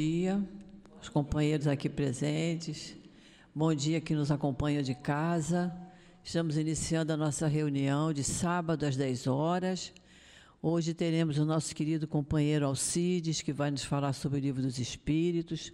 dia, 0.00 0.42
os 0.98 1.10
companheiros 1.10 1.66
aqui 1.66 1.86
presentes. 1.86 2.96
Bom 3.54 3.74
dia 3.74 4.00
que 4.00 4.14
nos 4.14 4.30
acompanha 4.30 4.82
de 4.82 4.94
casa. 4.94 5.70
Estamos 6.24 6.56
iniciando 6.56 7.12
a 7.12 7.18
nossa 7.18 7.46
reunião 7.46 8.10
de 8.10 8.24
sábado 8.24 8.86
às 8.86 8.96
10 8.96 9.26
horas. 9.26 9.92
Hoje 10.62 10.94
teremos 10.94 11.36
o 11.36 11.44
nosso 11.44 11.74
querido 11.74 12.08
companheiro 12.08 12.64
Alcides, 12.64 13.42
que 13.42 13.52
vai 13.52 13.70
nos 13.70 13.84
falar 13.84 14.14
sobre 14.14 14.38
o 14.38 14.40
livro 14.40 14.62
dos 14.62 14.78
Espíritos. 14.78 15.70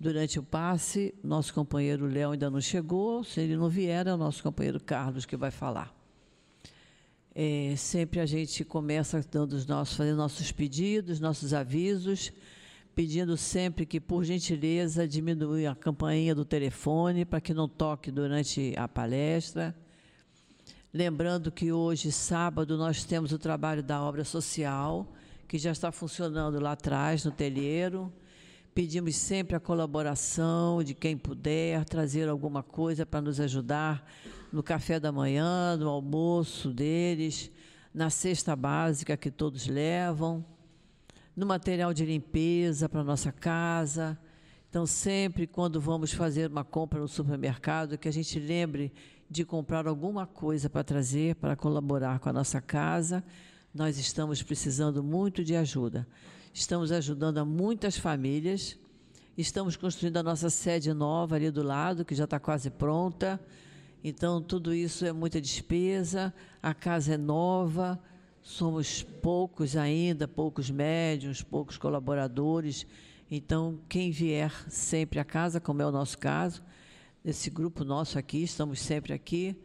Durante 0.00 0.38
o 0.38 0.42
passe, 0.42 1.14
nosso 1.22 1.52
companheiro 1.52 2.06
Léo 2.06 2.30
ainda 2.30 2.48
não 2.48 2.62
chegou. 2.62 3.22
Se 3.24 3.42
ele 3.42 3.56
não 3.56 3.68
vier, 3.68 4.06
é 4.06 4.14
o 4.14 4.16
nosso 4.16 4.42
companheiro 4.42 4.80
Carlos 4.80 5.26
que 5.26 5.36
vai 5.36 5.50
falar. 5.50 5.94
É, 7.34 7.74
sempre 7.76 8.20
a 8.20 8.26
gente 8.26 8.64
começa 8.64 9.22
dando 9.30 9.52
os 9.52 9.66
nossos, 9.66 9.98
fazendo 9.98 10.16
nossos 10.16 10.50
pedidos, 10.50 11.20
nossos 11.20 11.52
avisos, 11.52 12.32
pedindo 12.94 13.36
sempre 13.36 13.84
que, 13.84 14.00
por 14.00 14.24
gentileza, 14.24 15.06
diminua 15.08 15.70
a 15.70 15.74
campainha 15.74 16.34
do 16.34 16.44
telefone 16.44 17.24
para 17.24 17.40
que 17.40 17.52
não 17.52 17.68
toque 17.68 18.10
durante 18.10 18.72
a 18.76 18.86
palestra. 18.86 19.74
Lembrando 20.92 21.50
que 21.50 21.72
hoje, 21.72 22.12
sábado, 22.12 22.78
nós 22.78 23.02
temos 23.02 23.32
o 23.32 23.38
trabalho 23.38 23.82
da 23.82 24.00
obra 24.00 24.22
social, 24.24 25.12
que 25.48 25.58
já 25.58 25.72
está 25.72 25.90
funcionando 25.90 26.60
lá 26.60 26.72
atrás, 26.72 27.24
no 27.24 27.32
telheiro. 27.32 28.12
Pedimos 28.72 29.16
sempre 29.16 29.56
a 29.56 29.60
colaboração 29.60 30.82
de 30.84 30.94
quem 30.94 31.16
puder 31.16 31.84
trazer 31.84 32.28
alguma 32.28 32.62
coisa 32.62 33.04
para 33.04 33.20
nos 33.20 33.40
ajudar 33.40 34.08
no 34.52 34.62
café 34.62 35.00
da 35.00 35.10
manhã, 35.10 35.76
no 35.76 35.88
almoço 35.88 36.72
deles, 36.72 37.50
na 37.92 38.08
cesta 38.08 38.54
básica 38.54 39.16
que 39.16 39.32
todos 39.32 39.66
levam, 39.66 40.44
no 41.36 41.46
material 41.46 41.92
de 41.92 42.04
limpeza 42.04 42.88
para 42.88 43.02
nossa 43.02 43.32
casa. 43.32 44.18
Então, 44.68 44.86
sempre 44.86 45.46
quando 45.46 45.80
vamos 45.80 46.12
fazer 46.12 46.50
uma 46.50 46.64
compra 46.64 47.00
no 47.00 47.08
supermercado, 47.08 47.98
que 47.98 48.08
a 48.08 48.12
gente 48.12 48.38
lembre 48.38 48.92
de 49.30 49.44
comprar 49.44 49.86
alguma 49.86 50.26
coisa 50.26 50.68
para 50.68 50.84
trazer, 50.84 51.36
para 51.36 51.56
colaborar 51.56 52.18
com 52.18 52.28
a 52.28 52.32
nossa 52.32 52.60
casa. 52.60 53.24
Nós 53.72 53.98
estamos 53.98 54.42
precisando 54.42 55.02
muito 55.02 55.42
de 55.42 55.56
ajuda. 55.56 56.06
Estamos 56.52 56.92
ajudando 56.92 57.38
a 57.38 57.44
muitas 57.44 57.96
famílias. 57.96 58.78
Estamos 59.36 59.76
construindo 59.76 60.18
a 60.18 60.22
nossa 60.22 60.48
sede 60.48 60.92
nova 60.92 61.34
ali 61.34 61.50
do 61.50 61.62
lado, 61.62 62.04
que 62.04 62.14
já 62.14 62.24
está 62.24 62.38
quase 62.38 62.70
pronta. 62.70 63.40
Então, 64.04 64.40
tudo 64.40 64.72
isso 64.72 65.04
é 65.04 65.12
muita 65.12 65.40
despesa, 65.40 66.32
a 66.62 66.74
casa 66.74 67.14
é 67.14 67.16
nova, 67.16 67.98
somos 68.44 69.02
poucos 69.02 69.74
ainda, 69.74 70.28
poucos 70.28 70.70
médios, 70.70 71.42
poucos 71.42 71.78
colaboradores. 71.78 72.86
Então, 73.30 73.80
quem 73.88 74.10
vier 74.10 74.52
sempre 74.70 75.18
à 75.18 75.24
casa, 75.24 75.58
como 75.58 75.80
é 75.80 75.86
o 75.86 75.90
nosso 75.90 76.18
caso, 76.18 76.62
esse 77.24 77.48
grupo 77.48 77.82
nosso 77.82 78.18
aqui, 78.18 78.42
estamos 78.42 78.78
sempre 78.78 79.14
aqui, 79.14 79.56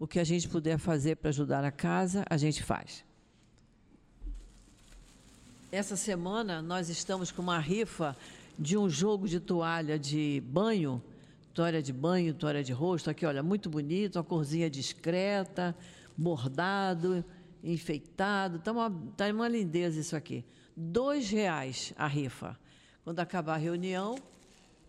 o 0.00 0.06
que 0.06 0.18
a 0.18 0.24
gente 0.24 0.48
puder 0.48 0.78
fazer 0.78 1.16
para 1.16 1.30
ajudar 1.30 1.64
a 1.64 1.70
casa, 1.70 2.24
a 2.28 2.36
gente 2.36 2.60
faz. 2.62 3.04
Essa 5.70 5.96
semana 5.96 6.60
nós 6.60 6.88
estamos 6.88 7.30
com 7.30 7.40
uma 7.40 7.60
rifa 7.60 8.16
de 8.58 8.76
um 8.76 8.90
jogo 8.90 9.28
de 9.28 9.38
toalha 9.38 9.96
de 9.96 10.42
banho 10.44 11.00
toalha 11.54 11.80
de 11.80 11.92
banho, 11.92 12.34
toalha 12.34 12.64
de 12.64 12.72
rosto, 12.72 13.08
aqui, 13.08 13.24
olha, 13.24 13.40
muito 13.40 13.70
bonito, 13.70 14.16
uma 14.16 14.24
corzinha 14.24 14.68
discreta, 14.68 15.72
bordado, 16.16 17.24
enfeitado, 17.64 18.58
está 18.58 18.70
uma, 18.70 18.90
tá 19.16 19.26
uma 19.26 19.48
lindeza 19.48 19.98
isso 19.98 20.14
aqui. 20.14 20.44
Dois 20.76 21.30
reais 21.30 21.92
a 21.96 22.06
rifa. 22.06 22.58
Quando 23.02 23.20
acabar 23.20 23.54
a 23.54 23.58
reunião, 23.58 24.16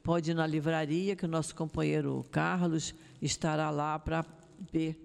pode 0.03 0.31
ir 0.31 0.33
na 0.33 0.45
livraria, 0.45 1.15
que 1.15 1.25
o 1.25 1.27
nosso 1.27 1.55
companheiro 1.55 2.25
Carlos 2.31 2.93
estará 3.21 3.69
lá 3.69 3.97
para 3.97 4.25
ver 4.71 5.01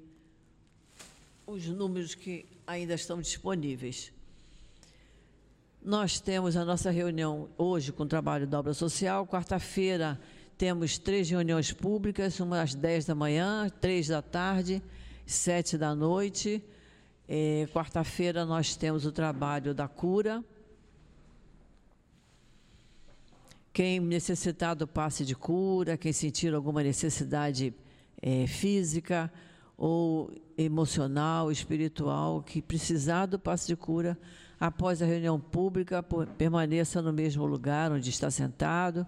os 1.47 1.67
números 1.67 2.15
que 2.15 2.47
ainda 2.67 2.95
estão 2.95 3.21
disponíveis. 3.21 4.13
Nós 5.83 6.21
temos 6.21 6.57
a 6.57 6.65
nossa 6.65 6.91
reunião 6.91 7.49
hoje 7.57 7.93
com 7.93 8.03
o 8.03 8.07
trabalho 8.07 8.47
da 8.47 8.59
obra 8.59 8.75
social, 8.75 9.27
quarta-feira 9.27 10.21
temos 10.61 10.99
três 10.99 11.31
reuniões 11.31 11.73
públicas, 11.73 12.39
uma 12.39 12.61
às 12.61 12.75
10 12.75 13.07
da 13.07 13.15
manhã, 13.15 13.71
três 13.81 14.09
da 14.09 14.21
tarde, 14.21 14.83
sete 15.25 15.79
da 15.79 15.95
noite. 15.95 16.63
É, 17.33 17.69
Quarta-feira 17.73 18.45
nós 18.45 18.75
temos 18.75 19.07
o 19.07 19.13
trabalho 19.13 19.73
da 19.73 19.87
cura. 19.87 20.43
Quem 23.73 24.01
necessitar 24.01 24.75
do 24.75 24.85
passe 24.85 25.25
de 25.25 25.37
cura, 25.37 25.97
quem 25.97 26.13
sentir 26.13 26.53
alguma 26.53 26.83
necessidade 26.83 27.73
é, 28.21 28.49
física 28.49 29.33
ou 29.79 30.33
emocional, 30.59 31.53
espiritual, 31.53 32.43
que 32.43 32.61
precisar 32.61 33.27
do 33.27 33.39
passe 33.39 33.69
de 33.69 33.77
cura, 33.77 34.19
após 34.59 35.01
a 35.01 35.07
reunião 35.07 35.39
pública, 35.39 36.05
permaneça 36.37 37.01
no 37.01 37.13
mesmo 37.13 37.47
lugar 37.47 37.93
onde 37.93 38.11
está 38.11 38.29
sentado 38.29 39.07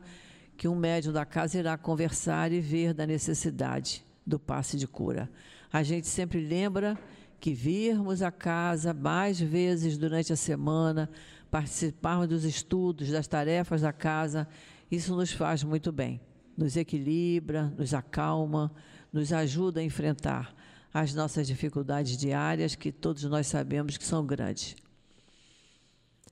que 0.56 0.69
um 0.69 0.77
médium 0.77 1.12
da 1.12 1.27
casa 1.27 1.59
irá 1.59 1.77
conversar 1.77 2.53
e 2.53 2.61
ver 2.61 2.94
da 2.94 3.05
necessidade 3.05 4.05
do 4.25 4.38
passe 4.38 4.77
de 4.77 4.87
cura. 4.87 5.28
A 5.72 5.82
gente 5.82 6.06
sempre 6.06 6.38
lembra 6.38 6.97
que 7.42 7.53
virmos 7.53 8.22
a 8.22 8.30
casa 8.30 8.94
mais 8.94 9.41
vezes 9.41 9.98
durante 9.98 10.32
a 10.32 10.36
semana, 10.36 11.10
participarmos 11.50 12.28
dos 12.28 12.44
estudos, 12.44 13.10
das 13.10 13.26
tarefas 13.26 13.80
da 13.80 13.92
casa, 13.92 14.47
isso 14.88 15.16
nos 15.16 15.32
faz 15.32 15.64
muito 15.64 15.91
bem. 15.91 16.20
Nos 16.56 16.76
equilibra, 16.76 17.64
nos 17.76 17.92
acalma, 17.94 18.72
nos 19.12 19.32
ajuda 19.32 19.81
a 19.81 19.82
enfrentar 19.82 20.54
as 20.94 21.14
nossas 21.14 21.48
dificuldades 21.48 22.16
diárias, 22.16 22.76
que 22.76 22.92
todos 22.92 23.25
nós 23.25 23.48
sabemos 23.48 23.97
que 23.97 24.04
são 24.04 24.25
grandes. 24.25 24.76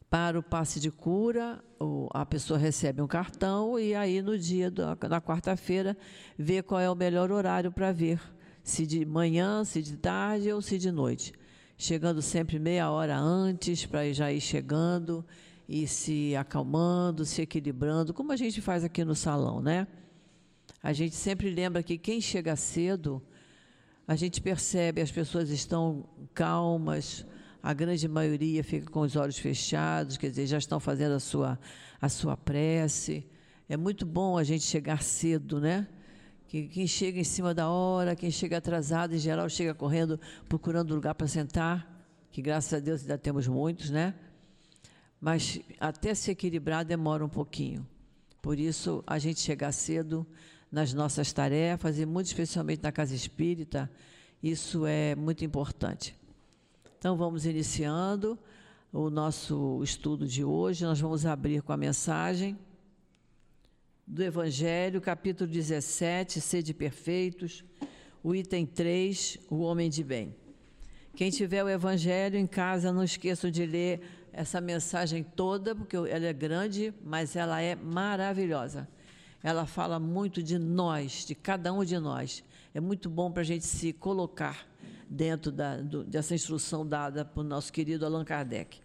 Para 0.09 0.39
o 0.39 0.43
passe 0.45 0.79
de 0.79 0.93
cura, 0.93 1.61
a 2.11 2.25
pessoa 2.25 2.57
recebe 2.57 3.03
um 3.03 3.09
cartão 3.09 3.81
e 3.81 3.97
aí 3.97 4.23
no 4.23 4.39
dia 4.39 4.71
da, 4.71 5.21
quarta-feira 5.21 5.97
vê 6.39 6.63
qual 6.63 6.81
é 6.81 6.89
o 6.89 6.95
melhor 6.95 7.33
horário 7.33 7.73
para 7.73 7.91
ver, 7.91 8.21
se 8.63 8.87
de 8.87 9.05
manhã, 9.05 9.65
se 9.65 9.83
de 9.83 9.97
tarde 9.97 10.53
ou 10.53 10.61
se 10.61 10.79
de 10.79 10.91
noite. 10.91 11.33
Chegando 11.77 12.21
sempre 12.21 12.59
meia 12.59 12.91
hora 12.91 13.19
antes 13.19 13.87
para 13.87 14.13
já 14.13 14.33
ir 14.33 14.41
chegando 14.41 15.25
e 15.69 15.87
se 15.87 16.35
acalmando, 16.37 17.25
se 17.25 17.43
equilibrando, 17.43 18.13
como 18.13 18.33
a 18.33 18.37
gente 18.37 18.61
faz 18.61 18.85
aqui 18.85 19.05
no 19.05 19.15
salão, 19.15 19.63
né? 19.63 19.87
A 20.83 20.93
gente 20.93 21.15
sempre 21.15 21.51
lembra 21.51 21.83
que 21.83 21.97
quem 21.97 22.21
chega 22.21 22.57
cedo, 22.57 23.23
a 24.07 24.17
gente 24.17 24.41
percebe 24.41 25.01
as 25.01 25.11
pessoas 25.11 25.51
estão 25.51 26.09
calmas, 26.35 27.25
a 27.63 27.73
grande 27.73 28.09
maioria 28.09 28.65
fica 28.65 28.91
com 28.91 29.01
os 29.01 29.15
olhos 29.15 29.39
fechados, 29.39 30.17
quer 30.17 30.31
dizer, 30.31 30.47
já 30.47 30.59
estão 30.59 30.81
fazendo 30.81 31.13
a 31.13 31.21
sua, 31.21 31.59
a 32.01 32.09
sua 32.09 32.37
prece. 32.37 33.27
É 33.69 33.77
muito 33.77 34.07
bom 34.07 34.37
a 34.37 34.43
gente 34.43 34.65
chegar 34.65 35.03
cedo, 35.03 35.61
né? 35.61 35.87
Que 36.51 36.67
quem 36.67 36.85
chega 36.85 37.21
em 37.21 37.23
cima 37.23 37.55
da 37.55 37.71
hora, 37.71 38.17
quem 38.17 38.29
chega 38.29 38.57
atrasado, 38.57 39.15
em 39.15 39.19
geral, 39.19 39.49
chega 39.49 39.73
correndo, 39.73 40.19
procurando 40.49 40.93
lugar 40.93 41.15
para 41.15 41.29
sentar, 41.29 42.05
que 42.33 42.43
graças 42.43 42.75
a 42.75 42.81
Deus 42.81 43.03
ainda 43.03 43.17
temos 43.17 43.47
muitos, 43.47 43.89
né? 43.89 44.17
Mas 45.21 45.61
até 45.79 46.13
se 46.13 46.33
equilibrar 46.33 46.85
demora 46.85 47.25
um 47.25 47.29
pouquinho. 47.29 47.87
Por 48.43 48.59
isso, 48.59 49.01
a 49.07 49.17
gente 49.17 49.39
chegar 49.39 49.71
cedo 49.71 50.27
nas 50.73 50.93
nossas 50.93 51.33
tarefas, 51.33 52.01
e 52.01 52.05
muito 52.05 52.27
especialmente 52.27 52.83
na 52.83 52.91
casa 52.91 53.15
espírita, 53.15 53.89
isso 54.43 54.85
é 54.87 55.15
muito 55.15 55.45
importante. 55.45 56.17
Então, 56.99 57.17
vamos 57.17 57.47
iniciando 57.47 58.37
o 58.93 59.09
nosso 59.09 59.81
estudo 59.85 60.27
de 60.27 60.43
hoje. 60.43 60.85
Nós 60.85 60.99
vamos 60.99 61.25
abrir 61.25 61.63
com 61.63 61.73
a 61.73 61.77
mensagem 61.77 62.59
do 64.11 64.25
Evangelho, 64.25 65.01
capítulo 65.01 65.49
17, 65.49 66.41
Sede 66.41 66.75
Perfeitos, 66.75 67.65
o 68.25 68.35
item 68.35 68.67
3, 68.67 69.39
o 69.49 69.61
homem 69.61 69.89
de 69.89 70.03
bem. 70.03 70.35
Quem 71.15 71.31
tiver 71.31 71.63
o 71.63 71.69
Evangelho 71.69 72.37
em 72.37 72.47
casa, 72.47 72.93
não 72.93 73.05
esqueçam 73.05 73.53
de 73.53 73.65
ler 73.65 74.01
essa 74.33 74.61
mensagem 74.61 75.23
toda, 75.23 75.77
porque 75.77 75.95
ela 75.95 76.27
é 76.27 76.33
grande, 76.33 76.93
mas 77.05 77.37
ela 77.37 77.63
é 77.63 77.77
maravilhosa. 77.77 78.89
Ela 79.45 79.65
fala 79.65 80.01
muito 80.01 80.43
de 80.43 80.59
nós, 80.59 81.25
de 81.25 81.37
cada 81.37 81.73
um 81.73 81.85
de 81.85 81.97
nós. 81.97 82.43
É 82.75 82.81
muito 82.81 83.09
bom 83.09 83.31
para 83.31 83.43
a 83.43 83.47
gente 83.47 83.65
se 83.65 83.93
colocar 83.93 84.67
dentro 85.09 85.53
da, 85.53 85.77
do, 85.77 86.03
dessa 86.03 86.35
instrução 86.35 86.85
dada 86.85 87.25
por 87.25 87.45
nosso 87.45 87.73
querido 87.73 88.05
Allan 88.05 88.25
Kardec. 88.25 88.81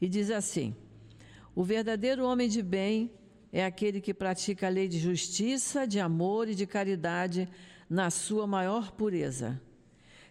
E 0.00 0.08
diz 0.08 0.28
assim: 0.28 0.74
o 1.54 1.62
verdadeiro 1.62 2.24
homem 2.24 2.48
de 2.48 2.62
bem 2.62 3.12
é 3.52 3.64
aquele 3.64 4.00
que 4.00 4.14
pratica 4.14 4.66
a 4.66 4.70
lei 4.70 4.86
de 4.86 4.98
justiça, 4.98 5.86
de 5.86 5.98
amor 5.98 6.48
e 6.48 6.54
de 6.54 6.66
caridade 6.66 7.48
na 7.88 8.10
sua 8.10 8.46
maior 8.46 8.92
pureza. 8.92 9.60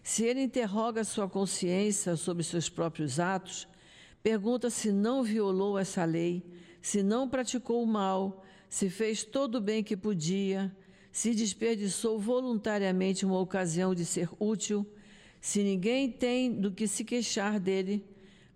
Se 0.02 0.24
ele 0.24 0.42
interroga 0.42 1.04
sua 1.04 1.28
consciência 1.28 2.16
sobre 2.16 2.42
seus 2.42 2.68
próprios 2.68 3.20
atos, 3.20 3.68
pergunta 4.22 4.70
se 4.70 4.90
não 4.90 5.22
violou 5.22 5.78
essa 5.78 6.04
lei, 6.04 6.42
se 6.80 7.02
não 7.02 7.28
praticou 7.28 7.82
o 7.82 7.86
mal, 7.86 8.42
se 8.68 8.88
fez 8.88 9.22
todo 9.22 9.56
o 9.56 9.60
bem 9.60 9.82
que 9.84 9.96
podia, 9.96 10.74
se 11.12 11.34
desperdiçou 11.34 12.18
voluntariamente 12.18 13.26
uma 13.26 13.38
ocasião 13.38 13.94
de 13.94 14.06
ser 14.06 14.30
útil, 14.38 14.86
se 15.40 15.62
ninguém 15.62 16.10
tem 16.10 16.52
do 16.52 16.70
que 16.70 16.86
se 16.86 17.04
queixar 17.04 17.60
dele, 17.60 18.04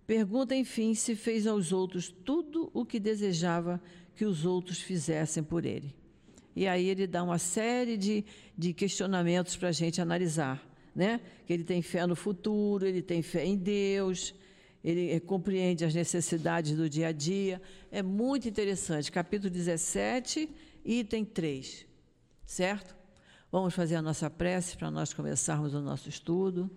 pergunta, 0.07 0.55
enfim, 0.55 0.95
se 0.95 1.15
fez 1.15 1.45
aos 1.45 1.71
outros 1.71 2.09
tudo 2.09 2.71
o 2.73 2.85
que 2.85 2.99
desejava 2.99 3.81
que 4.15 4.25
os 4.25 4.45
outros 4.45 4.79
fizessem 4.79 5.43
por 5.43 5.65
ele. 5.65 5.93
E 6.55 6.67
aí 6.67 6.87
ele 6.87 7.05
dá 7.05 7.21
uma 7.21 7.37
série 7.37 7.97
de, 7.97 8.23
de 8.57 8.73
questionamentos 8.73 9.57
para 9.57 9.69
a 9.69 9.73
gente 9.73 10.01
analisar, 10.01 10.65
né? 10.95 11.19
Que 11.45 11.51
ele 11.51 11.63
tem 11.63 11.81
fé 11.81 12.07
no 12.07 12.15
futuro, 12.15 12.85
ele 12.85 13.01
tem 13.01 13.21
fé 13.21 13.45
em 13.45 13.57
Deus, 13.57 14.33
ele 14.81 15.11
eh, 15.11 15.19
compreende 15.19 15.83
as 15.83 15.93
necessidades 15.93 16.75
do 16.77 16.89
dia 16.89 17.09
a 17.09 17.11
dia. 17.11 17.61
É 17.91 18.01
muito 18.01 18.47
interessante. 18.47 19.11
Capítulo 19.11 19.49
17, 19.49 20.49
item 20.85 21.25
3. 21.25 21.85
Certo? 22.45 22.95
Vamos 23.51 23.73
fazer 23.73 23.95
a 23.95 24.01
nossa 24.01 24.29
prece 24.29 24.77
para 24.77 24.89
nós 24.89 25.13
começarmos 25.13 25.73
o 25.73 25.81
nosso 25.81 26.07
estudo. 26.07 26.69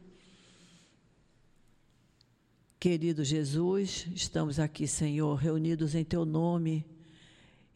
Querido 2.81 3.25
Jesus, 3.25 4.07
estamos 4.15 4.59
aqui, 4.59 4.87
Senhor, 4.87 5.35
reunidos 5.35 5.95
em 5.95 6.05
Teu 6.05 6.25
nome, 6.25 6.87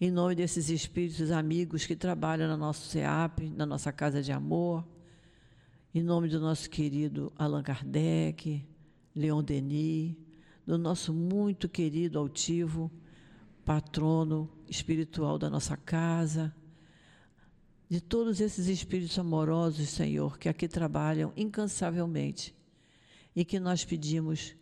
em 0.04 0.10
nome 0.10 0.34
desses 0.34 0.68
espíritos 0.68 1.30
amigos 1.30 1.86
que 1.86 1.94
trabalham 1.94 2.48
no 2.48 2.56
nosso 2.56 2.88
CEAP, 2.88 3.50
na 3.50 3.64
nossa 3.64 3.92
Casa 3.92 4.20
de 4.20 4.32
Amor, 4.32 4.84
em 5.94 6.02
nome 6.02 6.28
do 6.28 6.40
nosso 6.40 6.68
querido 6.68 7.32
Allan 7.38 7.62
Kardec, 7.62 8.66
Leon 9.14 9.44
Denis, 9.44 10.16
do 10.66 10.76
nosso 10.76 11.14
muito 11.14 11.68
querido 11.68 12.18
altivo 12.18 12.90
patrono 13.64 14.50
espiritual 14.68 15.38
da 15.38 15.48
nossa 15.48 15.76
casa, 15.76 16.52
de 17.88 18.00
todos 18.00 18.40
esses 18.40 18.66
espíritos 18.66 19.16
amorosos, 19.20 19.88
Senhor, 19.88 20.36
que 20.36 20.48
aqui 20.48 20.66
trabalham 20.66 21.32
incansavelmente 21.36 22.52
e 23.36 23.44
que 23.44 23.60
nós 23.60 23.84
pedimos 23.84 24.56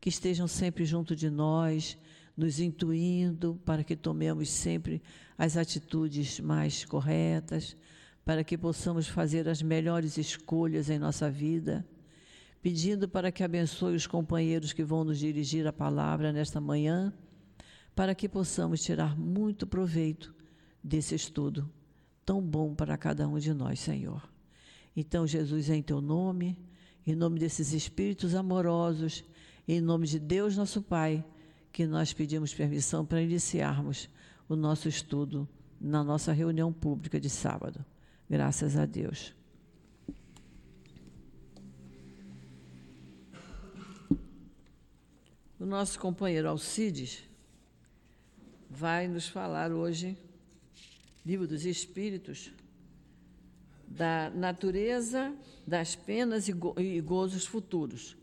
que 0.00 0.08
estejam 0.08 0.48
sempre 0.48 0.86
junto 0.86 1.14
de 1.14 1.28
nós, 1.28 1.98
nos 2.36 2.60
intuindo 2.60 3.60
para 3.64 3.82
que 3.82 3.96
tomemos 3.96 4.50
sempre 4.50 5.02
as 5.38 5.56
atitudes 5.56 6.38
mais 6.40 6.84
corretas, 6.84 7.76
para 8.24 8.44
que 8.44 8.58
possamos 8.58 9.08
fazer 9.08 9.48
as 9.48 9.62
melhores 9.62 10.18
escolhas 10.18 10.90
em 10.90 10.98
nossa 10.98 11.30
vida 11.30 11.86
pedindo 12.66 13.08
para 13.08 13.30
que 13.30 13.44
abençoe 13.44 13.94
os 13.94 14.08
companheiros 14.08 14.72
que 14.72 14.82
vão 14.82 15.04
nos 15.04 15.20
dirigir 15.20 15.64
a 15.68 15.72
palavra 15.72 16.32
nesta 16.32 16.60
manhã, 16.60 17.12
para 17.94 18.12
que 18.12 18.28
possamos 18.28 18.82
tirar 18.82 19.16
muito 19.16 19.68
proveito 19.68 20.34
desse 20.82 21.14
estudo 21.14 21.70
tão 22.24 22.42
bom 22.42 22.74
para 22.74 22.98
cada 22.98 23.28
um 23.28 23.38
de 23.38 23.54
nós, 23.54 23.78
Senhor. 23.78 24.28
Então, 24.96 25.28
Jesus, 25.28 25.70
em 25.70 25.80
teu 25.80 26.00
nome, 26.00 26.58
em 27.06 27.14
nome 27.14 27.38
desses 27.38 27.72
espíritos 27.72 28.34
amorosos, 28.34 29.22
em 29.68 29.80
nome 29.80 30.08
de 30.08 30.18
Deus, 30.18 30.56
nosso 30.56 30.82
Pai, 30.82 31.24
que 31.76 31.86
nós 31.86 32.10
pedimos 32.10 32.54
permissão 32.54 33.04
para 33.04 33.20
iniciarmos 33.20 34.08
o 34.48 34.56
nosso 34.56 34.88
estudo 34.88 35.46
na 35.78 36.02
nossa 36.02 36.32
reunião 36.32 36.72
pública 36.72 37.20
de 37.20 37.28
sábado. 37.28 37.84
Graças 38.30 38.78
a 38.78 38.86
Deus. 38.86 39.34
O 45.60 45.66
nosso 45.66 46.00
companheiro 46.00 46.48
Alcides 46.48 47.22
vai 48.70 49.06
nos 49.06 49.28
falar 49.28 49.70
hoje, 49.70 50.16
Livro 51.26 51.46
dos 51.46 51.66
Espíritos, 51.66 52.54
da 53.86 54.30
natureza 54.30 55.30
das 55.66 55.94
penas 55.94 56.48
e, 56.48 56.54
go 56.54 56.74
e 56.78 56.98
gozos 57.02 57.44
futuros. 57.44 58.16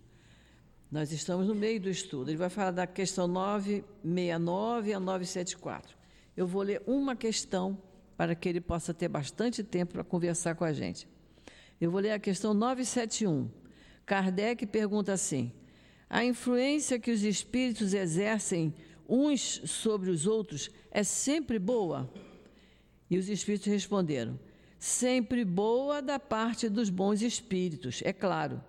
Nós 0.94 1.12
estamos 1.12 1.48
no 1.48 1.56
meio 1.56 1.82
do 1.82 1.90
estudo. 1.90 2.30
Ele 2.30 2.38
vai 2.38 2.50
falar 2.50 2.70
da 2.70 2.86
questão 2.86 3.28
969 3.28 4.94
a 4.94 5.00
974. 5.00 5.98
Eu 6.38 6.46
vou 6.46 6.62
ler 6.62 6.84
uma 6.86 7.16
questão 7.16 7.82
para 8.16 8.36
que 8.36 8.48
ele 8.48 8.62
possa 8.62 8.94
ter 8.94 9.08
bastante 9.08 9.64
tempo 9.64 9.94
para 9.94 10.04
conversar 10.04 10.54
com 10.54 10.64
a 10.64 10.72
gente. 10.72 11.08
Eu 11.82 11.90
vou 11.90 12.00
ler 12.00 12.12
a 12.12 12.20
questão 12.20 12.54
971. 12.54 13.50
Kardec 14.06 14.68
pergunta 14.68 15.12
assim: 15.12 15.52
a 16.08 16.24
influência 16.24 17.00
que 17.00 17.10
os 17.10 17.24
espíritos 17.24 17.96
exercem 17.96 18.72
uns 19.10 19.64
sobre 19.66 20.12
os 20.12 20.28
outros 20.28 20.70
é 20.92 21.02
sempre 21.02 21.58
boa? 21.58 22.08
E 23.10 23.18
os 23.18 23.30
espíritos 23.30 23.66
responderam: 23.66 24.40
sempre 24.78 25.44
boa 25.44 26.04
da 26.04 26.20
parte 26.20 26.70
dos 26.70 26.92
bons 26.92 27.24
espíritos, 27.24 28.04
é 28.06 28.14
claro. 28.14 28.62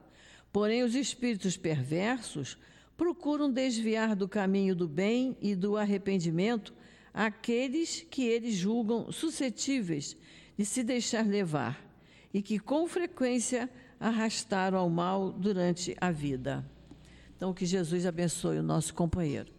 Porém, 0.54 0.84
os 0.84 0.94
espíritos 0.94 1.56
perversos 1.56 2.56
procuram 2.96 3.50
desviar 3.50 4.14
do 4.14 4.28
caminho 4.28 4.72
do 4.76 4.86
bem 4.86 5.36
e 5.40 5.52
do 5.52 5.76
arrependimento 5.76 6.72
aqueles 7.12 8.06
que 8.08 8.22
eles 8.22 8.54
julgam 8.54 9.10
suscetíveis 9.10 10.16
de 10.56 10.64
se 10.64 10.84
deixar 10.84 11.26
levar 11.26 11.84
e 12.32 12.40
que 12.40 12.60
com 12.60 12.86
frequência 12.86 13.68
arrastaram 13.98 14.78
ao 14.78 14.88
mal 14.88 15.32
durante 15.32 15.96
a 16.00 16.12
vida. 16.12 16.64
Então, 17.36 17.52
que 17.52 17.66
Jesus 17.66 18.06
abençoe 18.06 18.58
o 18.58 18.62
nosso 18.62 18.94
companheiro. 18.94 19.52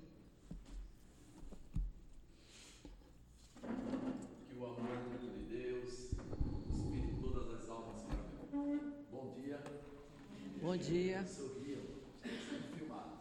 Que 4.50 4.57
o 4.57 4.65
amor 4.65 4.97
de 5.19 5.27
Deus 5.53 6.12
inspire 6.71 7.18
todas 7.21 7.53
as 7.53 7.69
almas 7.69 8.01
para 8.03 8.63
mim. 8.63 8.80
Bom 9.12 9.36
dia. 9.36 9.59
Bom 10.65 10.75
dia. 10.77 11.23
Sorriam, 11.27 11.79
sendo 12.23 12.75
filmados. 12.75 13.19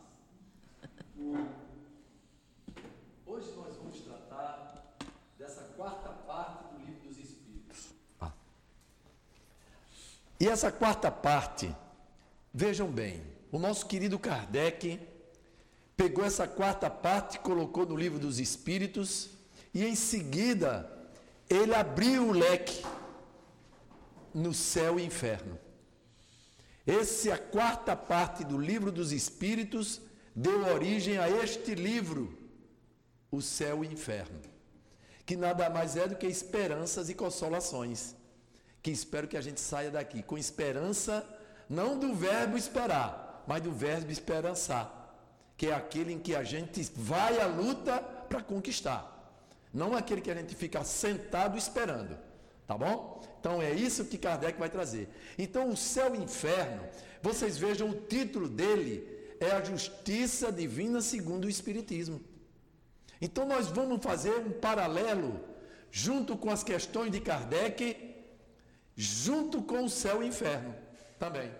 Hoje 3.26 3.52
nós 3.54 3.76
vamos 3.76 4.00
tratar 4.00 4.96
dessa 5.38 5.60
quarta 5.76 6.08
parte 6.08 6.72
do 6.72 6.78
livro 6.78 7.06
dos 7.06 7.18
Espíritos. 7.18 7.90
Ah. 8.18 8.32
E 10.40 10.48
essa 10.48 10.72
quarta 10.72 11.10
parte, 11.10 11.70
vejam 12.50 12.90
bem, 12.90 13.22
o 13.52 13.58
nosso 13.58 13.84
querido 13.84 14.18
Kardec 14.18 14.98
pegou 15.94 16.24
essa 16.24 16.48
quarta 16.48 16.88
parte, 16.88 17.38
colocou 17.40 17.84
no 17.84 17.94
livro 17.94 18.18
dos 18.18 18.40
Espíritos 18.40 19.28
e 19.74 19.84
em 19.84 19.94
seguida 19.94 20.90
ele 21.50 21.74
abriu 21.74 22.28
o 22.28 22.32
leque 22.32 22.82
no 24.32 24.54
céu 24.54 24.98
e 24.98 25.04
inferno. 25.04 25.58
Essa 26.86 27.30
é 27.30 27.32
a 27.32 27.38
quarta 27.38 27.96
parte 27.96 28.44
do 28.44 28.58
livro 28.58 28.92
dos 28.92 29.10
Espíritos 29.10 30.02
deu 30.34 30.66
origem 30.66 31.16
a 31.16 31.30
este 31.30 31.74
livro, 31.74 32.36
O 33.30 33.40
Céu 33.40 33.82
e 33.82 33.88
Inferno, 33.88 34.40
que 35.24 35.36
nada 35.36 35.70
mais 35.70 35.96
é 35.96 36.06
do 36.06 36.16
que 36.16 36.26
esperanças 36.26 37.08
e 37.08 37.14
consolações. 37.14 38.14
Que 38.82 38.90
espero 38.90 39.26
que 39.26 39.36
a 39.36 39.40
gente 39.40 39.60
saia 39.60 39.90
daqui 39.90 40.22
com 40.22 40.36
esperança, 40.36 41.26
não 41.70 41.98
do 41.98 42.14
verbo 42.14 42.58
esperar, 42.58 43.42
mas 43.46 43.62
do 43.62 43.72
verbo 43.72 44.12
esperançar, 44.12 45.16
que 45.56 45.68
é 45.68 45.74
aquele 45.74 46.12
em 46.12 46.18
que 46.18 46.34
a 46.36 46.44
gente 46.44 46.82
vai 46.94 47.40
à 47.40 47.46
luta 47.46 47.98
para 48.28 48.42
conquistar. 48.42 49.10
Não 49.72 49.96
aquele 49.96 50.20
que 50.20 50.30
a 50.30 50.34
gente 50.34 50.54
fica 50.54 50.84
sentado 50.84 51.56
esperando. 51.56 52.18
Tá 52.66 52.78
bom? 52.78 53.22
Então 53.38 53.60
é 53.60 53.72
isso 53.72 54.06
que 54.06 54.16
Kardec 54.16 54.58
vai 54.58 54.70
trazer. 54.70 55.08
Então 55.38 55.68
o 55.68 55.76
céu 55.76 56.14
e 56.14 56.18
o 56.18 56.22
inferno, 56.22 56.82
vocês 57.22 57.58
vejam 57.58 57.90
o 57.90 58.00
título 58.00 58.48
dele 58.48 59.14
é 59.38 59.50
a 59.50 59.62
justiça 59.62 60.50
divina 60.50 61.00
segundo 61.00 61.44
o 61.44 61.50
espiritismo. 61.50 62.20
Então 63.20 63.46
nós 63.46 63.68
vamos 63.68 64.02
fazer 64.02 64.36
um 64.38 64.50
paralelo 64.50 65.40
junto 65.90 66.36
com 66.36 66.50
as 66.50 66.64
questões 66.64 67.12
de 67.12 67.20
Kardec, 67.20 68.14
junto 68.96 69.62
com 69.62 69.84
o 69.84 69.90
céu 69.90 70.22
e 70.22 70.26
o 70.26 70.28
inferno 70.28 70.74
também. 71.18 71.52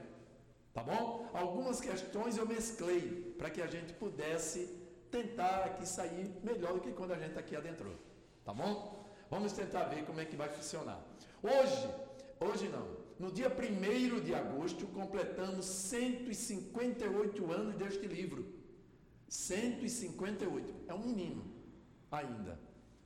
Tá 0.73 0.83
bom? 0.83 1.31
Algumas 1.33 1.81
questões 1.81 2.37
eu 2.37 2.47
mesclei 2.47 3.35
para 3.39 3.51
que 3.51 3.63
a 3.63 3.67
gente 3.67 3.93
pudesse 3.93 4.69
tentar 5.11 5.65
aqui 5.65 5.87
sair 5.87 6.35
melhor 6.43 6.75
do 6.75 6.81
que 6.81 6.93
quando 6.93 7.13
a 7.13 7.19
gente 7.19 7.39
aqui 7.39 7.55
adentrou. 7.55 7.95
Tá 8.45 8.53
bom? 8.53 9.04
Vamos 9.35 9.53
tentar 9.53 9.83
ver 9.87 10.05
como 10.05 10.21
é 10.21 10.25
que 10.25 10.37
vai 10.37 10.49
funcionar. 10.49 11.05
Hoje, 11.43 11.89
hoje 12.39 12.69
não, 12.69 12.87
no 13.19 13.33
dia 13.33 13.49
1 13.49 14.21
de 14.21 14.33
agosto, 14.33 14.87
completamos 14.87 15.67
158 15.67 17.53
anos 17.53 17.75
deste 17.75 18.07
livro. 18.07 18.47
158. 19.29 20.73
É 20.87 20.95
um 20.95 21.01
menino 21.01 21.45
ainda. 22.13 22.61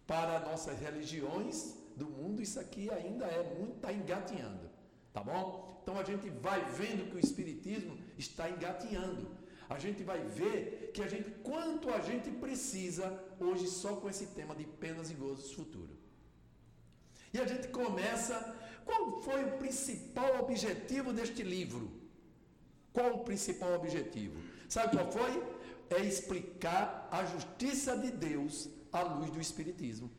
Para 0.07 0.41
nossas 0.41 0.79
religiões 0.79 1.79
do 1.97 2.05
mundo, 2.05 2.43
isso 2.43 2.61
aqui 2.61 2.91
ainda 2.91 3.25
é 3.25 3.43
muito, 3.59 3.77
está 3.77 3.91
engatinhando. 3.91 4.69
Tá 5.15 5.25
bom? 5.25 5.81
Então 5.83 5.99
a 5.99 6.05
gente 6.05 6.29
vai 6.29 6.63
vendo 6.73 7.09
que 7.11 7.17
o 7.17 7.19
Espiritismo 7.19 7.97
está 8.19 8.51
engatinhando. 8.51 9.31
a 9.71 9.79
gente 9.79 10.03
vai 10.03 10.21
ver 10.23 10.91
que 10.93 11.01
a 11.03 11.09
gente 11.09 11.31
quanto 11.43 11.89
a 11.89 12.01
gente 12.01 12.31
precisa 12.33 13.19
hoje 13.41 13.67
só 13.67 13.97
com 13.97 14.11
esse 14.11 14.27
tema 14.27 14.55
de 14.55 14.65
penas 14.65 15.11
e 15.11 15.15
gozos 15.15 15.53
futuro. 15.53 15.98
E 17.33 17.41
a 17.41 17.47
gente 17.47 17.69
começa, 17.69 18.57
qual 18.85 19.21
foi 19.23 19.45
o 19.45 19.53
principal 19.59 20.41
objetivo 20.41 21.13
deste 21.13 21.43
livro? 21.43 21.91
Qual 22.93 23.15
o 23.15 23.25
principal 23.25 23.75
objetivo? 23.75 24.41
Sabe 24.69 24.97
qual 24.97 25.11
foi? 25.11 25.43
É 25.91 26.05
explicar 26.05 27.09
a 27.11 27.25
justiça 27.25 27.97
de 27.97 28.11
Deus 28.11 28.69
à 28.93 29.03
luz 29.03 29.31
do 29.31 29.41
espiritismo. 29.41 30.11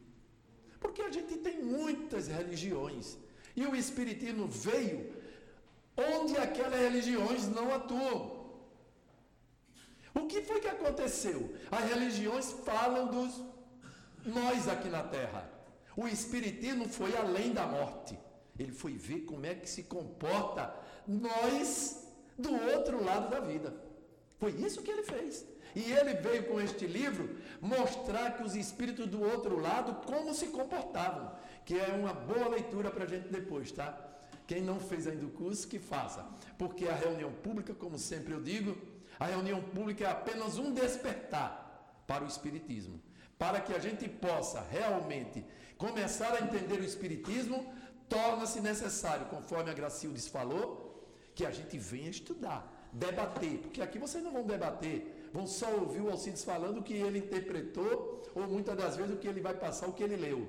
Porque 0.79 1.01
a 1.01 1.11
gente 1.11 1.37
tem 1.37 1.61
muitas 1.63 2.27
religiões 2.27 3.17
e 3.55 3.65
o 3.65 3.75
espiritismo 3.75 4.47
veio 4.47 5.13
onde 5.97 6.37
aquelas 6.37 6.79
religiões 6.79 7.47
não 7.47 7.73
atuam. 7.73 8.39
O 10.13 10.27
que 10.27 10.41
foi 10.41 10.59
que 10.59 10.67
aconteceu? 10.67 11.53
As 11.69 11.89
religiões 11.89 12.51
falam 12.63 13.07
dos 13.07 13.41
nós 14.25 14.67
aqui 14.67 14.89
na 14.89 15.03
terra. 15.03 15.48
O 16.01 16.07
espiritismo 16.07 16.85
foi 16.87 17.11
além 17.17 17.51
da 17.51 17.65
morte. 17.67 18.17
Ele 18.57 18.71
foi 18.71 18.93
ver 18.93 19.21
como 19.29 19.45
é 19.45 19.53
que 19.53 19.69
se 19.69 19.83
comporta 19.83 20.73
nós 21.05 22.07
do 22.37 22.53
outro 22.73 23.03
lado 23.03 23.29
da 23.29 23.41
vida. 23.41 23.69
Foi 24.37 24.51
isso 24.51 24.81
que 24.81 24.91
ele 24.91 25.03
fez. 25.03 25.45
E 25.75 25.91
ele 25.91 26.13
veio 26.13 26.43
com 26.47 26.61
este 26.61 26.87
livro 26.87 27.25
mostrar 27.59 28.37
que 28.37 28.43
os 28.43 28.55
espíritos 28.55 29.07
do 29.07 29.21
outro 29.21 29.59
lado 29.59 29.91
como 30.07 30.33
se 30.33 30.47
comportavam, 30.47 31.33
que 31.65 31.77
é 31.77 31.87
uma 31.87 32.13
boa 32.13 32.47
leitura 32.47 32.89
para 32.89 33.03
a 33.03 33.07
gente 33.13 33.27
depois, 33.27 33.69
tá? 33.69 33.89
Quem 34.47 34.61
não 34.61 34.79
fez 34.79 35.05
ainda 35.05 35.25
o 35.25 35.31
curso, 35.31 35.67
que 35.67 35.79
faça. 35.79 36.25
Porque 36.57 36.87
a 36.87 36.95
reunião 36.95 37.33
pública, 37.33 37.73
como 37.73 37.99
sempre 37.99 38.33
eu 38.33 38.41
digo, 38.41 38.77
a 39.19 39.25
reunião 39.25 39.61
pública 39.61 40.05
é 40.05 40.11
apenas 40.11 40.57
um 40.57 40.71
despertar 40.71 41.51
para 42.07 42.23
o 42.23 42.27
Espiritismo. 42.27 43.01
Para 43.37 43.59
que 43.61 43.73
a 43.73 43.79
gente 43.79 44.07
possa 44.09 44.61
realmente 44.61 45.45
começar 45.79 46.33
a 46.33 46.41
entender 46.45 46.77
o 46.79 46.83
Espiritismo, 46.83 47.65
torna-se 48.09 48.59
necessário, 48.59 49.25
conforme 49.27 49.71
a 49.71 49.73
Gracildes 49.73 50.27
falou, 50.27 50.61
que 51.33 51.45
a 51.45 51.51
gente 51.51 51.77
venha 51.77 52.09
estudar, 52.09 52.89
debater. 52.91 53.59
Porque 53.59 53.81
aqui 53.81 53.97
vocês 53.97 54.21
não 54.21 54.33
vão 54.33 54.45
debater, 54.45 55.29
vão 55.33 55.47
só 55.47 55.71
ouvir 55.71 56.01
o 56.01 56.11
Alcides 56.11 56.43
falando 56.43 56.79
o 56.79 56.83
que 56.83 56.93
ele 56.93 57.19
interpretou, 57.19 58.21
ou 58.35 58.45
muitas 58.45 58.75
das 58.77 58.97
vezes 58.97 59.15
o 59.15 59.17
que 59.17 59.27
ele 59.27 59.39
vai 59.39 59.53
passar, 59.53 59.87
o 59.87 59.93
que 59.93 60.03
ele 60.03 60.17
leu. 60.17 60.39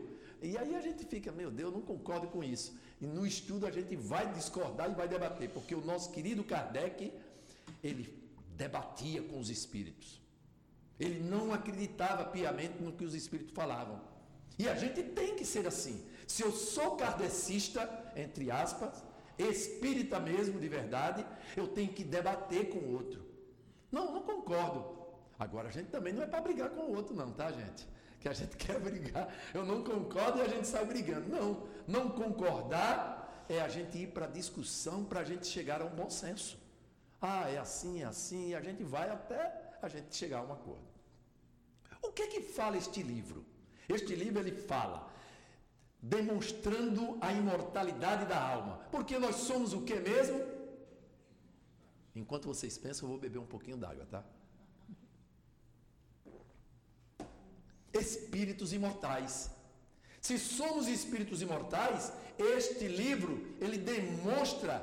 E 0.42 0.58
aí 0.58 0.74
a 0.74 0.80
gente 0.80 1.04
fica, 1.04 1.30
meu 1.30 1.50
Deus, 1.50 1.70
eu 1.70 1.78
não 1.78 1.86
concordo 1.86 2.26
com 2.26 2.42
isso. 2.42 2.76
E 3.00 3.06
no 3.06 3.24
estudo 3.24 3.66
a 3.68 3.70
gente 3.70 3.94
vai 3.94 4.32
discordar 4.32 4.90
e 4.90 4.94
vai 4.94 5.06
debater, 5.06 5.48
porque 5.50 5.76
o 5.76 5.84
nosso 5.84 6.10
querido 6.10 6.42
Kardec, 6.42 7.12
ele 7.84 8.12
debatia 8.56 9.22
com 9.22 9.38
os 9.38 9.48
espíritos. 9.48 10.20
Ele 10.98 11.20
não 11.20 11.52
acreditava 11.52 12.24
piamente 12.24 12.82
no 12.82 12.92
que 12.92 13.04
os 13.04 13.14
espíritos 13.14 13.54
falavam. 13.54 14.09
E 14.60 14.68
a 14.68 14.74
gente 14.74 15.02
tem 15.02 15.34
que 15.36 15.44
ser 15.52 15.66
assim. 15.66 15.96
Se 16.26 16.42
eu 16.42 16.52
sou 16.52 16.96
kardecista, 16.96 17.80
entre 18.14 18.50
aspas, 18.50 19.02
espírita 19.38 20.20
mesmo 20.20 20.60
de 20.60 20.68
verdade, 20.68 21.24
eu 21.56 21.66
tenho 21.76 21.92
que 21.96 22.04
debater 22.04 22.68
com 22.68 22.78
o 22.78 22.92
outro. 22.92 23.20
Não, 23.90 24.12
não 24.14 24.22
concordo. 24.22 24.80
Agora 25.38 25.68
a 25.68 25.72
gente 25.76 25.88
também 25.88 26.12
não 26.12 26.22
é 26.22 26.26
para 26.26 26.42
brigar 26.42 26.68
com 26.70 26.82
o 26.82 26.94
outro, 26.94 27.14
não, 27.14 27.30
tá, 27.32 27.50
gente? 27.50 27.88
que 28.20 28.28
a 28.28 28.34
gente 28.34 28.54
quer 28.64 28.78
brigar. 28.78 29.26
Eu 29.54 29.64
não 29.64 29.82
concordo 29.82 30.38
e 30.38 30.42
a 30.42 30.48
gente 30.48 30.68
sai 30.68 30.84
brigando. 30.84 31.26
Não, 31.36 31.66
não 31.86 32.10
concordar 32.10 33.44
é 33.48 33.62
a 33.62 33.68
gente 33.68 33.96
ir 33.96 34.08
para 34.08 34.26
discussão 34.26 35.04
para 35.04 35.20
a 35.20 35.24
gente 35.24 35.46
chegar 35.46 35.80
a 35.80 35.86
um 35.86 35.96
bom 36.00 36.10
senso. 36.10 36.58
Ah, 37.20 37.48
é 37.50 37.56
assim, 37.56 38.02
é 38.02 38.04
assim, 38.04 38.50
e 38.50 38.54
a 38.54 38.60
gente 38.60 38.82
vai 38.82 39.08
até 39.08 39.40
a 39.80 39.88
gente 39.88 40.14
chegar 40.14 40.40
a 40.40 40.42
um 40.42 40.52
acordo. 40.52 40.88
O 42.02 42.12
que 42.12 42.22
é 42.22 42.26
que 42.26 42.42
fala 42.42 42.76
este 42.76 43.02
livro? 43.02 43.44
Este 43.96 44.14
livro 44.22 44.40
ele 44.42 44.54
fala 44.70 44.98
demonstrando 46.02 47.18
a 47.20 47.30
imortalidade 47.40 48.24
da 48.32 48.40
alma. 48.54 48.74
Porque 48.90 49.18
nós 49.18 49.36
somos 49.36 49.72
o 49.74 49.82
que 49.82 49.96
mesmo? 50.10 50.40
Enquanto 52.14 52.46
vocês 52.52 52.76
pensam, 52.84 53.06
eu 53.06 53.10
vou 53.12 53.20
beber 53.26 53.38
um 53.38 53.50
pouquinho 53.54 53.76
d'água, 53.76 54.06
tá? 54.06 54.24
espíritos 57.92 58.72
imortais. 58.72 59.50
Se 60.20 60.38
somos 60.38 60.86
espíritos 60.86 61.40
imortais, 61.42 62.12
este 62.38 62.86
livro 62.86 63.32
ele 63.60 63.78
demonstra 63.78 64.74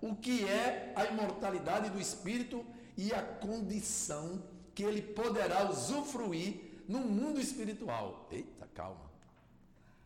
o 0.00 0.14
que 0.14 0.44
é 0.44 0.92
a 0.96 1.04
imortalidade 1.06 1.90
do 1.90 2.00
espírito 2.00 2.64
e 2.96 3.12
a 3.12 3.22
condição 3.22 4.42
que 4.74 4.82
ele 4.82 5.02
poderá 5.02 5.70
usufruir 5.70 6.82
no 6.88 7.00
mundo 7.00 7.40
espiritual. 7.40 8.28
Eita, 8.30 8.55
calma. 8.76 9.10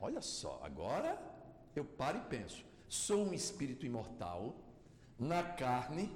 Olha 0.00 0.23
só, 0.23 0.61
agora 0.62 1.21
eu 1.77 1.85
paro 1.85 2.19
e 2.19 2.23
penso. 2.23 2.65
Sou 2.89 3.27
um 3.27 3.35
espírito 3.35 3.85
imortal 3.85 4.55
na 5.19 5.43
carne, 5.43 6.11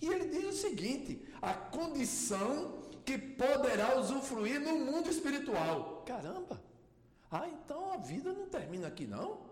e 0.00 0.06
ele 0.06 0.28
diz 0.28 0.44
o 0.46 0.52
seguinte: 0.52 1.26
a 1.42 1.52
condição 1.52 2.80
que 3.04 3.18
poderá 3.18 3.98
usufruir 3.98 4.60
no 4.60 4.78
mundo 4.78 5.10
espiritual. 5.10 6.02
Caramba! 6.06 6.62
Ah, 7.30 7.48
então 7.48 7.92
a 7.92 7.96
vida 7.96 8.32
não 8.32 8.46
termina 8.46 8.86
aqui, 8.88 9.06
não? 9.06 9.44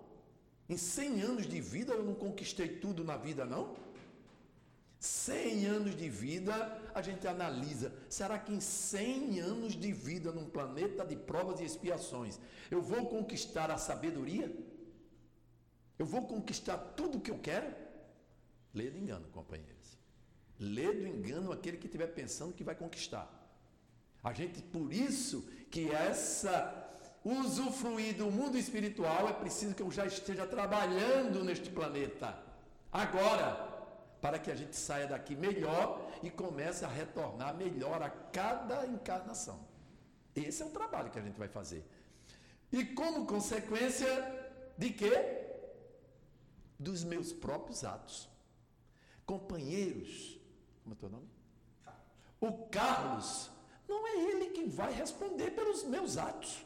Em 0.69 0.77
100 0.77 1.21
anos 1.21 1.47
de 1.47 1.61
vida 1.61 1.93
eu 1.93 2.05
não 2.05 2.15
conquistei 2.15 2.69
tudo 2.69 3.05
na 3.05 3.17
vida, 3.17 3.45
não? 3.45 3.75
100 5.05 5.67
anos 5.67 5.95
de 5.95 6.09
vida, 6.09 6.81
a 6.95 7.03
gente 7.03 7.29
analisa. 7.29 7.93
Será 8.09 8.39
que 8.39 8.55
em 8.55 8.61
100 8.61 9.39
anos 9.39 9.75
de 9.75 9.93
vida 9.93 10.33
num 10.33 10.49
planeta 10.49 11.05
de 11.05 11.15
provas 11.15 11.61
e 11.61 11.65
expiações, 11.65 12.41
eu 12.71 12.81
vou 12.81 13.07
conquistar 13.07 13.71
a 13.71 13.77
sabedoria? 13.77 14.51
Eu 15.99 16.07
vou 16.07 16.27
conquistar 16.27 16.79
tudo 16.79 17.19
o 17.19 17.21
que 17.21 17.31
eu 17.31 17.39
quero? 17.39 17.71
Lê 18.73 18.91
de 18.91 18.99
engano, 18.99 19.29
companheiros. 19.29 19.99
Lê 20.59 20.91
do 20.95 21.07
engano 21.07 21.53
aquele 21.53 21.77
que 21.77 21.87
estiver 21.87 22.07
pensando 22.07 22.55
que 22.55 22.65
vai 22.65 22.75
conquistar. 22.75 23.29
A 24.23 24.33
gente, 24.33 24.63
por 24.63 24.91
isso 24.91 25.47
que 25.71 25.91
essa 25.91 26.81
usufruir 27.23 28.17
do 28.17 28.31
mundo 28.31 28.57
espiritual 28.57 29.29
é 29.29 29.35
preciso 29.35 29.75
que 29.75 29.83
eu 29.83 29.91
já 29.91 30.07
esteja 30.07 30.47
trabalhando 30.47 31.45
neste 31.45 31.69
planeta. 31.69 32.39
Agora, 32.91 33.74
para 34.25 34.39
que 34.39 34.51
a 34.51 34.55
gente 34.55 34.75
saia 34.75 35.07
daqui 35.07 35.37
melhor 35.37 36.11
e 36.23 36.31
comece 36.31 36.83
a 36.83 36.89
retornar 36.89 37.55
melhor 37.55 38.03
a 38.03 38.09
cada 38.09 38.87
encarnação. 38.87 39.61
Esse 40.35 40.63
é 40.63 40.65
o 40.65 40.71
trabalho 40.71 41.11
que 41.11 41.19
a 41.19 41.23
gente 41.23 41.39
vai 41.39 41.47
fazer. 41.47 41.85
E 42.73 42.87
como 42.87 43.27
consequência 43.27 44.09
de 44.79 44.89
quê? 44.89 45.13
Dos 46.79 47.05
meus 47.05 47.35
próprios 47.35 47.85
atos. 47.85 48.27
Companheiros, 49.27 50.41
como 50.83 50.95
é 50.95 50.99
teu 50.99 51.11
nome? 51.11 51.29
O 52.41 52.67
Carlos 52.69 53.51
não 53.87 54.09
é 54.09 54.17
ele 54.31 54.47
que 54.53 54.65
vai 54.65 54.91
responder 54.91 55.51
pelos 55.51 55.85
meus 55.85 56.17
atos. 56.17 56.65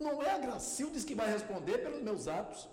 Não 0.00 0.22
é 0.22 0.30
a 0.30 0.38
Gracildes 0.38 1.04
que 1.04 1.14
vai 1.14 1.30
responder 1.30 1.76
pelos 1.76 2.02
meus 2.02 2.26
atos. 2.26 2.66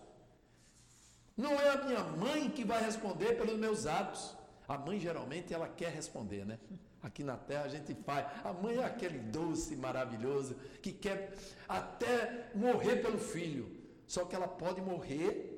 Não 1.35 1.53
é 1.53 1.69
a 1.69 1.83
minha 1.83 2.03
mãe 2.03 2.49
que 2.49 2.63
vai 2.63 2.83
responder 2.83 3.37
pelos 3.37 3.57
meus 3.57 3.85
atos. 3.85 4.35
A 4.67 4.77
mãe 4.77 4.99
geralmente 4.99 5.53
ela 5.53 5.67
quer 5.67 5.91
responder, 5.91 6.45
né? 6.45 6.59
Aqui 7.01 7.23
na 7.23 7.35
terra 7.35 7.63
a 7.63 7.67
gente 7.67 7.93
faz. 7.93 8.27
A 8.43 8.53
mãe 8.53 8.77
é 8.77 8.85
aquele 8.85 9.19
doce 9.19 9.75
maravilhoso 9.75 10.55
que 10.81 10.91
quer 10.91 11.33
até 11.67 12.49
morrer 12.55 12.97
pelo 12.97 13.17
filho. 13.17 13.83
Só 14.07 14.25
que 14.25 14.35
ela 14.35 14.47
pode 14.47 14.79
morrer 14.81 15.53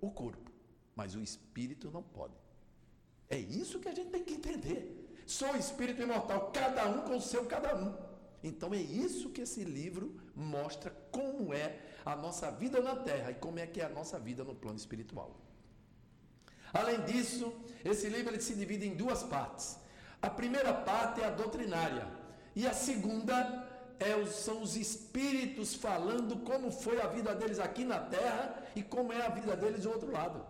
o 0.00 0.10
corpo, 0.10 0.50
mas 0.96 1.14
o 1.14 1.20
espírito 1.20 1.90
não 1.90 2.02
pode. 2.02 2.34
É 3.28 3.38
isso 3.38 3.78
que 3.78 3.88
a 3.88 3.94
gente 3.94 4.10
tem 4.10 4.24
que 4.24 4.34
entender. 4.34 5.08
Sou 5.26 5.54
espírito 5.56 6.02
imortal, 6.02 6.50
cada 6.52 6.88
um 6.88 7.02
com 7.02 7.16
o 7.16 7.20
seu 7.20 7.44
cada 7.44 7.76
um. 7.76 7.94
Então 8.42 8.72
é 8.72 8.78
isso 8.78 9.30
que 9.30 9.42
esse 9.42 9.62
livro 9.62 10.16
mostra 10.34 10.90
como 11.10 11.52
é 11.52 11.80
a 12.04 12.16
nossa 12.16 12.50
vida 12.50 12.80
na 12.80 12.96
terra 12.96 13.30
e 13.30 13.34
como 13.34 13.58
é 13.58 13.66
que 13.66 13.80
é 13.80 13.84
a 13.84 13.88
nossa 13.88 14.18
vida 14.18 14.44
no 14.44 14.54
plano 14.54 14.78
espiritual. 14.78 15.36
Além 16.72 17.00
disso, 17.02 17.52
esse 17.84 18.08
livro 18.08 18.32
ele 18.32 18.42
se 18.42 18.54
divide 18.54 18.86
em 18.86 18.94
duas 18.94 19.22
partes. 19.22 19.78
A 20.20 20.28
primeira 20.28 20.74
parte 20.74 21.20
é 21.20 21.26
a 21.26 21.30
doutrinária 21.30 22.06
e 22.54 22.66
a 22.66 22.72
segunda 22.72 23.68
é, 23.98 24.24
são 24.26 24.62
os 24.62 24.76
espíritos 24.76 25.74
falando 25.74 26.36
como 26.38 26.70
foi 26.70 27.00
a 27.00 27.06
vida 27.06 27.34
deles 27.34 27.58
aqui 27.58 27.84
na 27.84 27.98
terra 28.00 28.64
e 28.74 28.82
como 28.82 29.12
é 29.12 29.24
a 29.24 29.28
vida 29.28 29.56
deles 29.56 29.82
do 29.82 29.90
outro 29.90 30.10
lado. 30.10 30.44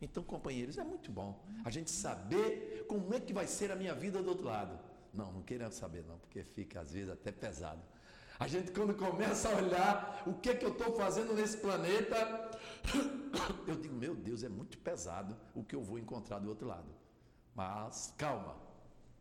Então, 0.00 0.22
companheiros, 0.22 0.78
é 0.78 0.84
muito 0.84 1.10
bom 1.10 1.40
a 1.64 1.70
gente 1.70 1.90
saber 1.90 2.84
como 2.88 3.12
é 3.14 3.20
que 3.20 3.32
vai 3.32 3.46
ser 3.46 3.72
a 3.72 3.76
minha 3.76 3.94
vida 3.94 4.22
do 4.22 4.28
outro 4.28 4.46
lado. 4.46 4.78
Não, 5.12 5.32
não 5.32 5.42
queremos 5.42 5.74
saber 5.74 6.04
não, 6.04 6.18
porque 6.18 6.44
fica 6.44 6.80
às 6.80 6.92
vezes 6.92 7.10
até 7.10 7.32
pesado. 7.32 7.82
A 8.38 8.46
gente 8.46 8.70
quando 8.70 8.94
começa 8.94 9.48
a 9.48 9.56
olhar 9.56 10.22
o 10.24 10.34
que 10.34 10.50
é 10.50 10.54
que 10.54 10.64
eu 10.64 10.70
estou 10.70 10.94
fazendo 10.94 11.34
nesse 11.34 11.56
planeta, 11.56 12.16
eu 13.66 13.74
digo, 13.74 13.94
meu 13.94 14.14
Deus, 14.14 14.44
é 14.44 14.48
muito 14.48 14.78
pesado 14.78 15.36
o 15.54 15.64
que 15.64 15.74
eu 15.74 15.82
vou 15.82 15.98
encontrar 15.98 16.38
do 16.38 16.48
outro 16.48 16.66
lado. 16.66 16.88
Mas 17.54 18.14
calma, 18.16 18.54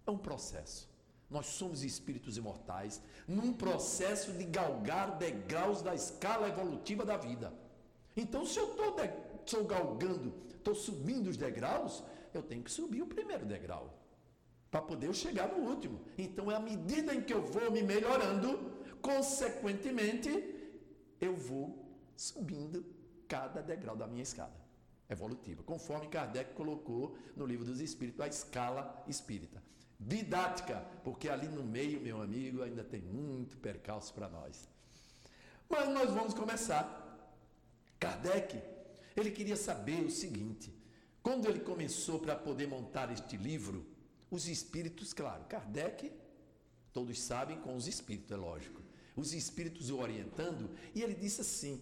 É 0.05 0.11
um 0.11 0.17
processo. 0.17 0.87
Nós 1.29 1.47
somos 1.47 1.83
espíritos 1.83 2.37
imortais 2.37 3.01
num 3.27 3.51
processo 3.51 4.31
de 4.31 4.45
galgar 4.45 5.17
degraus 5.17 5.81
da 5.81 5.93
escala 5.93 6.47
evolutiva 6.47 7.03
da 7.03 7.17
vida. 7.17 7.51
Então, 8.15 8.45
se 8.45 8.59
eu 8.59 8.75
estou 9.39 9.65
galgando, 9.65 10.33
estou 10.55 10.73
subindo 10.73 11.27
os 11.27 11.35
degraus, 11.35 12.03
eu 12.33 12.41
tenho 12.41 12.63
que 12.63 12.71
subir 12.71 13.01
o 13.01 13.07
primeiro 13.07 13.45
degrau 13.45 13.93
para 14.71 14.81
poder 14.81 15.13
chegar 15.13 15.47
no 15.49 15.69
último. 15.69 16.01
Então, 16.17 16.49
é 16.51 16.55
à 16.55 16.59
medida 16.59 17.13
em 17.13 17.21
que 17.21 17.33
eu 17.33 17.41
vou 17.41 17.69
me 17.71 17.83
melhorando, 17.83 18.76
consequentemente, 19.07 20.29
eu 21.21 21.33
vou 21.33 21.65
subindo 22.17 22.85
cada 23.25 23.61
degrau 23.61 23.95
da 23.95 24.05
minha 24.05 24.21
escada 24.21 24.59
evolutiva, 25.09 25.63
conforme 25.63 26.09
Kardec 26.09 26.53
colocou 26.53 27.17
no 27.33 27.45
livro 27.45 27.63
dos 27.63 27.79
Espíritos, 27.79 28.19
a 28.19 28.27
escala 28.27 29.01
espírita. 29.07 29.63
Didática, 29.97 30.85
porque 31.05 31.29
ali 31.29 31.47
no 31.47 31.63
meio, 31.63 32.01
meu 32.01 32.21
amigo, 32.21 32.61
ainda 32.61 32.83
tem 32.83 33.01
muito 33.01 33.57
percalço 33.57 34.13
para 34.13 34.27
nós. 34.27 34.67
Mas 35.69 35.87
nós 35.87 36.11
vamos 36.11 36.33
começar. 36.33 36.85
Kardec, 37.97 38.61
ele 39.15 39.31
queria 39.31 39.55
saber 39.55 40.03
o 40.03 40.11
seguinte: 40.11 40.71
quando 41.23 41.47
ele 41.47 41.61
começou 41.61 42.19
para 42.19 42.35
poder 42.35 42.67
montar 42.67 43.09
este 43.11 43.37
livro, 43.37 43.87
os 44.29 44.47
espíritos, 44.49 45.13
claro, 45.13 45.45
Kardec, 45.45 46.11
todos 46.91 47.19
sabem, 47.21 47.57
com 47.61 47.73
os 47.73 47.87
espíritos, 47.87 48.31
é 48.31 48.35
lógico. 48.35 48.86
Os 49.17 49.33
espíritos 49.33 49.89
o 49.89 49.97
orientando, 49.97 50.69
e 50.95 51.01
ele 51.01 51.15
disse 51.15 51.41
assim: 51.41 51.81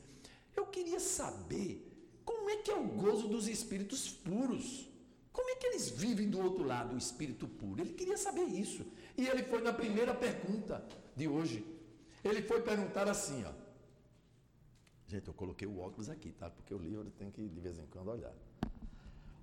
Eu 0.56 0.66
queria 0.68 1.00
saber 1.00 1.92
como 2.24 2.50
é 2.50 2.58
que 2.58 2.72
é 2.72 2.76
o 2.76 2.88
gozo 2.88 3.28
dos 3.28 3.48
espíritos 3.48 4.10
puros. 4.10 4.90
Como 5.32 5.50
é 5.50 5.56
que 5.56 5.68
eles 5.68 5.90
vivem 5.90 6.30
do 6.30 6.40
outro 6.40 6.64
lado, 6.64 6.96
o 6.96 6.98
espírito 6.98 7.46
puro? 7.46 7.82
Ele 7.82 7.94
queria 7.94 8.18
saber 8.18 8.44
isso. 8.44 8.86
E 9.18 9.28
ele 9.28 9.44
foi 9.44 9.62
na 9.62 9.74
primeira 9.74 10.14
pergunta 10.14 10.84
de 11.14 11.28
hoje. 11.28 11.66
Ele 12.24 12.42
foi 12.42 12.62
perguntar 12.62 13.10
assim, 13.10 13.44
ó. 13.44 13.52
Gente, 15.08 15.28
eu 15.28 15.34
coloquei 15.34 15.68
o 15.68 15.80
óculos 15.80 16.10
aqui, 16.10 16.32
tá? 16.32 16.50
Porque 16.50 16.74
o 16.74 16.78
livro 16.78 17.12
tem 17.12 17.30
que 17.30 17.48
de 17.48 17.60
vez 17.60 17.78
em 17.78 17.86
quando 17.88 18.12
olhar. 18.12 18.34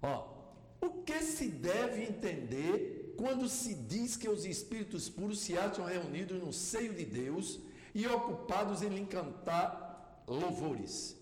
Ó, 0.00 0.42
o 0.80 1.02
que 1.02 1.20
se 1.20 1.48
deve 1.48 2.02
entender 2.02 3.14
quando 3.16 3.48
se 3.48 3.74
diz 3.74 4.16
que 4.16 4.28
os 4.28 4.44
espíritos 4.44 5.08
puros 5.08 5.40
se 5.40 5.56
acham 5.56 5.84
reunidos 5.84 6.42
no 6.42 6.52
seio 6.52 6.94
de 6.94 7.04
Deus 7.04 7.60
e 7.94 8.06
ocupados 8.06 8.82
em 8.82 8.88
lhe 8.88 9.06
cantar 9.06 10.24
louvores? 10.26 11.16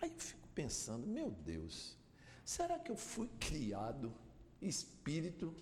Aí 0.00 0.10
eu 0.10 0.20
fico 0.20 0.48
pensando, 0.54 1.06
meu 1.06 1.30
Deus, 1.30 1.96
será 2.44 2.78
que 2.78 2.90
eu 2.90 2.96
fui 2.96 3.28
criado 3.40 4.12
espírito 4.60 5.54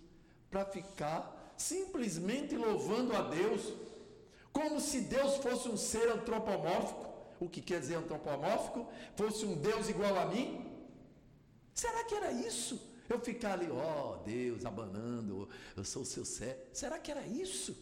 para 0.51 0.65
ficar 0.65 1.55
simplesmente 1.57 2.57
louvando 2.57 3.17
a 3.17 3.23
Deus, 3.23 3.73
como 4.53 4.81
se 4.81 5.03
Deus 5.03 5.37
fosse 5.37 5.69
um 5.69 5.77
ser 5.77 6.11
antropomórfico? 6.11 7.11
O 7.41 7.49
que 7.49 7.61
quer 7.61 7.81
dizer 7.81 7.97
antropomórfico? 7.97 8.87
Fosse 9.17 9.45
um 9.45 9.57
Deus 9.57 9.89
igual 9.89 10.19
a 10.19 10.27
mim? 10.27 10.71
Será 11.75 12.05
que 12.05 12.15
era 12.15 12.33
isso? 12.33 12.81
Eu 13.09 13.19
ficar 13.21 13.55
ali, 13.55 13.69
ó 13.71 14.15
oh, 14.15 14.17
Deus, 14.25 14.65
abanando, 14.65 15.49
eu 15.77 15.85
sou 15.85 16.03
o 16.03 16.07
seu 16.07 16.25
servo. 16.25 16.61
Será 16.73 16.99
que 16.99 17.11
era 17.11 17.27
isso? 17.27 17.77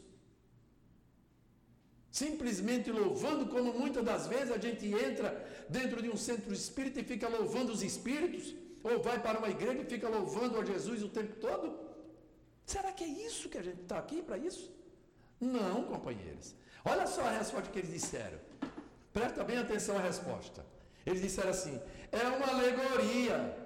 Simplesmente 2.11 2.91
louvando, 2.91 3.47
como 3.47 3.73
muitas 3.73 4.05
das 4.05 4.27
vezes 4.27 4.51
a 4.51 4.59
gente 4.59 4.87
entra 4.87 5.47
dentro 5.69 6.03
de 6.03 6.11
um 6.11 6.17
centro 6.17 6.53
espírita 6.53 7.01
e 7.01 7.05
fica 7.05 7.29
louvando 7.29 7.73
os 7.73 7.83
espíritos, 7.83 8.55
ou 8.83 9.01
vai 9.01 9.23
para 9.23 9.39
uma 9.39 9.49
igreja 9.49 9.83
e 9.83 9.85
fica 9.85 10.09
louvando 10.09 10.59
a 10.59 10.65
Jesus 10.65 11.03
o 11.03 11.09
tempo 11.09 11.37
todo? 11.37 11.79
Será 12.67 12.93
que 12.93 13.05
é 13.05 13.09
isso 13.09 13.49
que 13.49 13.59
a 13.59 13.63
gente 13.63 13.83
está 13.83 13.99
aqui 13.99 14.23
para 14.23 14.39
isso? 14.39 14.73
Não, 15.41 15.85
companheiros. 15.85 16.55
Olha 16.85 17.07
só 17.07 17.23
a 17.23 17.31
resposta 17.31 17.71
que 17.71 17.79
eles 17.79 17.93
disseram. 17.93 18.39
Presta 19.13 19.45
bem 19.45 19.59
atenção 19.59 19.97
à 19.97 20.01
resposta. 20.01 20.65
Eles 21.07 21.21
disseram 21.21 21.51
assim: 21.51 21.81
é 22.11 22.27
uma 22.29 22.47
alegoria 22.47 23.57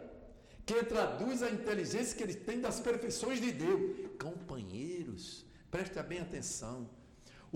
que 0.66 0.82
traduz 0.84 1.42
a 1.42 1.50
inteligência 1.50 2.16
que 2.16 2.22
eles 2.22 2.36
têm 2.36 2.60
das 2.60 2.80
perfeições 2.80 3.40
de 3.40 3.52
Deus. 3.52 4.10
Companheiros, 4.20 5.44
presta 5.70 6.02
bem 6.02 6.20
atenção. 6.20 6.88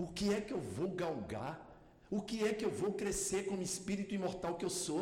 O 0.03 0.07
que 0.17 0.33
é 0.33 0.39
que 0.39 0.53
eu 0.57 0.61
vou 0.77 0.89
galgar? 1.03 1.55
O 2.09 2.21
que 2.21 2.37
é 2.47 2.53
que 2.53 2.65
eu 2.67 2.73
vou 2.81 2.91
crescer 2.93 3.41
como 3.47 3.61
espírito 3.61 4.15
imortal 4.15 4.55
que 4.55 4.63
eu 4.63 4.69
sou? 4.69 5.01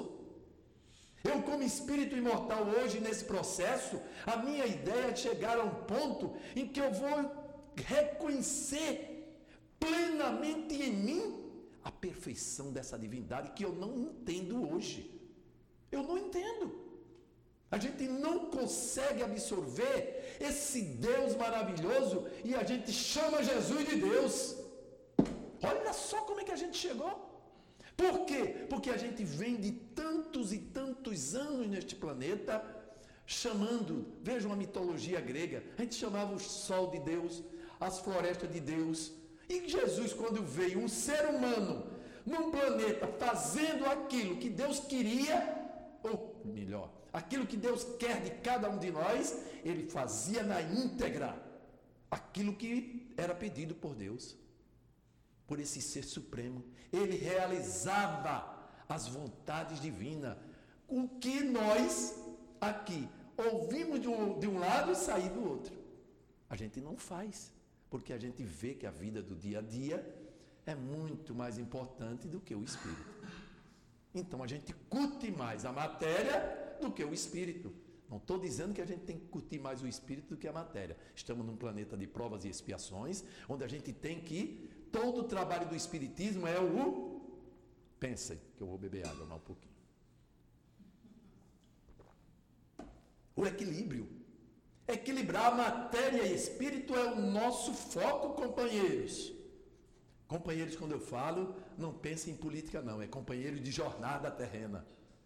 Eu, 1.23 1.37
como 1.43 1.61
espírito 1.61 2.15
imortal 2.21 2.63
hoje 2.75 2.99
nesse 2.99 3.25
processo, 3.25 3.99
a 4.25 4.37
minha 4.37 4.65
ideia 4.65 5.11
é 5.11 5.15
chegar 5.15 5.55
a 5.59 5.63
um 5.63 5.75
ponto 5.91 6.35
em 6.55 6.67
que 6.67 6.79
eu 6.79 6.91
vou 6.91 7.17
reconhecer 7.75 8.91
plenamente 9.79 10.73
em 10.87 10.93
mim 11.07 11.23
a 11.83 11.91
perfeição 11.91 12.71
dessa 12.71 12.97
divindade 12.97 13.51
que 13.51 13.63
eu 13.63 13.73
não 13.73 13.95
entendo 13.99 14.67
hoje. 14.67 14.99
Eu 15.91 16.01
não 16.01 16.17
entendo. 16.17 16.65
A 17.69 17.77
gente 17.77 18.07
não 18.07 18.49
consegue 18.49 19.21
absorver 19.21 20.37
esse 20.39 20.81
Deus 20.81 21.35
maravilhoso 21.35 22.25
e 22.43 22.55
a 22.55 22.63
gente 22.63 22.91
chama 22.91 23.43
Jesus 23.43 23.87
de 23.87 23.97
Deus. 23.97 24.56
Olha 25.61 25.93
só 25.93 26.21
como 26.21 26.41
é 26.41 26.43
que 26.43 26.51
a 26.51 26.55
gente 26.55 26.77
chegou. 26.77 27.27
Por 27.95 28.25
quê? 28.25 28.67
Porque 28.69 28.91
a 28.91 28.97
gente 28.97 29.23
vem 29.23 29.55
de 29.55 29.71
tantos 29.71 30.53
e 30.53 30.59
tantos 30.59 31.33
anos 31.33 31.67
neste 31.67 31.95
planeta 31.95 32.63
chamando, 33.25 34.05
veja 34.21 34.47
uma 34.47 34.55
mitologia 34.55 35.19
grega, 35.19 35.63
a 35.77 35.81
gente 35.81 35.95
chamava 35.95 36.33
o 36.33 36.39
sol 36.39 36.91
de 36.91 36.99
Deus, 36.99 37.43
as 37.79 37.99
florestas 37.99 38.51
de 38.51 38.59
Deus. 38.59 39.11
E 39.49 39.67
Jesus, 39.67 40.13
quando 40.13 40.43
veio 40.43 40.79
um 40.79 40.87
ser 40.87 41.25
humano 41.25 41.87
num 42.25 42.51
planeta 42.51 43.07
fazendo 43.07 43.85
aquilo 43.85 44.37
que 44.37 44.49
Deus 44.49 44.79
queria, 44.79 45.37
ou 46.03 46.39
melhor, 46.45 46.91
aquilo 47.11 47.47
que 47.47 47.57
Deus 47.57 47.83
quer 47.97 48.21
de 48.21 48.31
cada 48.41 48.69
um 48.69 48.77
de 48.77 48.91
nós, 48.91 49.35
ele 49.65 49.89
fazia 49.89 50.43
na 50.43 50.61
íntegra 50.61 51.35
aquilo 52.11 52.53
que 52.53 53.11
era 53.17 53.33
pedido 53.33 53.73
por 53.73 53.95
Deus 53.95 54.37
por 55.47 55.59
esse 55.59 55.81
ser 55.81 56.03
supremo. 56.03 56.63
Ele 56.91 57.15
realizava 57.15 58.55
as 58.87 59.07
vontades 59.07 59.79
divinas. 59.79 60.37
O 60.87 61.07
que 61.07 61.41
nós 61.41 62.15
aqui 62.59 63.07
ouvimos 63.37 64.01
de 64.01 64.07
um, 64.07 64.39
de 64.39 64.47
um 64.47 64.59
lado 64.59 64.91
e 64.91 64.95
sair 64.95 65.29
do 65.29 65.47
outro. 65.47 65.73
A 66.49 66.55
gente 66.55 66.81
não 66.81 66.97
faz, 66.97 67.51
porque 67.89 68.13
a 68.13 68.17
gente 68.17 68.43
vê 68.43 68.73
que 68.73 68.85
a 68.85 68.91
vida 68.91 69.21
do 69.21 69.35
dia 69.35 69.59
a 69.59 69.61
dia 69.61 70.15
é 70.65 70.75
muito 70.75 71.33
mais 71.33 71.57
importante 71.57 72.27
do 72.27 72.39
que 72.39 72.55
o 72.55 72.63
espírito. 72.63 73.17
Então 74.13 74.43
a 74.43 74.47
gente 74.47 74.73
curte 74.89 75.31
mais 75.31 75.65
a 75.65 75.71
matéria 75.71 76.77
do 76.81 76.91
que 76.91 77.03
o 77.03 77.13
espírito. 77.13 77.73
Não 78.09 78.17
estou 78.17 78.39
dizendo 78.39 78.73
que 78.73 78.81
a 78.81 78.85
gente 78.85 79.01
tem 79.01 79.19
que 79.19 79.25
curtir 79.25 79.59
mais 79.59 79.81
o 79.81 79.87
espírito 79.87 80.29
do 80.29 80.37
que 80.37 80.47
a 80.47 80.53
matéria. 80.53 80.97
Estamos 81.13 81.45
num 81.45 81.57
planeta 81.57 81.97
de 81.97 82.07
provas 82.07 82.45
e 82.45 82.49
expiações, 82.49 83.23
onde 83.49 83.63
a 83.63 83.67
gente 83.67 83.91
tem 83.91 84.19
que 84.19 84.69
todo 84.97 85.21
o 85.21 85.23
trabalho 85.23 85.67
do 85.67 85.75
Espiritismo 85.75 86.47
é 86.47 86.59
o. 86.59 87.21
Pensem 87.99 88.39
que 88.55 88.61
eu 88.61 88.67
vou 88.67 88.79
beber 88.79 89.05
água 89.05 89.25
mais 89.25 89.41
um 89.41 89.45
pouquinho. 89.45 89.77
O 93.35 93.45
equilíbrio. 93.45 94.07
Equilibrar 94.87 95.55
matéria 95.55 96.23
e 96.23 96.33
espírito 96.33 96.95
é 96.95 97.03
o 97.11 97.19
nosso 97.19 97.73
foco, 97.73 98.41
companheiros. 98.41 99.33
Companheiros, 100.27 100.75
quando 100.75 100.93
eu 100.93 100.99
falo, 100.99 101.55
não 101.77 101.93
pensem 101.93 102.33
em 102.33 102.37
política, 102.37 102.81
não. 102.81 103.01
É 103.01 103.07
companheiro 103.07 103.59
de 103.59 103.71
jornada 103.71 104.31
terrena. 104.31 104.85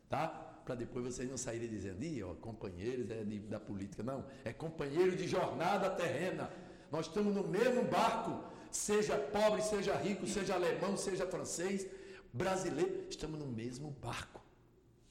Tá? 0.10 0.28
Para 0.66 0.76
depois 0.76 1.06
vocês 1.06 1.30
não 1.30 1.38
saírem 1.38 1.70
dizendo, 1.70 2.04
Ih, 2.04 2.24
ó, 2.24 2.34
companheiros 2.34 3.10
é 3.12 3.24
de, 3.24 3.40
da 3.40 3.60
política. 3.60 4.04
Não. 4.04 4.26
É 4.44 4.52
companheiro 4.52 5.16
de 5.16 5.28
jornada 5.28 5.90
terrena. 5.92 6.52
Nós 6.92 7.06
estamos 7.06 7.34
no 7.34 7.48
mesmo 7.48 7.84
barco 7.86 8.52
seja 8.72 9.18
pobre, 9.18 9.62
seja 9.62 9.96
rico, 9.96 10.26
seja 10.26 10.56
alemão, 10.56 10.96
seja 10.98 11.28
francês, 11.28 11.86
brasileiro, 12.34 13.06
estamos 13.10 13.40
no 13.40 13.48
mesmo 13.48 13.92
barco, 13.92 14.42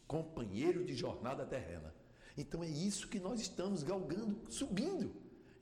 companheiro 0.06 0.84
de 0.84 0.94
jornada 0.94 1.44
terrena. 1.44 1.94
Então 2.36 2.64
é 2.64 2.68
isso 2.68 3.08
que 3.08 3.20
nós 3.20 3.40
estamos 3.40 3.82
galgando, 3.82 4.40
subindo. 4.48 5.12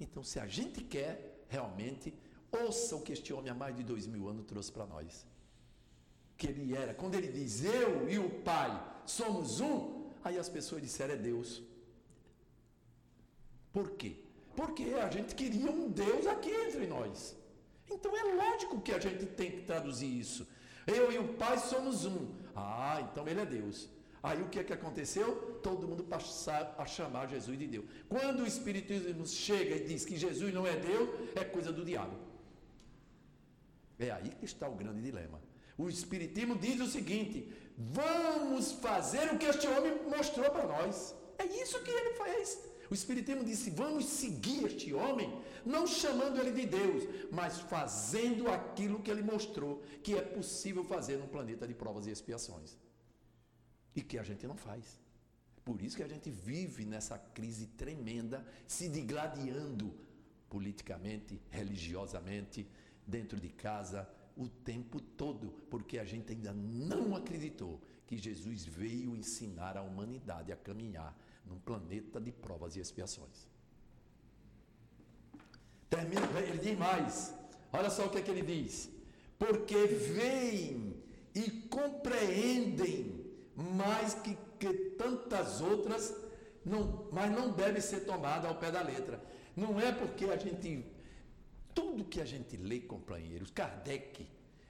Então, 0.01 0.23
se 0.23 0.39
a 0.39 0.47
gente 0.47 0.83
quer 0.83 1.45
realmente, 1.49 2.15
ouça 2.53 2.95
o 2.95 3.01
que 3.01 3.13
este 3.13 3.33
homem 3.33 3.51
há 3.51 3.55
mais 3.55 3.77
de 3.77 3.83
dois 3.83 4.07
mil 4.07 4.29
anos 4.29 4.47
trouxe 4.47 4.71
para 4.71 4.87
nós. 4.87 5.27
Que 6.37 6.47
ele 6.47 6.75
era, 6.75 6.95
quando 6.95 7.17
ele 7.17 7.29
diz 7.29 7.65
eu 7.65 8.09
e 8.09 8.19
o 8.19 8.31
Pai 8.43 8.71
somos 9.05 9.61
um, 9.61 10.11
aí 10.23 10.39
as 10.39 10.49
pessoas 10.49 10.83
disseram 10.83 11.15
é 11.15 11.17
Deus. 11.17 11.63
Por 13.73 13.91
quê? 13.93 14.25
Porque 14.55 14.85
a 14.95 15.11
gente 15.11 15.35
queria 15.35 15.71
um 15.71 15.91
Deus 15.91 16.27
aqui 16.27 16.51
entre 16.51 16.87
nós. 16.87 17.37
Então 17.91 18.17
é 18.17 18.35
lógico 18.35 18.81
que 18.81 18.93
a 18.93 18.99
gente 18.99 19.27
tem 19.27 19.51
que 19.51 19.63
traduzir 19.63 20.07
isso. 20.07 20.47
Eu 20.87 21.13
e 21.13 21.19
o 21.19 21.29
Pai 21.35 21.59
somos 21.59 22.05
um. 22.05 22.35
Ah, 22.55 23.01
então 23.11 23.27
ele 23.29 23.41
é 23.41 23.47
Deus. 23.47 23.89
Aí 24.23 24.43
o 24.43 24.49
que 24.49 24.59
é 24.59 24.65
que 24.65 24.73
aconteceu? 24.73 25.61
Todo 25.63 25.87
mundo 25.87 26.05
passou 26.05 26.53
a 26.77 26.87
chamar 26.87 27.29
Jesus 27.29 27.59
de 27.59 27.67
Deus. 27.67 27.85
Quando 28.09 28.41
o 28.41 28.47
Espiritismo 28.47 29.27
chega 29.27 29.77
e 29.77 29.85
diz 29.85 30.05
que 30.05 30.17
Jesus 30.17 30.53
não 30.53 30.67
é 30.67 30.77
Deus, 30.77 31.09
é 31.37 31.45
coisa 31.45 31.73
do 31.73 31.85
diabo. 31.85 32.17
É 33.99 34.11
aí 34.11 34.31
que 34.31 34.45
está 34.45 34.69
o 34.69 34.75
grande 34.75 35.03
dilema. 35.03 35.41
O 35.77 35.89
Espiritismo 35.89 36.57
diz 36.57 36.81
o 36.81 36.87
seguinte: 36.87 37.53
vamos 37.77 38.73
fazer 38.73 39.33
o 39.33 39.39
que 39.39 39.47
este 39.47 39.67
homem 39.69 39.93
mostrou 40.09 40.51
para 40.51 40.67
nós. 40.67 41.15
É 41.39 41.45
isso 41.45 41.83
que 41.83 41.91
ele 41.91 42.15
fez. 42.15 42.59
O 42.91 42.95
Espiritismo 42.95 43.45
disse: 43.45 43.71
vamos 43.71 44.05
seguir 44.07 44.65
este 44.65 44.93
homem, 44.93 45.33
não 45.65 45.87
chamando 45.87 46.39
ele 46.41 46.53
de 46.53 46.67
Deus, 46.67 47.05
mas 47.31 47.59
fazendo 47.61 48.49
aquilo 48.49 49.03
que 49.03 49.11
ele 49.11 49.23
mostrou 49.23 49.83
que 50.03 50.15
é 50.15 50.23
possível 50.23 50.85
fazer 50.85 51.17
num 51.17 51.29
planeta 51.29 51.67
de 51.67 51.75
provas 51.75 52.07
e 52.07 52.11
expiações. 52.11 52.77
E 53.95 54.03
que 54.03 54.19
a 54.19 54.23
gente 54.23 54.47
não 54.47 54.57
faz. 54.57 55.01
Por 55.65 55.83
isso 55.83 55.97
que 55.97 56.03
a 56.03 56.09
gente 56.09 56.31
vive 56.31 56.85
nessa 56.85 57.19
crise 57.19 57.67
tremenda, 57.67 58.47
se 58.67 58.89
digladiando 58.89 59.95
politicamente, 60.49 61.41
religiosamente, 61.51 62.67
dentro 63.07 63.39
de 63.39 63.49
casa, 63.49 64.09
o 64.37 64.49
tempo 64.49 65.01
todo, 65.01 65.51
porque 65.69 65.99
a 65.99 66.05
gente 66.05 66.33
ainda 66.33 66.53
não 66.53 67.17
acreditou 67.17 67.81
que 68.07 68.17
Jesus 68.17 68.65
veio 68.65 69.17
ensinar 69.17 69.77
a 69.77 69.83
humanidade 69.83 70.53
a 70.53 70.57
caminhar 70.57 71.19
num 71.45 71.59
planeta 71.59 72.21
de 72.21 72.31
provas 72.31 72.77
e 72.77 72.81
expiações. 72.81 73.48
Termina, 75.89 76.27
ele 76.41 76.59
diz 76.59 76.79
mais. 76.79 77.35
Olha 77.73 77.91
só 77.91 78.07
o 78.07 78.11
que 78.11 78.19
é 78.19 78.23
que 78.23 78.31
ele 78.31 78.43
diz. 78.43 78.91
Porque 79.39 79.87
veem 79.87 80.97
e 81.35 81.51
compreendem 81.51 83.25
mais 83.55 84.15
que, 84.15 84.37
que 84.59 84.73
tantas 84.97 85.61
outras, 85.61 86.15
não, 86.65 87.09
mas 87.13 87.31
não 87.31 87.53
deve 87.53 87.81
ser 87.81 88.01
tomada 88.01 88.49
ao 88.49 88.57
pé 88.57 88.71
da 88.71 88.83
letra. 88.83 89.23
Não 89.57 89.81
é 89.81 89.93
porque 89.93 90.25
a 90.27 90.37
gente. 90.37 90.85
Tudo 91.75 92.05
que 92.05 92.21
a 92.21 92.25
gente 92.25 92.57
lê, 92.57 92.81
companheiros, 92.81 93.53
Kardec, 93.53 94.27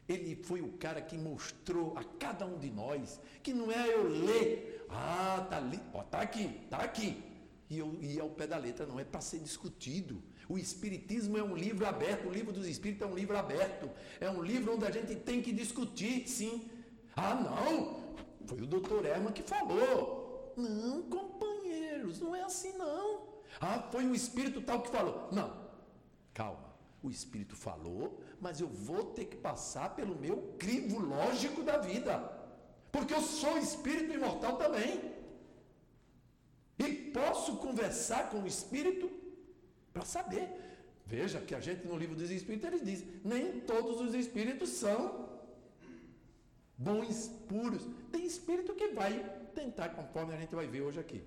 ele 0.08 0.36
foi 0.36 0.60
o 0.60 0.72
cara 0.72 1.00
que 1.00 1.16
mostrou 1.16 1.96
a 1.96 2.04
cada 2.04 2.46
um 2.46 2.58
de 2.58 2.70
nós 2.70 3.20
que 3.42 3.52
não 3.52 3.70
é 3.70 3.94
eu 3.94 4.08
ler, 4.08 4.86
ah, 4.90 5.46
tá 5.48 5.56
ali, 5.56 5.80
ó, 5.92 6.02
tá 6.02 6.20
aqui, 6.20 6.48
tá 6.68 6.78
aqui. 6.78 7.22
E 7.70 7.78
eu 7.78 7.94
ia 8.00 8.22
ao 8.22 8.30
pé 8.30 8.46
da 8.46 8.56
letra, 8.56 8.86
não 8.86 8.98
é 8.98 9.04
para 9.04 9.20
ser 9.20 9.38
discutido. 9.40 10.22
O 10.48 10.56
Espiritismo 10.56 11.36
é 11.36 11.42
um 11.42 11.54
livro 11.54 11.86
aberto, 11.86 12.26
o 12.26 12.32
livro 12.32 12.52
dos 12.52 12.66
Espíritos 12.66 13.06
é 13.06 13.10
um 13.10 13.14
livro 13.14 13.36
aberto. 13.36 13.90
É 14.18 14.30
um 14.30 14.42
livro 14.42 14.74
onde 14.74 14.86
a 14.86 14.90
gente 14.90 15.14
tem 15.14 15.42
que 15.42 15.52
discutir, 15.52 16.26
sim. 16.26 16.70
Ah, 17.14 17.34
não, 17.34 18.16
foi 18.46 18.62
o 18.62 18.66
doutor 18.66 19.04
Herman 19.04 19.32
que 19.32 19.42
falou. 19.42 20.54
Não, 20.56 21.02
companheiros, 21.02 22.20
não 22.20 22.34
é 22.34 22.42
assim 22.42 22.72
não. 22.78 23.28
Ah, 23.60 23.88
foi 23.92 24.06
o 24.06 24.14
Espírito 24.14 24.62
tal 24.62 24.80
que 24.80 24.90
falou. 24.90 25.28
Não, 25.32 25.52
calma. 26.32 26.68
O 27.02 27.10
Espírito 27.10 27.54
falou, 27.54 28.20
mas 28.40 28.60
eu 28.60 28.68
vou 28.68 29.04
ter 29.04 29.26
que 29.26 29.36
passar 29.36 29.94
pelo 29.94 30.16
meu 30.16 30.54
crivo 30.58 30.98
lógico 30.98 31.62
da 31.62 31.76
vida. 31.78 32.38
Porque 32.90 33.14
eu 33.14 33.20
sou 33.20 33.56
espírito 33.58 34.12
imortal 34.14 34.56
também. 34.56 35.14
E 36.78 36.92
posso 37.12 37.56
conversar 37.56 38.30
com 38.30 38.42
o 38.42 38.46
espírito 38.46 39.10
para 39.98 40.06
saber. 40.06 40.48
Veja 41.04 41.40
que 41.40 41.54
a 41.54 41.60
gente 41.60 41.86
no 41.86 41.96
livro 41.96 42.14
dos 42.14 42.30
espíritos 42.30 42.70
ele 42.70 42.84
diz: 42.84 43.04
nem 43.24 43.60
todos 43.60 44.00
os 44.00 44.14
espíritos 44.14 44.70
são 44.70 45.28
bons, 46.76 47.28
puros. 47.48 47.82
Tem 48.12 48.24
espírito 48.24 48.74
que 48.74 48.88
vai 48.88 49.12
tentar, 49.54 49.88
conforme 49.90 50.34
a 50.34 50.36
gente 50.36 50.54
vai 50.54 50.66
ver 50.66 50.82
hoje 50.82 51.00
aqui. 51.00 51.22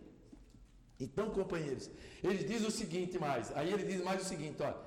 Então, 0.99 1.31
companheiros, 1.31 1.89
ele 2.23 2.43
diz 2.43 2.63
o 2.63 2.69
seguinte 2.69 3.17
mais, 3.17 3.51
aí 3.57 3.73
ele 3.73 3.83
diz 3.83 4.03
mais 4.03 4.21
o 4.21 4.25
seguinte, 4.25 4.61
olha, 4.61 4.77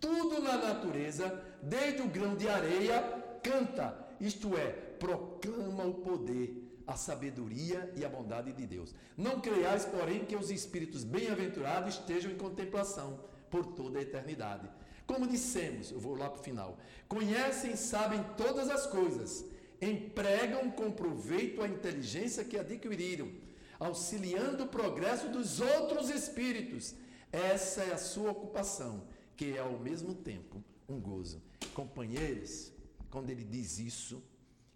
tudo 0.00 0.40
na 0.40 0.56
natureza, 0.56 1.44
desde 1.62 2.00
o 2.00 2.08
grão 2.08 2.34
de 2.34 2.48
areia, 2.48 3.02
canta, 3.42 3.94
isto 4.18 4.56
é, 4.56 4.68
proclama 4.98 5.84
o 5.84 5.94
poder, 5.94 6.69
a 6.86 6.96
sabedoria 6.96 7.92
e 7.96 8.04
a 8.04 8.08
bondade 8.08 8.52
de 8.52 8.66
Deus. 8.66 8.94
Não 9.16 9.40
creiais, 9.40 9.84
porém, 9.84 10.24
que 10.24 10.36
os 10.36 10.50
espíritos 10.50 11.04
bem-aventurados 11.04 11.94
estejam 11.94 12.30
em 12.30 12.36
contemplação 12.36 13.20
por 13.50 13.66
toda 13.66 13.98
a 13.98 14.02
eternidade. 14.02 14.68
Como 15.06 15.26
dissemos, 15.26 15.90
eu 15.90 15.98
vou 15.98 16.14
lá 16.14 16.30
para 16.30 16.40
o 16.40 16.44
final: 16.44 16.78
conhecem 17.08 17.72
e 17.72 17.76
sabem 17.76 18.24
todas 18.36 18.70
as 18.70 18.86
coisas, 18.86 19.44
empregam 19.80 20.70
com 20.70 20.90
proveito 20.90 21.62
a 21.62 21.68
inteligência 21.68 22.44
que 22.44 22.58
adquiriram, 22.58 23.30
auxiliando 23.78 24.64
o 24.64 24.68
progresso 24.68 25.28
dos 25.28 25.60
outros 25.60 26.10
espíritos. 26.10 26.94
Essa 27.32 27.82
é 27.82 27.92
a 27.92 27.98
sua 27.98 28.30
ocupação, 28.30 29.04
que 29.36 29.56
é 29.56 29.60
ao 29.60 29.78
mesmo 29.78 30.14
tempo 30.14 30.62
um 30.88 31.00
gozo. 31.00 31.42
Companheiros, 31.74 32.72
quando 33.10 33.30
ele 33.30 33.44
diz 33.44 33.78
isso, 33.78 34.22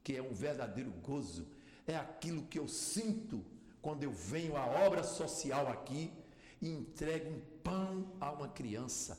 que 0.02 0.16
é 0.16 0.22
um 0.22 0.34
verdadeiro 0.34 0.90
gozo, 0.90 1.46
é 1.86 1.96
aquilo 1.96 2.42
que 2.42 2.58
eu 2.58 2.66
sinto 2.66 3.44
quando 3.82 4.02
eu 4.02 4.10
venho 4.10 4.56
à 4.56 4.64
obra 4.64 5.02
social 5.02 5.68
aqui 5.68 6.10
e 6.60 6.70
entrego 6.70 7.30
um 7.30 7.40
pão 7.62 8.06
a 8.20 8.32
uma 8.32 8.48
criança. 8.48 9.18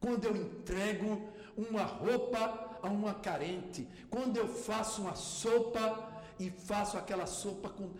Quando 0.00 0.24
eu 0.24 0.36
entrego 0.36 1.28
uma 1.56 1.84
roupa 1.84 2.78
a 2.82 2.88
uma 2.88 3.14
carente, 3.14 3.86
quando 4.08 4.36
eu 4.36 4.48
faço 4.48 5.02
uma 5.02 5.14
sopa 5.14 6.22
e 6.38 6.50
faço 6.50 6.96
aquela 6.96 7.26
sopa 7.26 7.68
com 7.68 7.90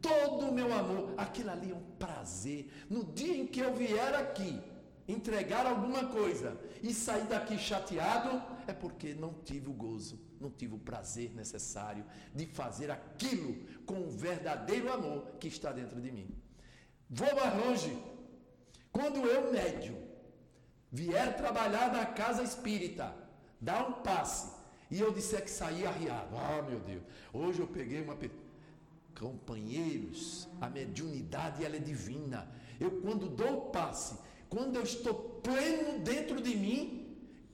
todo 0.00 0.46
o 0.46 0.54
meu 0.54 0.72
amor, 0.72 1.12
aquilo 1.16 1.50
ali 1.50 1.70
é 1.70 1.74
um 1.74 1.82
prazer. 1.98 2.70
No 2.88 3.04
dia 3.04 3.36
em 3.36 3.46
que 3.46 3.60
eu 3.60 3.74
vier 3.74 4.14
aqui 4.14 4.58
entregar 5.06 5.66
alguma 5.66 6.06
coisa 6.06 6.58
e 6.82 6.94
sair 6.94 7.24
daqui 7.24 7.58
chateado, 7.58 8.40
é 8.66 8.72
porque 8.72 9.14
não 9.14 9.34
tive 9.44 9.68
o 9.68 9.72
gozo 9.72 10.27
não 10.40 10.50
tive 10.50 10.74
o 10.74 10.78
prazer 10.78 11.34
necessário 11.34 12.04
de 12.34 12.46
fazer 12.46 12.90
aquilo 12.90 13.66
com 13.84 14.00
o 14.00 14.10
verdadeiro 14.10 14.92
amor 14.92 15.26
que 15.40 15.48
está 15.48 15.72
dentro 15.72 16.00
de 16.00 16.10
mim. 16.10 16.28
Vou 17.08 17.34
mais 17.34 17.56
longe. 17.56 17.96
Quando 18.92 19.26
eu, 19.26 19.52
médio, 19.52 19.96
vier 20.90 21.36
trabalhar 21.36 21.92
na 21.92 22.06
casa 22.06 22.42
espírita, 22.42 23.14
dar 23.60 23.88
um 23.88 23.92
passe, 24.02 24.56
e 24.90 25.00
eu 25.00 25.12
disser 25.12 25.42
que 25.42 25.50
saí 25.50 25.86
arriado, 25.86 26.36
ah, 26.36 26.62
meu 26.62 26.80
Deus, 26.80 27.02
hoje 27.32 27.60
eu 27.60 27.66
peguei 27.66 28.02
uma. 28.02 28.16
Companheiros, 29.18 30.48
a 30.60 30.70
mediunidade 30.70 31.64
ela 31.64 31.74
é 31.74 31.80
divina. 31.80 32.48
Eu, 32.78 33.00
quando 33.00 33.28
dou 33.28 33.58
o 33.58 33.70
passe, 33.70 34.16
quando 34.48 34.76
eu 34.76 34.82
estou 34.82 35.14
pleno 35.42 35.98
dentro 35.98 36.40
de 36.40 36.54
mim, 36.56 36.97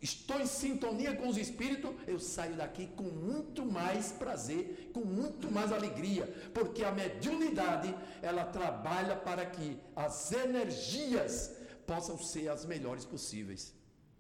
estou 0.05 0.39
em 0.39 0.47
sintonia 0.47 1.17
com 1.17 1.27
os 1.29 1.39
espíritos, 1.39 1.91
eu 2.07 2.19
saio 2.19 2.55
daqui 2.57 2.87
com 2.89 3.05
muito 3.05 3.65
mais 3.65 4.13
prazer, 4.13 4.91
com 4.93 5.01
muito 5.01 5.51
mais 5.51 5.73
alegria, 5.73 6.27
porque 6.53 6.85
a 6.85 6.93
mediunidade, 6.93 7.95
ela 8.21 8.45
trabalha 8.45 9.17
para 9.17 9.47
que 9.47 9.79
as 9.97 10.31
energias 10.33 11.53
possam 11.87 12.19
ser 12.19 12.49
as 12.49 12.67
melhores 12.67 13.07
possíveis. 13.07 13.75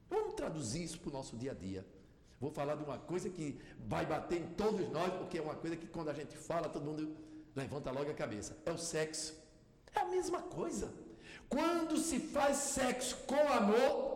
Vamos 0.08 0.34
traduzir 0.34 0.84
isso 0.84 0.98
para 1.00 1.10
o 1.10 1.12
nosso 1.12 1.36
dia 1.36 1.52
a 1.52 1.54
dia. 1.54 1.86
Vou 2.40 2.50
falar 2.50 2.76
de 2.76 2.84
uma 2.84 2.98
coisa 2.98 3.28
que 3.28 3.60
vai 3.86 4.06
bater 4.06 4.40
em 4.40 4.46
todos 4.54 4.88
nós, 4.90 5.12
porque 5.14 5.36
é 5.36 5.42
uma 5.42 5.54
coisa 5.54 5.76
que 5.76 5.86
quando 5.86 6.08
a 6.08 6.14
gente 6.14 6.34
fala, 6.36 6.68
todo 6.68 6.84
mundo 6.84 7.14
levanta 7.54 7.90
logo 7.90 8.10
a 8.10 8.14
cabeça. 8.14 8.56
É 8.64 8.70
o 8.70 8.78
sexo. 8.78 9.34
É 9.94 10.00
a 10.00 10.06
mesma 10.06 10.40
coisa. 10.40 10.92
Quando 11.48 11.98
se 11.98 12.18
faz 12.18 12.56
sexo 12.56 13.16
com 13.26 13.48
amor, 13.48 14.13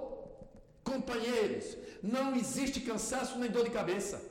Companheiros, 0.83 1.77
não 2.03 2.35
existe 2.35 2.81
cansaço 2.81 3.39
nem 3.39 3.51
dor 3.51 3.65
de 3.65 3.71
cabeça. 3.71 4.23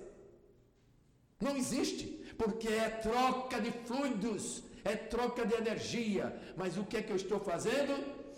Não 1.40 1.56
existe, 1.56 2.06
porque 2.38 2.68
é 2.68 2.90
troca 2.90 3.62
de 3.62 3.72
fluidos, 3.72 4.64
é 4.84 4.96
troca 4.96 5.46
de 5.46 5.54
energia. 5.54 6.36
Mas 6.56 6.78
o 6.78 6.84
que 6.84 6.98
é 6.98 7.02
que 7.02 7.12
eu 7.12 7.16
estou 7.16 7.40
fazendo? 7.40 7.94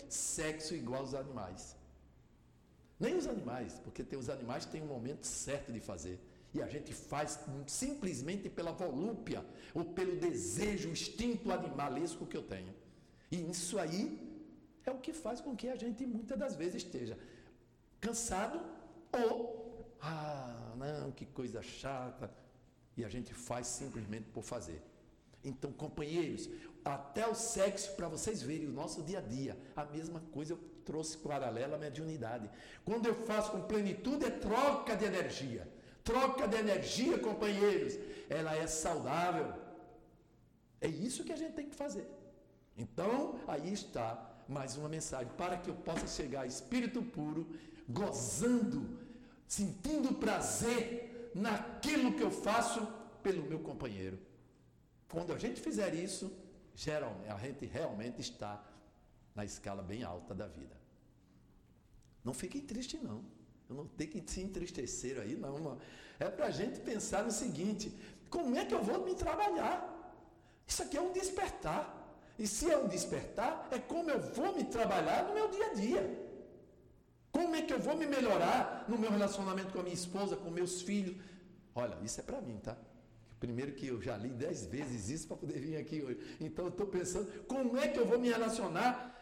Sexo 0.08 0.74
igual 0.74 1.00
aos 1.00 1.14
animais. 1.14 1.76
Nem 2.98 3.16
os 3.16 3.26
animais, 3.26 3.80
porque 3.82 4.02
tem, 4.02 4.18
os 4.18 4.28
animais 4.28 4.66
têm 4.66 4.82
um 4.82 4.86
momento 4.86 5.24
certo 5.26 5.72
de 5.72 5.80
fazer. 5.80 6.20
E 6.52 6.60
a 6.60 6.68
gente 6.68 6.92
faz 6.92 7.38
simplesmente 7.66 8.50
pela 8.50 8.72
volúpia 8.72 9.44
ou 9.72 9.84
pelo 9.84 10.16
desejo, 10.16 10.90
instinto 10.90 11.50
animalesco 11.50 12.26
que 12.26 12.36
eu 12.36 12.42
tenho. 12.42 12.74
E 13.30 13.50
isso 13.50 13.78
aí 13.78 14.18
é 14.84 14.90
o 14.90 14.98
que 14.98 15.12
faz 15.12 15.40
com 15.40 15.56
que 15.56 15.68
a 15.68 15.76
gente 15.76 16.04
muitas 16.04 16.38
das 16.38 16.56
vezes 16.56 16.82
esteja 16.82 17.16
cansado 18.00 18.60
ou, 19.12 19.94
ah, 20.00 20.72
não, 20.76 21.12
que 21.12 21.26
coisa 21.26 21.62
chata. 21.62 22.30
E 22.96 23.04
a 23.04 23.08
gente 23.08 23.32
faz 23.32 23.66
simplesmente 23.66 24.28
por 24.30 24.42
fazer. 24.42 24.82
Então, 25.42 25.72
companheiros, 25.72 26.50
até 26.84 27.26
o 27.26 27.34
sexo, 27.34 27.94
para 27.96 28.08
vocês 28.08 28.42
verem 28.42 28.66
o 28.68 28.72
nosso 28.72 29.02
dia 29.02 29.18
a 29.18 29.22
dia, 29.22 29.58
a 29.74 29.84
mesma 29.84 30.20
coisa 30.32 30.52
eu 30.52 30.58
trouxe 30.84 31.16
paralela 31.18 31.76
à 31.76 31.78
mediunidade. 31.78 32.50
Quando 32.84 33.06
eu 33.06 33.14
faço 33.14 33.52
com 33.52 33.62
plenitude, 33.62 34.24
é 34.26 34.30
troca 34.30 34.96
de 34.96 35.04
energia. 35.04 35.68
Troca 36.02 36.48
de 36.48 36.56
energia, 36.56 37.18
companheiros, 37.18 37.98
ela 38.28 38.54
é 38.56 38.66
saudável. 38.66 39.52
É 40.80 40.88
isso 40.88 41.24
que 41.24 41.32
a 41.32 41.36
gente 41.36 41.54
tem 41.54 41.68
que 41.68 41.76
fazer. 41.76 42.06
Então, 42.76 43.38
aí 43.46 43.72
está 43.72 44.30
mais 44.48 44.76
uma 44.76 44.88
mensagem 44.88 45.30
para 45.36 45.56
que 45.58 45.68
eu 45.68 45.74
possa 45.74 46.06
chegar 46.06 46.42
a 46.42 46.46
espírito 46.46 47.02
puro, 47.02 47.46
gozando, 47.92 48.98
sentindo 49.46 50.14
prazer 50.14 51.30
naquilo 51.34 52.14
que 52.14 52.22
eu 52.22 52.30
faço 52.30 52.86
pelo 53.22 53.42
meu 53.44 53.60
companheiro. 53.60 54.18
Quando 55.08 55.32
a 55.32 55.38
gente 55.38 55.60
fizer 55.60 55.94
isso, 55.94 56.32
geralmente, 56.74 57.28
a 57.28 57.38
gente 57.38 57.66
realmente 57.66 58.20
está 58.20 58.62
na 59.34 59.44
escala 59.44 59.82
bem 59.82 60.02
alta 60.02 60.34
da 60.34 60.46
vida. 60.46 60.76
Não 62.24 62.32
fiquem 62.32 62.60
tristes, 62.60 63.02
não. 63.02 63.24
Eu 63.68 63.76
não 63.76 63.86
tenho 63.86 64.10
que 64.10 64.22
se 64.30 64.40
entristecer 64.40 65.18
aí, 65.20 65.36
não. 65.36 65.78
É 66.18 66.28
para 66.28 66.46
a 66.46 66.50
gente 66.50 66.80
pensar 66.80 67.24
no 67.24 67.30
seguinte: 67.30 67.94
como 68.28 68.56
é 68.56 68.64
que 68.64 68.74
eu 68.74 68.82
vou 68.82 69.04
me 69.04 69.14
trabalhar? 69.14 69.78
Isso 70.66 70.82
aqui 70.82 70.96
é 70.96 71.00
um 71.00 71.12
despertar. 71.12 71.96
E 72.38 72.46
se 72.46 72.70
é 72.70 72.76
um 72.76 72.88
despertar, 72.88 73.68
é 73.70 73.78
como 73.78 74.10
eu 74.10 74.20
vou 74.20 74.54
me 74.56 74.64
trabalhar 74.64 75.24
no 75.24 75.34
meu 75.34 75.50
dia 75.50 75.66
a 75.66 75.74
dia. 75.74 76.29
Como 77.32 77.54
é 77.54 77.62
que 77.62 77.72
eu 77.72 77.80
vou 77.80 77.96
me 77.96 78.06
melhorar 78.06 78.84
no 78.88 78.98
meu 78.98 79.10
relacionamento 79.10 79.72
com 79.72 79.80
a 79.80 79.82
minha 79.82 79.94
esposa, 79.94 80.36
com 80.36 80.50
meus 80.50 80.82
filhos? 80.82 81.16
Olha, 81.74 81.96
isso 82.02 82.20
é 82.20 82.22
para 82.22 82.40
mim, 82.40 82.58
tá? 82.58 82.76
Primeiro 83.38 83.72
que 83.72 83.86
eu 83.86 84.00
já 84.02 84.16
li 84.16 84.28
dez 84.28 84.66
vezes 84.66 85.08
isso 85.08 85.28
para 85.28 85.36
poder 85.36 85.58
vir 85.58 85.76
aqui 85.76 86.02
hoje. 86.02 86.36
Então 86.40 86.66
eu 86.66 86.70
estou 86.70 86.86
pensando, 86.86 87.26
como 87.44 87.78
é 87.78 87.88
que 87.88 87.98
eu 87.98 88.06
vou 88.06 88.18
me 88.18 88.28
relacionar 88.28 89.16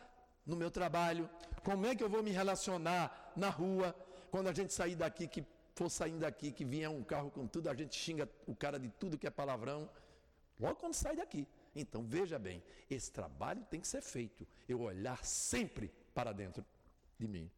no 0.45 0.57
meu 0.57 0.71
trabalho? 0.71 1.29
Como 1.63 1.87
é 1.87 1.95
que 1.95 2.03
eu 2.03 2.09
vou 2.09 2.23
me 2.23 2.31
relacionar 2.31 3.33
na 3.37 3.49
rua? 3.49 3.95
Quando 4.31 4.49
a 4.49 4.53
gente 4.53 4.73
sair 4.73 4.97
daqui, 4.97 5.29
que 5.29 5.45
for 5.75 5.89
saindo 5.89 6.21
daqui, 6.21 6.51
que 6.51 6.65
vier 6.65 6.91
um 6.91 7.05
carro 7.05 7.31
com 7.31 7.47
tudo, 7.47 7.69
a 7.69 7.75
gente 7.75 7.97
xinga 7.97 8.29
o 8.47 8.57
cara 8.57 8.79
de 8.81 8.89
tudo 8.89 9.17
que 9.17 9.27
é 9.27 9.31
palavrão. 9.31 9.89
Logo 10.59 10.77
quando 10.77 10.95
sai 10.95 11.15
daqui. 11.15 11.47
Então 11.77 12.05
veja 12.05 12.39
bem, 12.39 12.61
esse 12.91 13.13
trabalho 13.13 13.65
tem 13.71 13.81
que 13.81 13.87
ser 13.87 14.03
feito. 14.03 14.47
Eu 14.69 14.81
olhar 14.81 15.25
sempre 15.25 15.93
para 16.13 16.33
dentro 16.33 16.65
de 17.17 17.29
mim. 17.29 17.49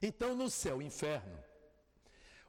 Então 0.00 0.34
no 0.34 0.50
céu, 0.50 0.82
inferno, 0.82 1.38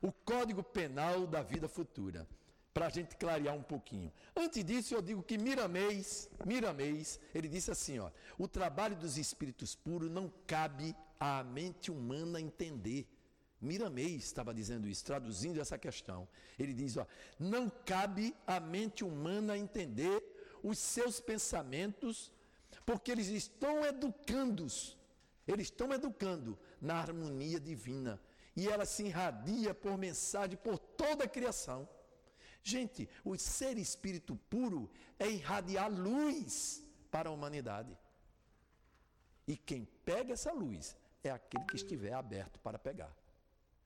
o 0.02 0.12
código 0.12 0.64
penal 0.64 1.26
da 1.26 1.42
vida 1.42 1.68
futura 1.68 2.28
para 2.74 2.86
a 2.86 2.90
gente 2.90 3.16
clarear 3.16 3.56
um 3.56 3.64
pouquinho. 3.64 4.14
Antes 4.36 4.64
disso, 4.64 4.94
eu 4.94 5.02
digo 5.02 5.24
que 5.24 5.36
Miramês, 5.36 6.30
Miramês, 6.46 7.20
ele 7.34 7.48
disse 7.48 7.72
assim, 7.72 7.98
ó, 7.98 8.12
o 8.38 8.48
trabalho 8.48 8.96
dos 8.96 9.18
espíritos 9.18 9.74
puros 9.74 10.12
não 10.12 10.32
cabe 10.46 10.96
à 11.20 11.44
mente 11.44 11.90
humana 11.90 12.40
entender. 12.40 13.08
Miramês 13.60 14.26
estava 14.26 14.54
dizendo 14.54 14.88
isso, 14.88 15.04
traduzindo 15.04 15.60
essa 15.60 15.76
questão. 15.76 16.28
Ele 16.60 16.72
diz, 16.72 16.98
ó, 16.98 17.08
não 17.40 17.68
cabe 17.68 18.36
à 18.46 18.60
mente 18.60 19.04
humana 19.04 19.58
entender 19.58 20.22
os 20.62 20.78
seus 20.78 21.20
pensamentos, 21.20 22.32
porque 22.86 23.12
eles 23.12 23.30
estão 23.30 23.84
educando-os, 23.84 24.96
eles 25.48 25.66
estão 25.66 25.92
educando 25.92 26.60
na 26.82 26.96
harmonia 26.96 27.60
divina. 27.60 28.20
E 28.56 28.68
ela 28.68 28.86
se 28.86 29.04
irradia 29.04 29.74
por 29.74 29.98
mensagem 29.98 30.58
por 30.58 30.78
toda 30.78 31.26
a 31.26 31.28
criação. 31.28 31.88
Gente, 32.64 33.08
o 33.24 33.38
ser 33.38 33.78
espírito 33.78 34.36
puro 34.50 34.90
é 35.20 35.30
irradiar 35.30 35.92
luz 35.92 36.84
para 37.10 37.30
a 37.30 37.32
humanidade. 37.32 37.98
E 39.48 39.56
quem 39.56 39.86
pega 40.04 40.34
essa 40.34 40.52
luz 40.52 40.96
é 41.24 41.32
aquele 41.32 41.66
que 41.66 41.76
estiver 41.76 42.14
aberto 42.14 42.60
para 42.60 42.78
pegar. 42.78 43.16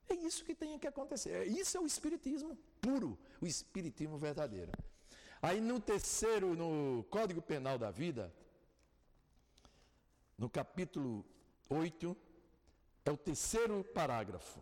É 0.10 0.14
isso 0.14 0.44
que 0.44 0.56
tem 0.56 0.78
que 0.80 0.88
acontecer. 0.88 1.30
É, 1.32 1.46
isso 1.46 1.78
é 1.78 1.80
o 1.80 1.86
espiritismo 1.86 2.58
puro, 2.82 3.18
o 3.40 3.46
espiritismo 3.46 4.18
verdadeiro. 4.18 4.72
Aí 5.42 5.62
no 5.62 5.80
terceiro, 5.80 6.56
no 6.56 7.04
Código 7.10 7.42
Penal 7.42 7.78
da 7.78 7.90
Vida, 7.92 8.34
no 10.38 10.50
capítulo 10.50 11.26
8, 11.70 12.18
é 13.06 13.12
o 13.12 13.18
terceiro 13.18 13.84
parágrafo. 13.84 14.60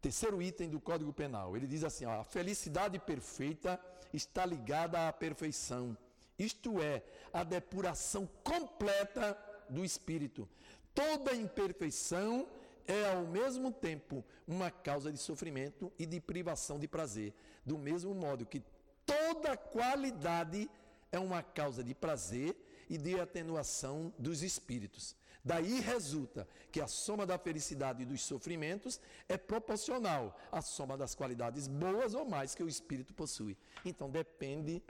Terceiro 0.00 0.42
item 0.42 0.68
do 0.68 0.80
Código 0.80 1.12
Penal, 1.12 1.56
ele 1.56 1.66
diz 1.66 1.82
assim: 1.82 2.04
ó, 2.04 2.20
a 2.20 2.24
felicidade 2.24 2.98
perfeita 2.98 3.80
está 4.12 4.44
ligada 4.44 5.08
à 5.08 5.12
perfeição, 5.12 5.96
isto 6.38 6.82
é, 6.82 7.02
a 7.32 7.42
depuração 7.42 8.28
completa 8.42 9.36
do 9.68 9.84
espírito. 9.84 10.48
Toda 10.94 11.34
imperfeição 11.34 12.46
é 12.86 13.12
ao 13.12 13.26
mesmo 13.26 13.72
tempo 13.72 14.24
uma 14.46 14.70
causa 14.70 15.10
de 15.10 15.18
sofrimento 15.18 15.90
e 15.98 16.06
de 16.06 16.20
privação 16.20 16.78
de 16.78 16.86
prazer, 16.86 17.32
do 17.64 17.78
mesmo 17.78 18.14
modo 18.14 18.46
que 18.46 18.62
toda 19.06 19.56
qualidade 19.56 20.70
é 21.10 21.18
uma 21.18 21.42
causa 21.42 21.82
de 21.82 21.94
prazer 21.94 22.54
e 22.88 22.98
de 22.98 23.18
atenuação 23.18 24.12
dos 24.18 24.42
espíritos. 24.42 25.16
Daí 25.44 25.78
resulta 25.80 26.48
que 26.72 26.80
a 26.80 26.86
soma 26.86 27.26
da 27.26 27.38
felicidade 27.38 28.02
e 28.02 28.06
dos 28.06 28.22
sofrimentos 28.22 28.98
é 29.28 29.36
proporcional 29.36 30.34
à 30.50 30.62
soma 30.62 30.96
das 30.96 31.14
qualidades 31.14 31.68
boas 31.68 32.14
ou 32.14 32.24
mais 32.24 32.54
que 32.54 32.62
o 32.62 32.68
espírito 32.68 33.12
possui. 33.12 33.54
Então 33.84 34.08
depende 34.10 34.82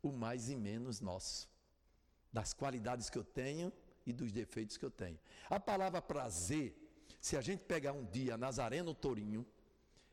o 0.00 0.12
mais 0.12 0.48
e 0.48 0.54
menos 0.54 1.00
nosso, 1.00 1.48
das 2.32 2.52
qualidades 2.52 3.10
que 3.10 3.18
eu 3.18 3.24
tenho 3.24 3.72
e 4.06 4.12
dos 4.12 4.30
defeitos 4.30 4.76
que 4.76 4.84
eu 4.84 4.90
tenho. 4.90 5.18
A 5.50 5.58
palavra 5.58 6.00
prazer, 6.00 6.76
se 7.20 7.36
a 7.36 7.40
gente 7.40 7.64
pegar 7.64 7.92
um 7.92 8.04
dia 8.04 8.36
Nazareno 8.36 8.94
Torinho, 8.94 9.44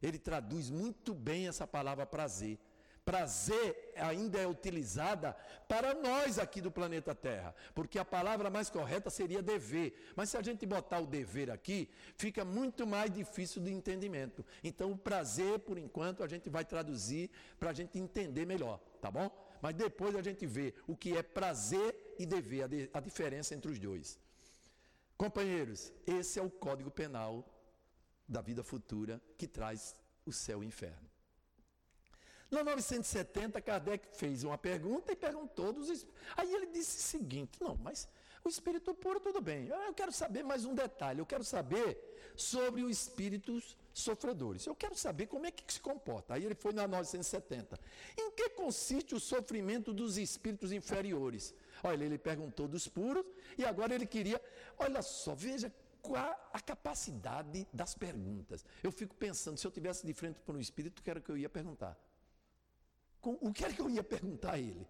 ele 0.02 0.18
traduz 0.18 0.72
muito 0.72 1.14
bem 1.14 1.48
essa 1.48 1.68
palavra 1.68 2.08
prazer 2.08 2.58
prazer 3.06 3.94
ainda 3.96 4.40
é 4.40 4.48
utilizada 4.48 5.34
para 5.68 5.94
nós 5.94 6.40
aqui 6.40 6.60
do 6.60 6.72
planeta 6.72 7.14
Terra, 7.14 7.56
porque 7.76 8.00
a 8.00 8.04
palavra 8.04 8.50
mais 8.50 8.70
correta 8.70 9.12
seria 9.12 9.44
dever. 9.44 10.12
Mas 10.16 10.32
se 10.32 10.38
a 10.38 10.42
gente 10.42 10.66
botar 10.66 11.00
o 11.00 11.06
dever 11.06 11.52
aqui, 11.52 11.90
fica 12.18 12.44
muito 12.44 12.86
mais 12.88 13.12
difícil 13.12 13.62
de 13.62 13.72
entendimento. 13.72 14.44
Então, 14.64 14.92
o 14.92 14.98
prazer, 14.98 15.60
por 15.60 15.78
enquanto, 15.78 16.24
a 16.24 16.28
gente 16.28 16.50
vai 16.50 16.66
traduzir 16.66 17.30
para 17.60 17.70
a 17.70 17.74
gente 17.74 17.98
entender 18.00 18.46
melhor, 18.46 18.80
tá 19.00 19.12
bom? 19.12 19.30
Mas 19.62 19.76
depois 19.76 20.16
a 20.16 20.22
gente 20.22 20.46
vê 20.46 20.74
o 20.88 20.96
que 20.98 21.16
é 21.16 21.22
prazer 21.22 22.16
e 22.18 22.26
dever, 22.26 22.64
a, 22.64 22.68
de, 22.68 22.90
a 22.92 23.00
diferença 23.00 23.54
entre 23.54 23.72
os 23.72 23.80
dois. 23.80 24.20
Companheiros, 25.16 25.94
esse 26.06 26.40
é 26.40 26.42
o 26.42 26.50
código 26.50 26.90
penal 26.92 27.48
da 28.28 28.42
vida 28.42 28.64
futura 28.64 29.22
que 29.38 29.48
traz 29.48 29.96
o 30.26 30.34
céu 30.34 30.62
e 30.62 30.66
o 30.66 30.68
inferno. 30.68 31.05
No 32.56 32.64
970, 32.64 33.60
Kardec 33.60 34.08
fez 34.16 34.46
uma 34.46 34.58
pergunta 34.58 35.12
e 35.12 35.16
perguntou 35.16 35.74
dos 35.74 36.08
Aí 36.38 36.54
ele 36.54 36.68
disse 36.68 37.00
o 37.00 37.02
seguinte: 37.02 37.62
não, 37.62 37.76
mas 37.76 38.08
o 38.46 38.48
espírito 38.48 38.94
puro, 38.94 39.20
tudo 39.20 39.42
bem. 39.42 39.68
Eu 39.68 39.94
quero 39.94 40.14
saber 40.14 40.42
mais 40.42 40.64
um 40.64 40.74
detalhe. 40.74 41.20
Eu 41.20 41.26
quero 41.26 41.44
saber 41.44 42.00
sobre 42.34 42.82
os 42.82 42.92
espíritos 42.92 43.76
sofredores. 43.94 44.66
Eu 44.66 44.74
quero 44.74 44.96
saber 44.96 45.28
como 45.28 45.46
é 45.46 45.52
que 45.52 45.74
se 45.74 45.82
comporta. 45.82 46.36
Aí 46.36 46.46
ele 46.46 46.56
foi 46.56 46.72
na 46.72 46.88
970. 46.88 47.78
Em 48.18 48.32
que 48.32 48.48
consiste 48.52 49.14
o 49.14 49.20
sofrimento 49.20 49.94
dos 49.94 50.18
espíritos 50.18 50.72
inferiores? 50.72 51.54
Olha, 51.84 52.06
ele 52.06 52.18
perguntou 52.18 52.70
dos 52.70 52.88
puros 52.88 53.26
e 53.58 53.66
agora 53.66 53.94
ele 53.94 54.06
queria. 54.06 54.42
Olha 54.78 55.02
só, 55.02 55.36
veja 55.36 55.74
qual 56.02 56.50
a 56.54 56.62
capacidade 56.62 57.68
das 57.74 57.96
perguntas. 57.96 58.64
Eu 58.82 58.94
fico 58.94 59.14
pensando, 59.14 59.58
se 59.58 59.68
eu 59.68 59.72
tivesse 59.72 60.06
de 60.06 60.14
frente 60.14 60.40
para 60.40 60.56
um 60.56 60.60
espírito, 60.62 61.00
o 61.00 61.04
que 61.04 61.10
era 61.10 61.20
que 61.20 61.30
eu 61.30 61.38
ia 61.38 61.50
perguntar? 61.50 62.00
O 63.30 63.52
que 63.52 63.64
era 63.64 63.74
que 63.74 63.82
eu 63.82 63.90
ia 63.90 64.04
perguntar 64.04 64.54
a 64.54 64.60
ele? 64.60 64.88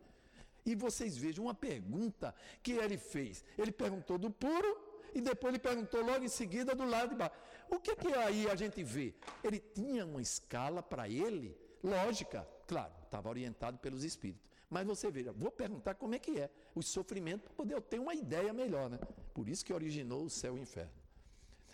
E 0.65 0.76
vocês 0.76 1.15
vejam 1.15 1.45
uma 1.45 1.54
pergunta 1.54 2.34
que 2.63 2.74
ele 2.74 2.98
fez. 2.98 3.43
Ele 3.58 3.71
perguntou 3.71 4.17
do 4.17 4.32
puro 4.32 4.78
e 5.13 5.21
depois 5.21 5.54
ele 5.54 5.60
perguntou 5.60 6.04
logo 6.04 6.26
em 6.26 6.28
seguida 6.30 6.74
do 6.74 6.86
lado 6.86 7.10
de 7.10 7.15
baixo. 7.15 7.36
O 7.69 7.80
que 7.80 7.95
que 7.95 8.13
aí 8.13 8.50
a 8.50 8.56
gente 8.56 8.84
vê? 8.84 9.13
Ele 9.43 9.60
tinha 9.60 10.06
uma 10.06 10.21
escala 10.21 10.82
para 10.82 11.08
ele, 11.08 11.56
lógica, 11.84 12.48
claro, 12.67 12.93
estava 13.04 13.30
orientado 13.30 13.78
pelos 13.78 14.04
espíritos. 14.04 14.43
Mas 14.69 14.86
você 14.86 15.12
veja, 15.12 15.32
vou 15.32 15.52
perguntar 15.52 15.93
como 15.95 16.15
é 16.15 16.19
que 16.19 16.39
é 16.39 16.50
o 16.74 16.82
sofrimento 16.82 17.43
para 17.43 17.54
poder 17.54 17.76
eu 17.76 17.82
ter 17.82 18.00
uma 18.00 18.15
ideia 18.15 18.52
melhor, 18.52 18.89
né? 18.89 18.98
Por 19.34 19.48
isso 19.48 19.63
que 19.63 19.71
originou 19.71 20.24
o 20.24 20.30
céu 20.30 20.58
e 20.58 20.60
o 20.60 20.63
inferno. 20.63 20.91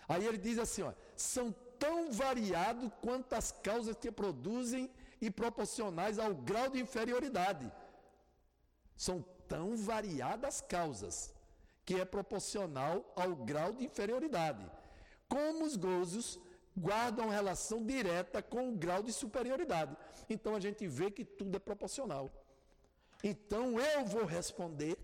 Aí 0.07 0.25
ele 0.25 0.37
diz 0.37 0.59
assim, 0.59 0.81
ó, 0.81 0.93
são 1.15 1.55
tão 1.79 2.11
variados 2.11 2.91
quanto 3.01 3.33
as 3.33 3.51
causas 3.51 3.95
que 3.95 4.11
produzem 4.11 4.91
e 5.21 5.29
proporcionais 5.29 6.17
ao 6.17 6.33
grau 6.33 6.69
de 6.69 6.79
inferioridade. 6.81 7.71
São 8.97 9.23
tão 9.47 9.77
variadas 9.77 10.61
causas 10.61 11.33
que 11.85 11.95
é 11.95 12.05
proporcional 12.05 13.13
ao 13.15 13.35
grau 13.35 13.73
de 13.73 13.85
inferioridade. 13.85 14.69
Como 15.29 15.63
os 15.63 15.75
gozos 15.75 16.39
guardam 16.75 17.29
relação 17.29 17.85
direta 17.85 18.41
com 18.41 18.69
o 18.69 18.77
grau 18.77 19.03
de 19.03 19.13
superioridade. 19.13 19.95
Então 20.29 20.55
a 20.55 20.59
gente 20.59 20.87
vê 20.87 21.11
que 21.11 21.23
tudo 21.23 21.55
é 21.55 21.59
proporcional. 21.59 22.31
Então 23.23 23.79
eu 23.79 24.05
vou 24.05 24.25
responder 24.25 24.97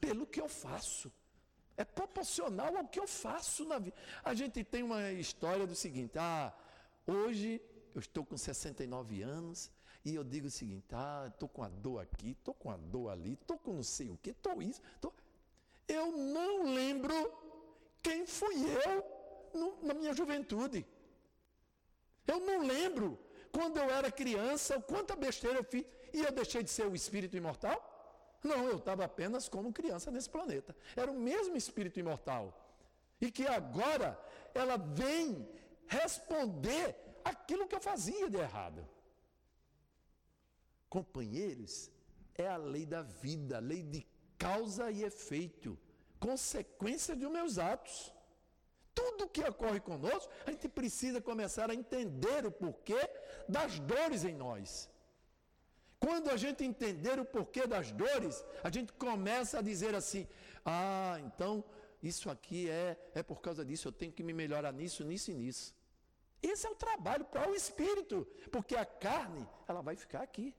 pelo 0.00 0.26
que 0.26 0.40
eu 0.40 0.48
faço. 0.48 1.10
É 1.76 1.84
proporcional 1.84 2.76
ao 2.76 2.88
que 2.88 2.98
eu 2.98 3.06
faço 3.06 3.64
na 3.64 3.78
vida. 3.78 3.96
A 4.24 4.34
gente 4.34 4.64
tem 4.64 4.82
uma 4.82 5.10
história 5.12 5.66
do 5.66 5.74
seguinte: 5.74 6.18
ah, 6.18 6.52
hoje 7.06 7.60
eu 7.96 8.00
estou 8.00 8.24
com 8.24 8.36
69 8.36 9.22
anos 9.22 9.70
e 10.04 10.14
eu 10.14 10.22
digo 10.22 10.48
o 10.48 10.50
seguinte: 10.50 10.86
ah, 10.92 11.24
estou 11.32 11.48
com 11.48 11.62
a 11.62 11.68
dor 11.68 12.00
aqui, 12.00 12.32
estou 12.32 12.52
com 12.52 12.70
a 12.70 12.76
dor 12.76 13.08
ali, 13.08 13.32
estou 13.32 13.58
com 13.58 13.72
não 13.72 13.82
sei 13.82 14.10
o 14.10 14.18
que, 14.18 14.30
estou 14.30 14.62
isso. 14.62 14.82
Tô... 15.00 15.10
Eu 15.88 16.12
não 16.12 16.74
lembro 16.74 17.14
quem 18.02 18.26
fui 18.26 18.54
eu 18.84 19.04
no, 19.58 19.82
na 19.82 19.94
minha 19.94 20.12
juventude. 20.12 20.86
Eu 22.26 22.38
não 22.40 22.66
lembro 22.66 23.18
quando 23.50 23.78
eu 23.78 23.88
era 23.88 24.12
criança, 24.12 24.78
quanta 24.78 25.16
besteira 25.16 25.58
eu 25.58 25.64
fiz 25.64 25.86
e 26.12 26.20
eu 26.20 26.32
deixei 26.32 26.62
de 26.62 26.70
ser 26.70 26.86
o 26.86 26.94
espírito 26.94 27.36
imortal? 27.36 27.78
Não, 28.44 28.68
eu 28.68 28.76
estava 28.76 29.04
apenas 29.04 29.48
como 29.48 29.72
criança 29.72 30.10
nesse 30.10 30.28
planeta. 30.28 30.76
Era 30.94 31.10
o 31.10 31.18
mesmo 31.18 31.56
espírito 31.56 31.98
imortal. 31.98 32.44
E 33.20 33.30
que 33.30 33.46
agora 33.46 34.20
ela 34.54 34.76
vem 34.76 35.48
responder 35.86 37.05
aquilo 37.32 37.66
que 37.68 37.74
eu 37.74 37.80
fazia 37.80 38.28
de 38.30 38.38
errado. 38.46 38.86
Companheiros, 40.88 41.90
é 42.34 42.46
a 42.46 42.56
lei 42.56 42.86
da 42.94 43.02
vida, 43.02 43.56
a 43.56 43.60
lei 43.60 43.82
de 43.82 44.06
causa 44.38 44.90
e 44.90 45.02
efeito, 45.02 45.78
consequência 46.18 47.14
dos 47.16 47.30
meus 47.30 47.58
atos. 47.58 48.12
Tudo 48.94 49.28
que 49.28 49.42
ocorre 49.42 49.80
conosco, 49.80 50.32
a 50.46 50.50
gente 50.50 50.68
precisa 50.68 51.20
começar 51.20 51.70
a 51.70 51.74
entender 51.74 52.46
o 52.46 52.50
porquê 52.50 53.00
das 53.48 53.78
dores 53.78 54.24
em 54.24 54.34
nós. 54.34 54.88
Quando 55.98 56.30
a 56.30 56.36
gente 56.36 56.64
entender 56.64 57.18
o 57.18 57.24
porquê 57.24 57.66
das 57.66 57.90
dores, 57.90 58.44
a 58.62 58.70
gente 58.70 58.92
começa 58.92 59.58
a 59.58 59.62
dizer 59.62 59.94
assim: 59.94 60.26
ah, 60.64 61.16
então 61.26 61.64
isso 62.02 62.30
aqui 62.30 62.70
é, 62.70 62.96
é 63.14 63.22
por 63.22 63.40
causa 63.40 63.64
disso, 63.64 63.88
eu 63.88 63.92
tenho 63.92 64.12
que 64.12 64.22
me 64.22 64.32
melhorar 64.32 64.72
nisso, 64.72 65.04
nisso 65.04 65.30
e 65.30 65.34
nisso. 65.34 65.74
Esse 66.42 66.66
é 66.66 66.70
o 66.70 66.74
trabalho 66.74 67.24
para 67.24 67.50
o 67.50 67.54
espírito, 67.54 68.26
porque 68.50 68.76
a 68.76 68.84
carne, 68.84 69.46
ela 69.66 69.80
vai 69.80 69.96
ficar 69.96 70.22
aqui. 70.22 70.54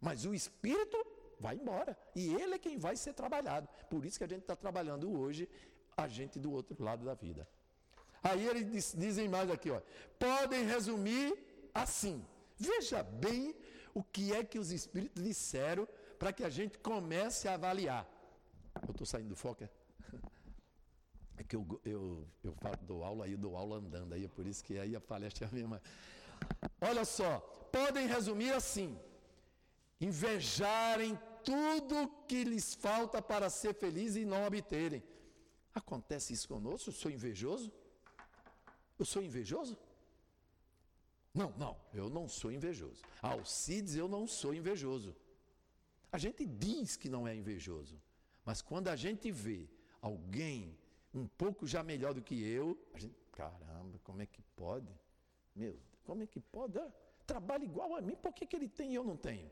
Mas 0.00 0.24
o 0.24 0.34
espírito 0.34 0.98
vai 1.38 1.56
embora. 1.56 1.96
E 2.14 2.34
ele 2.34 2.54
é 2.54 2.58
quem 2.58 2.78
vai 2.78 2.96
ser 2.96 3.12
trabalhado. 3.12 3.68
Por 3.88 4.04
isso 4.04 4.18
que 4.18 4.24
a 4.24 4.28
gente 4.28 4.42
está 4.42 4.56
trabalhando 4.56 5.12
hoje, 5.18 5.48
a 5.96 6.08
gente 6.08 6.38
do 6.38 6.52
outro 6.52 6.82
lado 6.82 7.04
da 7.04 7.14
vida. 7.14 7.48
Aí 8.22 8.46
eles 8.46 8.94
dizem 8.96 9.28
mais 9.28 9.50
aqui, 9.50 9.70
ó. 9.70 9.80
Podem 10.18 10.64
resumir 10.64 11.36
assim. 11.74 12.24
Veja 12.56 13.02
bem 13.02 13.54
o 13.94 14.02
que 14.02 14.32
é 14.32 14.44
que 14.44 14.58
os 14.58 14.70
espíritos 14.70 15.22
disseram 15.22 15.86
para 16.18 16.32
que 16.32 16.44
a 16.44 16.48
gente 16.48 16.78
comece 16.78 17.48
a 17.48 17.54
avaliar. 17.54 18.08
Eu 18.82 18.92
estou 18.92 19.06
saindo 19.06 19.30
do 19.30 19.36
foco, 19.36 19.64
é? 19.64 19.70
É 21.42 21.44
que 21.44 21.56
eu, 21.56 21.80
eu, 21.84 22.24
eu 22.44 22.52
falo, 22.54 22.78
dou 22.82 23.02
aula 23.02 23.24
aí, 23.24 23.36
dou 23.36 23.56
aula 23.56 23.78
andando, 23.78 24.12
aí 24.12 24.24
é 24.24 24.28
por 24.28 24.46
isso 24.46 24.62
que 24.62 24.78
aí 24.78 24.94
a 24.94 25.00
palestra 25.00 25.44
é 25.44 25.48
a 25.48 25.52
mesma. 25.52 25.82
Olha 26.80 27.04
só, 27.04 27.40
podem 27.72 28.06
resumir 28.06 28.52
assim: 28.52 28.96
invejarem 30.00 31.18
tudo 31.44 32.08
que 32.28 32.44
lhes 32.44 32.74
falta 32.74 33.20
para 33.20 33.50
ser 33.50 33.74
felizes 33.74 34.22
e 34.22 34.24
não 34.24 34.46
obterem. 34.46 35.02
Acontece 35.74 36.32
isso 36.32 36.46
conosco? 36.46 36.90
Eu 36.90 36.94
sou 36.94 37.10
invejoso? 37.10 37.72
Eu 38.96 39.04
sou 39.04 39.20
invejoso? 39.20 39.76
Não, 41.34 41.52
não, 41.56 41.76
eu 41.92 42.08
não 42.08 42.28
sou 42.28 42.52
invejoso. 42.52 43.02
Alcides, 43.20 43.96
eu 43.96 44.06
não 44.06 44.28
sou 44.28 44.54
invejoso. 44.54 45.16
A 46.12 46.18
gente 46.18 46.46
diz 46.46 46.94
que 46.94 47.08
não 47.08 47.26
é 47.26 47.34
invejoso, 47.34 48.00
mas 48.44 48.62
quando 48.62 48.86
a 48.86 48.94
gente 48.94 49.32
vê 49.32 49.68
alguém 50.00 50.78
um 51.14 51.26
pouco 51.26 51.66
já 51.66 51.82
melhor 51.82 52.14
do 52.14 52.22
que 52.22 52.42
eu, 52.42 52.78
a 52.94 52.98
gente, 52.98 53.14
caramba, 53.32 53.98
como 54.02 54.22
é 54.22 54.26
que 54.26 54.42
pode? 54.56 54.92
Meu, 55.54 55.78
como 56.04 56.22
é 56.22 56.26
que 56.26 56.40
pode? 56.40 56.78
Ah, 56.78 56.90
trabalha 57.26 57.64
igual 57.64 57.94
a 57.94 58.00
mim, 58.00 58.16
por 58.16 58.32
que, 58.32 58.46
que 58.46 58.56
ele 58.56 58.68
tem 58.68 58.92
e 58.92 58.94
eu 58.94 59.04
não 59.04 59.16
tenho? 59.16 59.50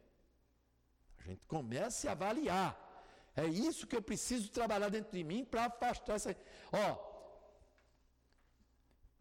A 1.18 1.22
gente 1.22 1.44
comece 1.46 2.08
a 2.08 2.12
avaliar. 2.12 2.88
É 3.36 3.46
isso 3.46 3.86
que 3.86 3.96
eu 3.96 4.02
preciso 4.02 4.50
trabalhar 4.50 4.88
dentro 4.88 5.12
de 5.12 5.22
mim 5.22 5.44
para 5.44 5.66
afastar 5.66 6.14
essa. 6.14 6.36
Ó, 6.72 7.10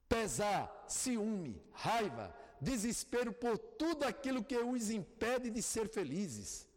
pesar, 0.07 0.85
ciúme, 0.87 1.61
raiva, 1.73 2.35
desespero 2.59 3.31
por 3.31 3.57
tudo 3.57 4.03
aquilo 4.05 4.43
que 4.43 4.57
os 4.57 4.89
impede 4.89 5.49
de 5.49 5.61
ser 5.61 5.89
felizes. 5.89 6.67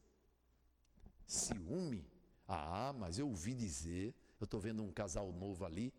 Ciúme? 1.27 2.05
Ah, 2.47 2.93
mas 2.93 3.19
eu 3.19 3.29
ouvi 3.29 3.55
dizer, 3.55 4.15
eu 4.43 4.45
estou 4.45 4.61
vendo 4.61 4.83
um 4.83 4.91
casal 4.91 5.33
novo 5.33 5.65
ali. 5.65 5.93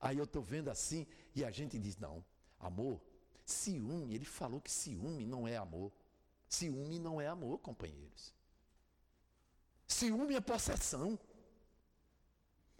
Aí 0.00 0.18
eu 0.18 0.24
estou 0.24 0.42
vendo 0.42 0.68
assim, 0.68 1.06
e 1.34 1.44
a 1.44 1.50
gente 1.50 1.78
diz: 1.78 1.96
não, 1.96 2.24
amor, 2.60 3.00
ciúme, 3.44 4.14
ele 4.14 4.24
falou 4.24 4.60
que 4.60 4.70
ciúme 4.70 5.26
não 5.26 5.46
é 5.46 5.56
amor. 5.56 5.92
Ciúme 6.48 6.98
não 6.98 7.20
é 7.20 7.26
amor, 7.26 7.58
companheiros. 7.58 8.32
Ciúme 9.86 10.34
é 10.34 10.40
possessão. 10.40 11.18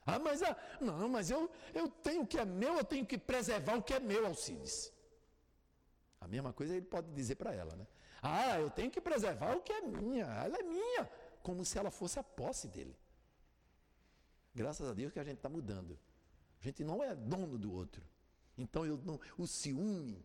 Ah, 0.06 0.18
mas 0.18 0.42
ah, 0.42 0.56
não, 0.80 1.08
mas 1.08 1.30
eu, 1.30 1.50
eu 1.74 1.88
tenho 1.88 2.22
o 2.22 2.26
que 2.26 2.38
é 2.38 2.44
meu, 2.44 2.76
eu 2.76 2.84
tenho 2.84 3.06
que 3.06 3.16
preservar 3.16 3.76
o 3.76 3.82
que 3.82 3.94
é 3.94 4.00
meu, 4.00 4.26
Alcides. 4.26 4.92
A 6.20 6.28
mesma 6.28 6.52
coisa 6.52 6.76
ele 6.76 6.86
pode 6.86 7.08
dizer 7.12 7.36
para 7.36 7.52
ela, 7.52 7.74
né? 7.74 7.86
Ah, 8.20 8.58
eu 8.60 8.70
tenho 8.70 8.90
que 8.90 9.00
preservar 9.00 9.56
o 9.56 9.60
que 9.60 9.72
é 9.72 9.80
minha, 9.80 10.26
ela 10.26 10.58
é 10.58 10.62
minha, 10.62 11.10
como 11.42 11.64
se 11.64 11.78
ela 11.78 11.90
fosse 11.90 12.18
a 12.18 12.22
posse 12.22 12.68
dele. 12.68 12.96
Graças 14.54 14.88
a 14.88 14.94
Deus 14.94 15.12
que 15.12 15.18
a 15.18 15.24
gente 15.24 15.36
está 15.36 15.48
mudando. 15.48 15.98
A 16.60 16.64
gente 16.64 16.84
não 16.84 17.02
é 17.02 17.14
dono 17.14 17.58
do 17.58 17.72
outro. 17.72 18.02
Então 18.56 18.84
eu 18.84 18.98
não, 18.98 19.18
o 19.36 19.46
ciúme 19.46 20.24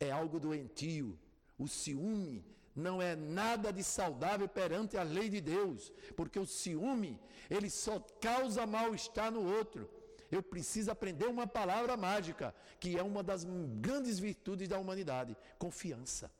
é 0.00 0.10
algo 0.10 0.40
doentio. 0.40 1.18
O 1.58 1.68
ciúme 1.68 2.44
não 2.74 3.00
é 3.00 3.16
nada 3.16 3.72
de 3.72 3.82
saudável 3.82 4.48
perante 4.48 4.96
a 4.96 5.02
lei 5.02 5.28
de 5.28 5.40
Deus, 5.40 5.92
porque 6.14 6.38
o 6.38 6.46
ciúme, 6.46 7.18
ele 7.48 7.70
só 7.70 7.98
causa 8.20 8.66
mal-estar 8.66 9.30
no 9.30 9.42
outro. 9.56 9.88
Eu 10.30 10.42
preciso 10.42 10.90
aprender 10.90 11.26
uma 11.26 11.46
palavra 11.46 11.96
mágica, 11.96 12.54
que 12.80 12.98
é 12.98 13.02
uma 13.02 13.22
das 13.22 13.44
grandes 13.80 14.18
virtudes 14.18 14.68
da 14.68 14.78
humanidade: 14.78 15.36
confiança. 15.58 16.30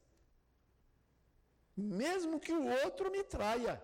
Mesmo 1.77 2.41
que 2.41 2.53
o 2.53 2.67
outro 2.85 3.11
me 3.11 3.23
traia, 3.23 3.83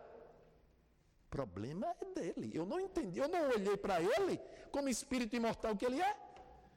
problema 1.37 1.87
é 2.01 2.05
dele. 2.17 2.51
Eu 2.61 2.65
não 2.73 2.79
entendi, 2.87 3.19
eu 3.19 3.29
não 3.35 3.43
olhei 3.57 3.77
para 3.85 3.97
ele 4.03 4.35
como 4.71 4.89
espírito 4.97 5.35
imortal 5.41 5.75
que 5.79 5.87
ele 5.89 6.01
é. 6.11 6.15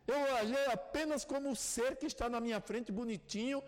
Eu 0.07 0.19
olhei 0.41 0.65
apenas 0.77 1.25
como 1.31 1.51
o 1.51 1.55
ser 1.55 1.91
que 1.99 2.05
está 2.05 2.29
na 2.29 2.39
minha 2.45 2.59
frente, 2.61 2.91
bonitinho, 2.91 3.61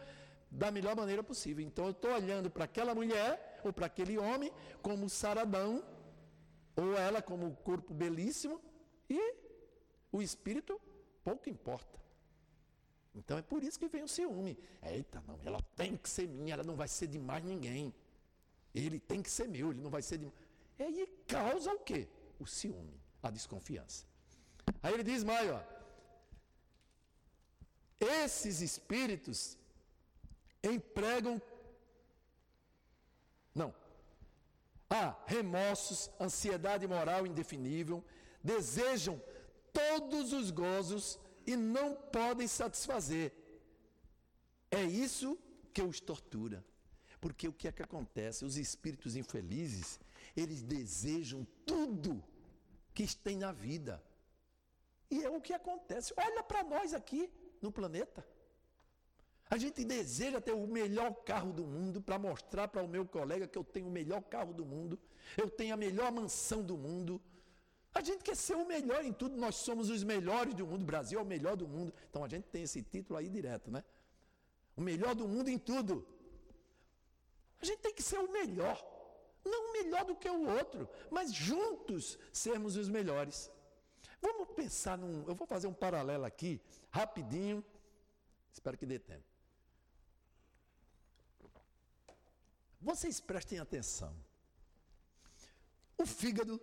da 0.49 0.71
melhor 0.71 0.95
maneira 0.95 1.23
possível. 1.31 1.63
Então 1.69 1.85
eu 1.85 1.91
estou 1.91 2.11
olhando 2.19 2.49
para 2.49 2.65
aquela 2.65 2.93
mulher 2.95 3.59
ou 3.63 3.73
para 3.73 3.87
aquele 3.87 4.17
homem 4.17 4.51
como 4.81 5.09
saradão, 5.09 5.83
ou 6.75 6.95
ela 6.95 7.21
como 7.21 7.55
corpo 7.69 7.93
belíssimo, 7.93 8.61
e 9.09 9.19
o 10.11 10.21
espírito 10.21 10.79
pouco 11.23 11.49
importa. 11.49 11.97
Então 13.15 13.35
é 13.37 13.41
por 13.41 13.63
isso 13.63 13.79
que 13.79 13.87
vem 13.87 14.03
o 14.03 14.07
ciúme. 14.07 14.57
Eita, 14.81 15.23
não, 15.27 15.39
ela 15.43 15.59
tem 15.75 15.97
que 15.97 16.09
ser 16.09 16.27
minha, 16.27 16.53
ela 16.53 16.63
não 16.63 16.75
vai 16.75 16.87
ser 16.87 17.07
de 17.07 17.19
mais 17.19 17.43
ninguém. 17.43 17.93
Ele 18.75 18.99
tem 18.99 19.23
que 19.23 19.31
ser 19.37 19.47
meu, 19.47 19.71
ele 19.71 19.81
não 19.81 19.89
vai 19.89 20.03
ser 20.03 20.19
de. 20.19 20.31
E 20.79 20.83
aí 20.83 21.07
causa 21.27 21.71
o 21.73 21.79
quê? 21.79 22.07
O 22.39 22.45
ciúme, 22.45 22.99
a 23.21 23.29
desconfiança. 23.29 24.05
Aí 24.81 24.93
ele 24.93 25.03
diz 25.03 25.23
mais, 25.23 25.49
ó. 25.49 25.63
Esses 27.99 28.61
espíritos 28.61 29.57
empregam. 30.63 31.41
Não. 33.55 33.73
Há 34.89 35.15
remorsos, 35.25 36.09
ansiedade 36.19 36.87
moral 36.87 37.25
indefinível, 37.25 38.03
desejam 38.43 39.21
todos 39.73 40.31
os 40.31 40.51
gozos 40.51 41.19
e 41.45 41.55
não 41.55 41.95
podem 41.95 42.47
satisfazer. 42.47 43.33
É 44.69 44.83
isso 44.83 45.37
que 45.73 45.81
os 45.81 45.99
tortura. 45.99 46.63
Porque 47.19 47.47
o 47.47 47.53
que 47.53 47.67
é 47.67 47.71
que 47.71 47.81
acontece? 47.81 48.45
Os 48.45 48.57
espíritos 48.57 49.15
infelizes, 49.15 49.99
eles 50.37 50.61
desejam 50.61 51.45
tudo 51.65 52.23
que 52.93 53.05
tem 53.15 53.37
na 53.37 53.51
vida. 53.51 54.01
E 55.09 55.23
é 55.23 55.29
o 55.29 55.41
que 55.41 55.53
acontece. 55.53 56.13
Olha 56.15 56.43
para 56.43 56.63
nós 56.63 56.93
aqui 56.93 57.31
no 57.61 57.71
planeta. 57.71 58.25
A 59.49 59.57
gente 59.57 59.83
deseja 59.85 60.41
ter 60.41 60.51
o 60.51 60.67
melhor 60.67 61.13
carro 61.23 61.53
do 61.53 61.65
mundo 61.65 62.01
para 62.01 62.19
mostrar 62.19 62.67
para 62.67 62.83
o 62.83 62.87
meu 62.87 63.05
colega 63.05 63.47
que 63.47 63.57
eu 63.57 63.63
tenho 63.63 63.87
o 63.87 63.91
melhor 63.91 64.21
carro 64.21 64.53
do 64.53 64.65
mundo, 64.65 64.99
eu 65.37 65.49
tenho 65.49 65.73
a 65.73 65.77
melhor 65.77 66.11
mansão 66.11 66.61
do 66.61 66.77
mundo. 66.77 67.21
A 67.93 68.01
gente 68.01 68.23
quer 68.23 68.35
ser 68.35 68.55
o 68.55 68.67
melhor 68.67 69.03
em 69.05 69.13
tudo, 69.13 69.37
nós 69.37 69.55
somos 69.55 69.89
os 69.89 70.03
melhores 70.03 70.53
do 70.53 70.67
mundo, 70.67 70.81
o 70.81 70.85
Brasil 70.85 71.17
é 71.17 71.21
o 71.23 71.25
melhor 71.25 71.55
do 71.55 71.67
mundo. 71.67 71.93
Então 72.09 72.23
a 72.23 72.27
gente 72.27 72.43
tem 72.49 72.63
esse 72.63 72.83
título 72.83 73.17
aí 73.17 73.29
direto, 73.29 73.71
né? 73.71 73.83
O 74.75 74.81
melhor 74.81 75.15
do 75.15 75.27
mundo 75.27 75.49
em 75.49 75.57
tudo. 75.57 76.05
A 77.61 77.65
gente 77.65 77.79
tem 77.79 77.93
que 77.93 78.03
ser 78.03 78.19
o 78.19 78.31
melhor, 78.31 78.77
não 79.47 79.73
melhor 79.73 80.05
do 80.05 80.15
que 80.15 80.29
o 80.29 80.47
outro, 80.47 80.89
mas 81.09 81.33
juntos 81.33 82.17
sermos 82.31 82.75
os 82.75 82.89
melhores. 82.89 83.51
Vamos 84.21 84.49
pensar 84.55 84.97
num. 84.97 85.27
Eu 85.27 85.35
vou 85.35 85.47
fazer 85.47 85.67
um 85.67 85.73
paralelo 85.73 86.25
aqui, 86.25 86.61
rapidinho, 86.91 87.63
espero 88.53 88.77
que 88.77 88.85
dê 88.85 88.99
tempo. 88.99 89.23
Vocês 92.79 93.19
prestem 93.19 93.59
atenção. 93.59 94.15
O 95.97 96.05
fígado 96.05 96.61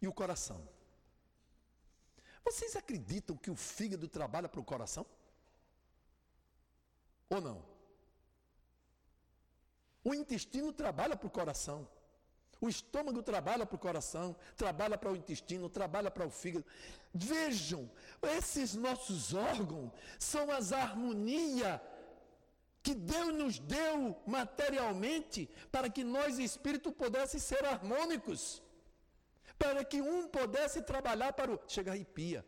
e 0.00 0.06
o 0.06 0.12
coração. 0.12 0.68
Vocês 2.44 2.76
acreditam 2.76 3.36
que 3.36 3.50
o 3.50 3.56
fígado 3.56 4.08
trabalha 4.08 4.48
para 4.48 4.60
o 4.60 4.64
coração? 4.64 5.06
Ou 7.28 7.40
não? 7.40 7.77
O 10.08 10.14
intestino 10.14 10.72
trabalha 10.72 11.14
para 11.18 11.26
o 11.26 11.36
coração. 11.38 11.80
O 12.64 12.68
estômago 12.74 13.22
trabalha 13.22 13.64
para 13.66 13.76
o 13.76 13.84
coração, 13.86 14.34
trabalha 14.56 14.96
para 14.96 15.12
o 15.12 15.16
intestino, 15.20 15.68
trabalha 15.68 16.10
para 16.10 16.26
o 16.26 16.30
fígado. 16.30 16.64
Vejam, 17.12 17.82
esses 18.36 18.74
nossos 18.74 19.34
órgãos 19.34 19.92
são 20.18 20.50
as 20.50 20.72
harmonias 20.72 21.78
que 22.82 22.94
Deus 22.94 23.34
nos 23.34 23.58
deu 23.58 24.16
materialmente 24.26 25.40
para 25.70 25.90
que 25.90 26.02
nós, 26.02 26.38
espírito, 26.38 26.90
pudéssemos 26.90 27.44
ser 27.44 27.62
harmônicos. 27.66 28.62
Para 29.58 29.84
que 29.84 30.00
um 30.00 30.26
pudesse 30.26 30.80
trabalhar 30.80 31.32
para 31.34 31.52
o. 31.52 31.60
Chega 31.68 31.92
arrepia. 31.92 32.40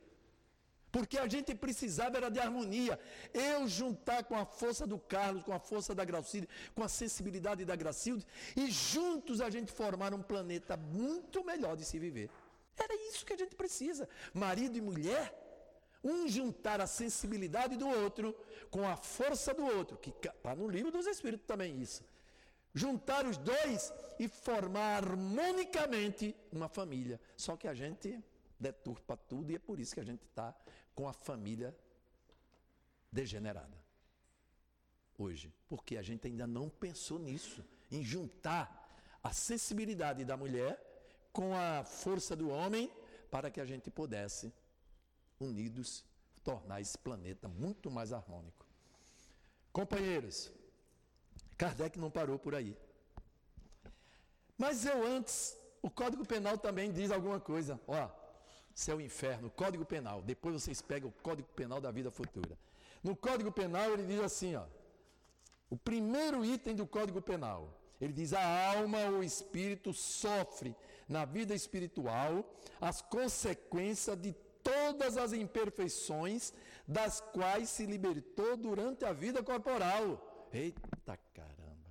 Porque 0.93 1.19
a 1.19 1.29
gente 1.29 1.55
precisava 1.55 2.17
era 2.17 2.29
de 2.29 2.41
harmonia. 2.41 2.99
Eu 3.33 3.69
juntar 3.69 4.25
com 4.25 4.37
a 4.37 4.45
força 4.45 4.87
do 4.87 4.99
Carlos, 4.99 5.45
com 5.45 5.53
a 5.53 5.59
força 5.59 5.95
da 5.95 6.05
Gracilde, 6.05 6.49
com 6.75 6.83
a 6.83 6.89
sensibilidade 6.89 7.65
da 7.65 7.77
Gracilde, 7.77 8.27
e 8.57 8.71
juntos 8.71 9.41
a 9.41 9.49
gente 9.51 9.71
formar 9.71 10.13
um 10.13 10.23
planeta 10.23 10.77
muito 10.77 11.45
melhor 11.45 11.77
de 11.77 11.85
se 11.85 11.99
viver. 11.99 12.29
Era 12.77 12.95
isso 13.09 13.25
que 13.25 13.33
a 13.33 13.37
gente 13.37 13.55
precisa. 13.55 14.09
Marido 14.33 14.77
e 14.77 14.81
mulher, 14.81 15.35
um 16.03 16.27
juntar 16.27 16.81
a 16.81 16.87
sensibilidade 16.87 17.77
do 17.77 17.89
outro 17.89 18.35
com 18.71 18.89
a 18.89 18.97
força 18.97 19.53
do 19.53 19.65
outro, 19.65 19.97
que 19.99 20.11
está 20.11 20.55
no 20.55 20.69
livro 20.69 20.91
dos 20.91 21.07
Espíritos 21.07 21.47
também 21.47 21.81
isso. 21.81 22.03
Juntar 22.73 23.27
os 23.27 23.37
dois 23.37 23.93
e 24.19 24.29
formar 24.29 25.05
harmonicamente 25.05 26.35
uma 26.53 26.69
família. 26.69 27.21
Só 27.37 27.57
que 27.57 27.69
a 27.69 27.75
gente 27.75 28.19
deturpa 28.59 29.17
tudo 29.17 29.51
e 29.51 29.57
é 29.57 29.59
por 29.59 29.81
isso 29.81 29.95
que 29.95 30.01
a 30.01 30.05
gente 30.05 30.23
está 30.25 30.55
com 31.01 31.09
a 31.09 31.15
família 31.15 31.75
degenerada. 33.11 33.75
Hoje. 35.17 35.51
Porque 35.67 35.97
a 35.97 36.03
gente 36.03 36.27
ainda 36.27 36.47
não 36.47 36.69
pensou 36.69 37.19
nisso, 37.19 37.65
em 37.91 38.05
juntar 38.05 38.65
a 39.23 39.33
sensibilidade 39.33 40.27
da 40.27 40.37
mulher 40.37 40.79
com 41.33 41.55
a 41.57 41.83
força 41.85 42.37
do 42.37 42.51
homem 42.51 42.93
para 43.31 43.51
que 43.51 43.63
a 43.63 43.65
gente 43.65 43.91
pudesse, 43.91 44.53
unidos, 45.39 46.05
tornar 46.45 46.83
esse 46.83 46.99
planeta 46.99 47.49
muito 47.49 47.91
mais 47.91 48.13
harmônico. 48.13 48.67
Companheiros, 49.73 50.53
Kardec 51.57 51.99
não 51.99 52.11
parou 52.11 52.39
por 52.39 52.55
aí. 52.55 52.77
Mas 54.59 54.85
eu 54.85 55.03
antes, 55.07 55.57
o 55.81 55.89
Código 55.89 56.27
Penal 56.27 56.59
também 56.59 56.93
diz 56.93 57.11
alguma 57.11 57.41
coisa. 57.41 57.81
Ó, 57.87 58.20
céu 58.75 59.01
e 59.01 59.05
inferno, 59.05 59.51
Código 59.51 59.85
Penal. 59.85 60.23
Depois 60.23 60.55
vocês 60.55 60.81
pegam 60.81 61.11
o 61.11 61.23
Código 61.23 61.49
Penal 61.55 61.81
da 61.81 61.91
vida 61.91 62.11
futura. 62.11 62.59
No 63.03 63.17
Código 63.17 63.51
Penal 63.51 63.93
ele 63.93 64.07
diz 64.07 64.21
assim, 64.21 64.55
ó, 64.57 64.67
o 65.71 65.77
primeiro 65.77 66.45
item 66.45 66.75
do 66.75 66.87
Código 66.87 67.23
Penal, 67.23 67.81
ele 68.01 68.13
diz: 68.13 68.33
a 68.33 68.73
alma 68.73 68.99
ou 69.11 69.23
espírito 69.23 69.93
sofre 69.93 70.75
na 71.09 71.25
vida 71.25 71.55
espiritual 71.55 72.45
as 72.81 73.03
consequências 73.03 74.19
de 74.19 74.33
todas 74.63 75.17
as 75.17 75.33
imperfeições 75.33 76.53
das 76.89 77.21
quais 77.21 77.69
se 77.69 77.87
libertou 77.87 78.57
durante 78.57 79.05
a 79.05 79.13
vida 79.13 79.43
corporal. 79.43 80.49
Eita 80.53 81.17
caramba! 81.33 81.91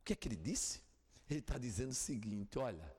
O 0.00 0.04
que 0.04 0.12
é 0.12 0.16
que 0.16 0.28
ele 0.28 0.36
disse? 0.36 0.82
Ele 1.28 1.40
está 1.40 1.58
dizendo 1.58 1.90
o 1.90 1.94
seguinte: 1.94 2.58
olha, 2.58 2.96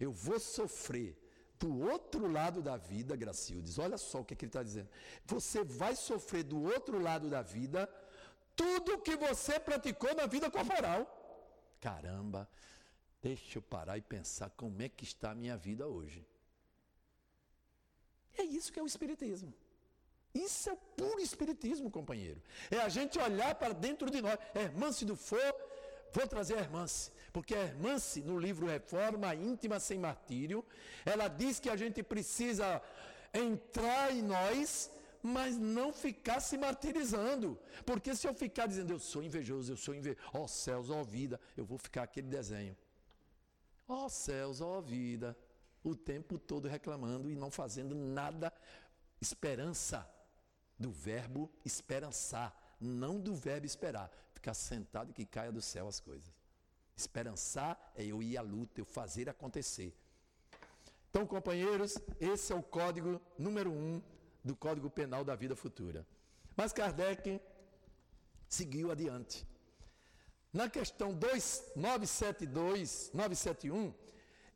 eu 0.00 0.12
vou 0.12 0.38
sofrer 0.40 1.18
do 1.58 1.80
outro 1.80 2.30
lado 2.30 2.62
da 2.62 2.76
vida, 2.76 3.16
Gracildes, 3.16 3.78
olha 3.78 3.98
só 3.98 4.20
o 4.20 4.24
que, 4.24 4.34
é 4.34 4.36
que 4.36 4.44
ele 4.44 4.50
está 4.50 4.62
dizendo. 4.62 4.88
Você 5.24 5.64
vai 5.64 5.94
sofrer 5.96 6.44
do 6.44 6.62
outro 6.62 7.00
lado 7.00 7.28
da 7.28 7.42
vida 7.42 7.88
tudo 8.54 8.98
que 8.98 9.16
você 9.16 9.58
praticou 9.58 10.14
na 10.14 10.26
vida 10.26 10.50
corporal. 10.50 11.06
Caramba, 11.80 12.48
deixa 13.22 13.58
eu 13.58 13.62
parar 13.62 13.98
e 13.98 14.02
pensar 14.02 14.50
como 14.50 14.80
é 14.82 14.88
que 14.88 15.04
está 15.04 15.30
a 15.30 15.34
minha 15.34 15.56
vida 15.56 15.86
hoje. 15.86 16.26
É 18.36 18.42
isso 18.42 18.72
que 18.72 18.78
é 18.78 18.82
o 18.82 18.86
Espiritismo. 18.86 19.52
Isso 20.34 20.70
é 20.70 20.72
o 20.72 20.76
puro 20.76 21.20
Espiritismo, 21.20 21.90
companheiro. 21.90 22.40
É 22.70 22.78
a 22.78 22.88
gente 22.88 23.18
olhar 23.18 23.54
para 23.56 23.72
dentro 23.72 24.10
de 24.10 24.20
nós. 24.20 24.38
Se 24.94 25.04
não 25.04 25.16
for, 25.16 25.54
Vou 26.12 26.26
trazer 26.26 26.54
a 26.54 26.60
Hermance, 26.60 27.10
porque 27.38 27.54
Hermance, 27.54 28.20
no 28.20 28.36
livro 28.36 28.66
Reforma 28.66 29.32
Íntima 29.32 29.78
Sem 29.78 29.96
Martírio, 29.96 30.64
ela 31.06 31.28
diz 31.28 31.60
que 31.60 31.70
a 31.70 31.76
gente 31.76 32.02
precisa 32.02 32.82
entrar 33.32 34.12
em 34.12 34.22
nós, 34.22 34.90
mas 35.22 35.56
não 35.56 35.92
ficar 35.92 36.40
se 36.40 36.58
martirizando. 36.58 37.56
Porque 37.86 38.12
se 38.16 38.26
eu 38.26 38.34
ficar 38.34 38.66
dizendo, 38.66 38.92
eu 38.92 38.98
sou 38.98 39.22
invejoso, 39.22 39.70
eu 39.70 39.76
sou 39.76 39.94
invejoso, 39.94 40.20
ó 40.34 40.42
oh, 40.42 40.48
céus, 40.48 40.90
ó 40.90 41.00
oh, 41.00 41.04
vida, 41.04 41.40
eu 41.56 41.64
vou 41.64 41.78
ficar 41.78 42.02
aquele 42.02 42.26
desenho. 42.26 42.76
Ó 43.86 44.06
oh, 44.06 44.08
céus, 44.08 44.60
ó 44.60 44.80
vida, 44.80 45.38
o 45.84 45.94
tempo 45.94 46.40
todo 46.40 46.66
reclamando 46.66 47.30
e 47.30 47.36
não 47.36 47.52
fazendo 47.52 47.94
nada. 47.94 48.52
Esperança, 49.20 50.04
do 50.76 50.90
verbo 50.90 51.48
esperançar, 51.64 52.76
não 52.80 53.20
do 53.20 53.32
verbo 53.32 53.64
esperar 53.64 54.10
ficar 54.32 54.54
sentado 54.54 55.12
e 55.12 55.14
que 55.14 55.24
caia 55.24 55.52
do 55.52 55.62
céu 55.62 55.86
as 55.86 56.00
coisas. 56.00 56.37
Esperançar 56.98 57.78
é 57.94 58.04
eu 58.04 58.20
ir 58.20 58.36
à 58.36 58.42
luta, 58.42 58.80
eu 58.80 58.84
fazer 58.84 59.28
acontecer. 59.28 59.96
Então, 61.08 61.24
companheiros, 61.24 61.96
esse 62.20 62.52
é 62.52 62.56
o 62.56 62.62
código 62.62 63.22
número 63.38 63.70
um 63.70 64.02
do 64.44 64.56
Código 64.56 64.90
Penal 64.90 65.24
da 65.24 65.36
Vida 65.36 65.54
Futura. 65.54 66.04
Mas 66.56 66.72
Kardec 66.72 67.40
seguiu 68.48 68.90
adiante. 68.90 69.46
Na 70.52 70.68
questão 70.68 71.12
972, 71.12 73.12
971, 73.14 73.94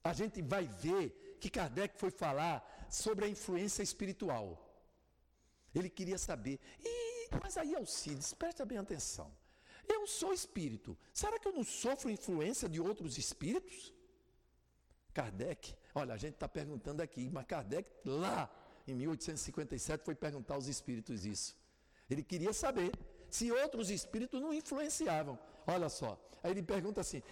a 0.02 0.12
gente 0.12 0.42
vai 0.42 0.66
ver 0.66 1.38
que 1.40 1.48
Kardec 1.48 1.96
foi 1.96 2.10
falar 2.10 2.88
sobre 2.90 3.24
a 3.24 3.28
influência 3.28 3.84
espiritual. 3.84 4.68
Ele 5.72 5.88
queria 5.88 6.18
saber. 6.18 6.58
E, 6.80 7.28
mas 7.40 7.56
aí, 7.56 7.76
Alcides, 7.76 8.34
presta 8.34 8.64
bem 8.64 8.78
atenção. 8.78 9.30
Eu 9.94 10.06
sou 10.06 10.32
espírito. 10.40 10.90
Será 11.12 11.38
que 11.38 11.46
eu 11.48 11.54
não 11.58 11.64
sofro 11.64 12.10
influência 12.18 12.68
de 12.74 12.80
outros 12.88 13.18
espíritos? 13.24 13.92
Kardec, 15.12 15.74
olha, 15.94 16.14
a 16.14 16.16
gente 16.16 16.34
está 16.34 16.48
perguntando 16.48 17.02
aqui, 17.02 17.28
mas 17.30 17.44
Kardec, 17.46 17.90
lá 18.04 18.50
em 18.86 18.94
1857, 18.94 20.04
foi 20.04 20.14
perguntar 20.14 20.54
aos 20.54 20.66
espíritos 20.66 21.24
isso. 21.24 21.56
Ele 22.08 22.22
queria 22.22 22.52
saber 22.52 22.90
se 23.30 23.50
outros 23.52 23.90
espíritos 23.90 24.40
não 24.40 24.52
influenciavam. 24.52 25.38
Olha 25.66 25.88
só, 25.88 26.18
aí 26.42 26.50
ele 26.52 26.62
pergunta 26.62 27.00
assim: 27.00 27.22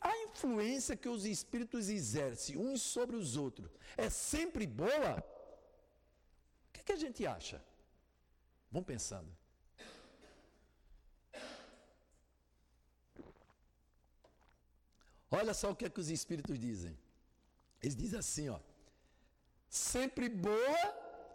a 0.00 0.16
influência 0.24 0.96
que 0.96 1.08
os 1.08 1.24
espíritos 1.24 1.88
exercem 1.88 2.56
uns 2.56 2.82
sobre 2.82 3.16
os 3.16 3.36
outros 3.36 3.70
é 3.96 4.08
sempre 4.10 4.66
boa? 4.66 5.12
O 6.68 6.72
que, 6.72 6.80
é 6.80 6.84
que 6.84 6.92
a 6.92 6.96
gente 6.96 7.26
acha? 7.26 7.62
Vamos 8.70 8.86
pensando. 8.86 9.30
Olha 15.38 15.54
só 15.54 15.70
o 15.70 15.76
que 15.76 15.86
é 15.86 15.90
que 15.90 16.00
os 16.00 16.10
espíritos 16.10 16.58
dizem. 16.58 16.96
Eles 17.82 17.96
dizem 17.96 18.18
assim, 18.18 18.48
ó. 18.48 18.58
Sempre 19.68 20.28
boa, 20.28 20.84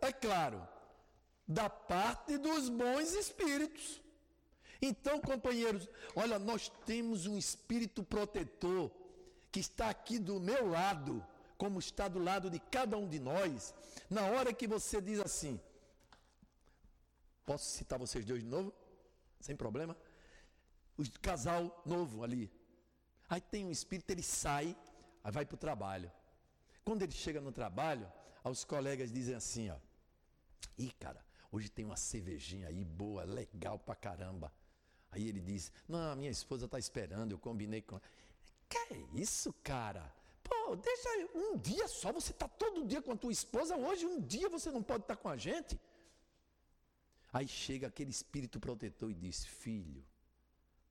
é 0.01 0.11
claro, 0.11 0.65
da 1.47 1.69
parte 1.69 2.37
dos 2.37 2.69
bons 2.69 3.11
espíritos. 3.13 4.01
Então, 4.81 5.19
companheiros, 5.19 5.89
olha, 6.15 6.39
nós 6.39 6.71
temos 6.85 7.25
um 7.25 7.37
espírito 7.37 8.01
protetor 8.03 8.89
que 9.51 9.59
está 9.59 9.89
aqui 9.89 10.17
do 10.17 10.39
meu 10.39 10.69
lado, 10.69 11.25
como 11.57 11.79
está 11.79 12.07
do 12.07 12.19
lado 12.19 12.49
de 12.49 12.59
cada 12.59 12.95
um 12.97 13.07
de 13.07 13.19
nós. 13.19 13.73
Na 14.09 14.25
hora 14.27 14.53
que 14.53 14.67
você 14.67 15.01
diz 15.01 15.19
assim, 15.19 15.59
posso 17.45 17.65
citar 17.65 17.99
vocês 17.99 18.23
dois 18.25 18.41
de 18.41 18.47
novo? 18.47 18.73
Sem 19.41 19.55
problema? 19.55 19.97
O 20.97 21.03
casal 21.19 21.81
novo 21.85 22.23
ali, 22.23 22.49
Aí 23.29 23.39
tem 23.39 23.65
um 23.65 23.71
espírito, 23.71 24.09
ele 24.09 24.23
sai, 24.23 24.75
aí 25.23 25.31
vai 25.31 25.45
para 25.45 25.55
o 25.55 25.57
trabalho. 25.57 26.11
Quando 26.83 27.03
ele 27.03 27.11
chega 27.11 27.39
no 27.39 27.51
trabalho, 27.51 28.11
os 28.43 28.63
colegas 28.63 29.11
dizem 29.11 29.35
assim, 29.35 29.69
ó. 29.69 29.77
Ih, 30.77 30.91
cara, 30.99 31.23
hoje 31.51 31.69
tem 31.69 31.85
uma 31.85 31.95
cervejinha 31.95 32.67
aí 32.67 32.83
boa, 32.83 33.23
legal 33.23 33.77
pra 33.77 33.95
caramba. 33.95 34.51
Aí 35.11 35.27
ele 35.27 35.39
diz, 35.39 35.71
não, 35.87 36.15
minha 36.15 36.31
esposa 36.31 36.65
está 36.65 36.79
esperando, 36.79 37.31
eu 37.31 37.37
combinei 37.37 37.81
com 37.81 37.95
ela. 37.95 38.03
Que 38.67 38.77
é 38.93 38.97
isso, 39.13 39.53
cara? 39.63 40.13
Pô, 40.43 40.75
deixa 40.75 41.09
um 41.35 41.57
dia 41.57 41.87
só, 41.87 42.11
você 42.11 42.31
está 42.31 42.47
todo 42.47 42.85
dia 42.85 43.01
com 43.01 43.11
a 43.11 43.15
tua 43.15 43.31
esposa, 43.31 43.75
hoje 43.75 44.05
um 44.05 44.19
dia 44.21 44.49
você 44.49 44.71
não 44.71 44.81
pode 44.81 45.03
estar 45.03 45.15
tá 45.15 45.21
com 45.21 45.29
a 45.29 45.37
gente. 45.37 45.79
Aí 47.31 47.47
chega 47.47 47.87
aquele 47.87 48.09
espírito 48.09 48.59
protetor 48.59 49.11
e 49.11 49.13
diz, 49.13 49.45
filho, 49.45 50.03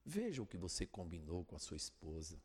Veja 0.09 0.41
o 0.41 0.47
que 0.47 0.57
você 0.57 0.87
combinou 0.87 1.45
com 1.45 1.55
a 1.55 1.59
sua 1.59 1.77
esposa. 1.77 2.41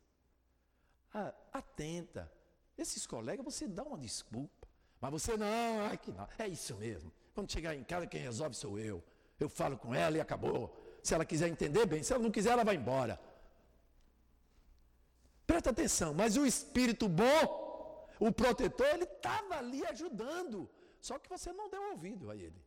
Ah, 1.14 1.32
atenta. 1.50 2.30
Esses 2.76 3.06
colegas, 3.06 3.42
você 3.42 3.66
dá 3.66 3.82
uma 3.82 3.96
desculpa. 3.96 4.68
Mas 5.00 5.10
você 5.10 5.34
não, 5.34 5.80
ai 5.80 5.96
que 5.96 6.12
não. 6.12 6.28
É 6.38 6.46
isso 6.46 6.76
mesmo. 6.76 7.10
Quando 7.34 7.50
chegar 7.50 7.74
em 7.74 7.82
casa, 7.82 8.06
quem 8.06 8.20
resolve 8.20 8.54
sou 8.54 8.78
eu. 8.78 9.02
Eu 9.40 9.48
falo 9.48 9.78
com 9.78 9.94
ela 9.94 10.18
e 10.18 10.20
acabou. 10.20 10.78
Se 11.02 11.14
ela 11.14 11.24
quiser 11.24 11.48
entender, 11.48 11.86
bem. 11.86 12.02
Se 12.02 12.12
ela 12.12 12.22
não 12.22 12.30
quiser, 12.30 12.50
ela 12.50 12.64
vai 12.64 12.76
embora. 12.76 13.18
Presta 15.46 15.70
atenção, 15.70 16.12
mas 16.12 16.36
o 16.36 16.44
espírito 16.44 17.08
bom, 17.08 18.10
o 18.20 18.30
protetor, 18.30 18.88
ele 18.88 19.04
estava 19.04 19.56
ali 19.56 19.82
ajudando. 19.86 20.68
Só 21.00 21.18
que 21.18 21.30
você 21.30 21.50
não 21.50 21.70
deu 21.70 21.82
ouvido 21.92 22.30
a 22.30 22.36
ele. 22.36 22.62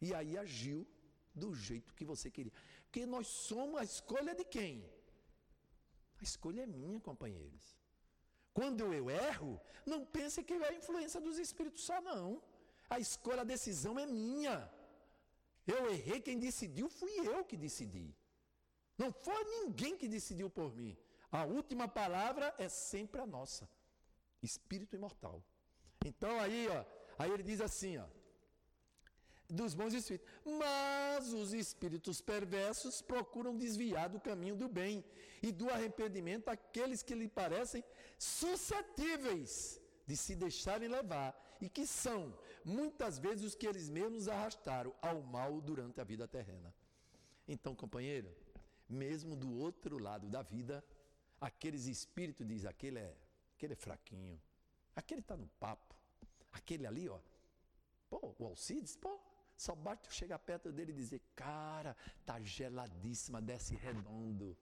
E 0.00 0.14
aí 0.14 0.38
agiu 0.38 0.86
do 1.34 1.54
jeito 1.54 1.94
que 1.94 2.04
você 2.04 2.30
queria. 2.30 2.52
Porque 2.88 3.04
nós 3.04 3.26
somos 3.26 3.78
a 3.80 3.84
escolha 3.84 4.34
de 4.34 4.44
quem? 4.44 4.82
A 6.20 6.24
escolha 6.24 6.62
é 6.62 6.66
minha, 6.66 6.98
companheiros. 6.98 7.78
Quando 8.54 8.92
eu 8.92 9.10
erro, 9.10 9.60
não 9.84 10.04
pense 10.06 10.42
que 10.42 10.54
é 10.54 10.68
a 10.68 10.72
influência 10.72 11.20
dos 11.20 11.38
espíritos 11.38 11.84
só, 11.84 12.00
não. 12.00 12.42
A 12.88 12.98
escolha, 12.98 13.42
a 13.42 13.44
decisão 13.44 13.98
é 13.98 14.06
minha. 14.06 14.72
Eu 15.66 15.90
errei, 15.90 16.18
quem 16.20 16.38
decidiu 16.38 16.88
fui 16.88 17.12
eu 17.28 17.44
que 17.44 17.58
decidi. 17.58 18.16
Não 18.96 19.12
foi 19.12 19.44
ninguém 19.44 19.94
que 19.96 20.08
decidiu 20.08 20.48
por 20.48 20.74
mim. 20.74 20.96
A 21.30 21.44
última 21.44 21.86
palavra 21.86 22.54
é 22.56 22.70
sempre 22.70 23.20
a 23.20 23.26
nossa. 23.26 23.68
Espírito 24.42 24.96
imortal. 24.96 25.44
Então 26.04 26.40
aí, 26.40 26.66
ó, 26.68 26.84
aí 27.18 27.30
ele 27.30 27.42
diz 27.42 27.60
assim, 27.60 27.98
ó, 27.98 28.06
dos 29.48 29.74
bons 29.74 29.94
espíritos. 29.94 30.28
Mas 30.44 31.32
os 31.32 31.52
espíritos 31.52 32.20
perversos 32.20 33.00
procuram 33.00 33.56
desviar 33.56 34.08
do 34.08 34.20
caminho 34.20 34.56
do 34.56 34.68
bem 34.68 35.04
e 35.42 35.50
do 35.50 35.70
arrependimento 35.70 36.48
aqueles 36.48 37.02
que 37.02 37.14
lhe 37.14 37.28
parecem 37.28 37.82
suscetíveis 38.18 39.80
de 40.06 40.16
se 40.16 40.34
deixarem 40.34 40.88
levar 40.88 41.36
e 41.60 41.68
que 41.68 41.86
são 41.86 42.36
muitas 42.64 43.18
vezes 43.18 43.44
os 43.44 43.54
que 43.54 43.66
eles 43.66 43.88
mesmos 43.88 44.28
arrastaram 44.28 44.94
ao 45.02 45.22
mal 45.22 45.60
durante 45.60 46.00
a 46.00 46.04
vida 46.04 46.26
terrena. 46.26 46.74
Então, 47.46 47.74
companheiro, 47.74 48.34
mesmo 48.88 49.34
do 49.36 49.50
outro 49.58 49.98
lado 49.98 50.28
da 50.28 50.42
vida, 50.42 50.84
aqueles 51.40 51.86
espíritos 51.86 52.46
diz 52.46 52.64
aquele 52.64 52.98
é, 52.98 53.16
aquele 53.54 53.72
é 53.72 53.76
fraquinho, 53.76 54.40
aquele 54.94 55.20
está 55.20 55.36
no 55.36 55.48
papo, 55.60 55.94
aquele 56.52 56.86
ali, 56.86 57.08
ó, 57.08 57.18
pô, 58.08 58.34
o 58.38 58.46
Alcides, 58.46 58.96
pô, 58.96 59.18
só 59.64 59.74
basta 59.74 60.06
eu 60.06 60.12
chegar 60.12 60.38
perto 60.38 60.70
dele 60.70 60.92
e 60.92 60.94
dizer: 60.94 61.20
Cara, 61.34 61.96
tá 62.24 62.40
geladíssima, 62.40 63.42
desce 63.42 63.74
redondo. 63.74 64.56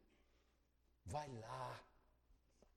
Vai 1.04 1.28
lá. 1.44 1.78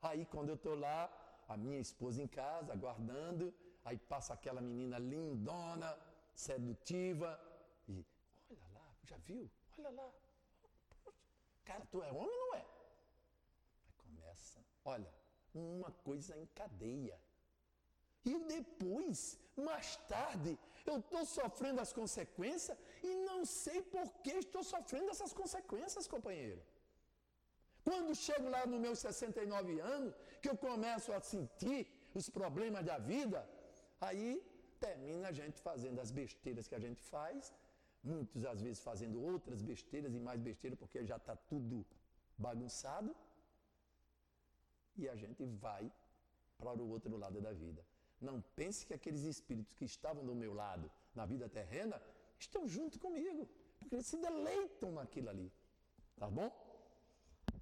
Aí 0.02 0.26
quando 0.26 0.50
eu 0.50 0.56
estou 0.56 0.76
lá, 0.76 1.10
a 1.48 1.56
minha 1.56 1.80
esposa 1.80 2.22
em 2.22 2.28
casa, 2.28 2.74
aguardando, 2.74 3.54
aí 3.86 3.98
passa 3.98 4.34
aquela 4.34 4.60
menina 4.60 5.00
lindona, 5.00 5.98
sedutiva, 6.36 7.40
e 7.88 8.06
olha 8.50 8.68
lá, 8.74 8.86
já 9.06 9.18
viu? 9.18 9.50
Olha 9.78 9.90
lá. 9.90 10.12
Cara, 11.64 11.86
tu 11.86 12.04
é 12.04 12.12
homem 12.12 12.38
ou 12.38 12.52
não 12.52 12.56
é? 12.56 12.66
Aí 13.86 13.94
começa, 13.98 14.60
olha, 14.84 15.14
uma 15.54 15.92
coisa 16.04 16.38
em 16.38 16.46
cadeia. 16.48 17.18
E 18.26 18.38
depois, 18.40 19.40
mais 19.56 19.96
tarde, 20.08 20.60
eu 20.92 21.00
estou 21.04 21.24
sofrendo 21.38 21.80
as 21.86 21.92
consequências 22.00 22.78
e 23.10 23.12
não 23.30 23.40
sei 23.62 23.80
por 23.94 24.08
que 24.24 24.34
estou 24.46 24.64
sofrendo 24.74 25.10
essas 25.16 25.34
consequências, 25.42 26.12
companheiro. 26.16 26.62
Quando 27.88 28.14
chego 28.28 28.48
lá 28.56 28.62
nos 28.72 28.82
meus 28.86 29.00
69 29.00 29.80
anos, 29.96 30.14
que 30.42 30.50
eu 30.52 30.58
começo 30.68 31.12
a 31.18 31.20
sentir 31.34 31.80
os 32.20 32.28
problemas 32.38 32.84
da 32.90 32.98
vida, 33.12 33.40
aí 34.08 34.30
termina 34.80 35.30
a 35.30 35.36
gente 35.40 35.58
fazendo 35.70 36.00
as 36.04 36.12
besteiras 36.20 36.68
que 36.68 36.76
a 36.80 36.84
gente 36.86 37.02
faz, 37.14 37.54
muitas 38.04 38.46
às 38.46 38.62
vezes 38.66 38.80
fazendo 38.90 39.18
outras 39.32 39.62
besteiras 39.62 40.14
e 40.14 40.20
mais 40.28 40.40
besteiras, 40.50 40.78
porque 40.80 41.06
já 41.12 41.18
está 41.18 41.36
tudo 41.52 41.86
bagunçado, 42.38 43.16
e 44.96 45.08
a 45.08 45.16
gente 45.16 45.44
vai 45.66 45.92
para 46.58 46.82
o 46.84 46.90
outro 46.90 47.16
lado 47.18 47.40
da 47.42 47.54
vida. 47.64 47.82
Não 48.22 48.42
pense 48.56 48.86
que 48.86 48.94
aqueles 48.94 49.24
espíritos 49.24 49.74
que 49.74 49.86
estavam 49.86 50.26
do 50.26 50.36
meu 50.36 50.54
lado 50.54 50.92
na 51.16 51.26
vida 51.26 51.48
terrena 51.48 52.02
estão 52.38 52.68
junto 52.68 53.00
comigo, 53.00 53.48
porque 53.80 53.96
eles 53.96 54.08
se 54.08 54.18
deleitam 54.18 54.92
naquilo 54.92 55.30
ali. 55.30 55.52
Tá 56.18 56.28
bom? 56.30 56.52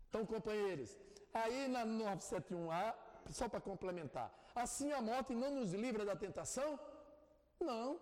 Então, 0.10 0.26
companheiros, 0.26 0.97
aí 1.34 1.68
na 1.68 1.86
971A, 1.86 2.95
só 3.30 3.47
para 3.47 3.62
complementar, 3.62 4.34
assim 4.55 4.91
a 4.91 5.01
morte 5.01 5.36
não 5.36 5.51
nos 5.51 5.74
livra 5.74 6.03
da 6.05 6.16
tentação? 6.16 6.80
Não. 7.60 7.99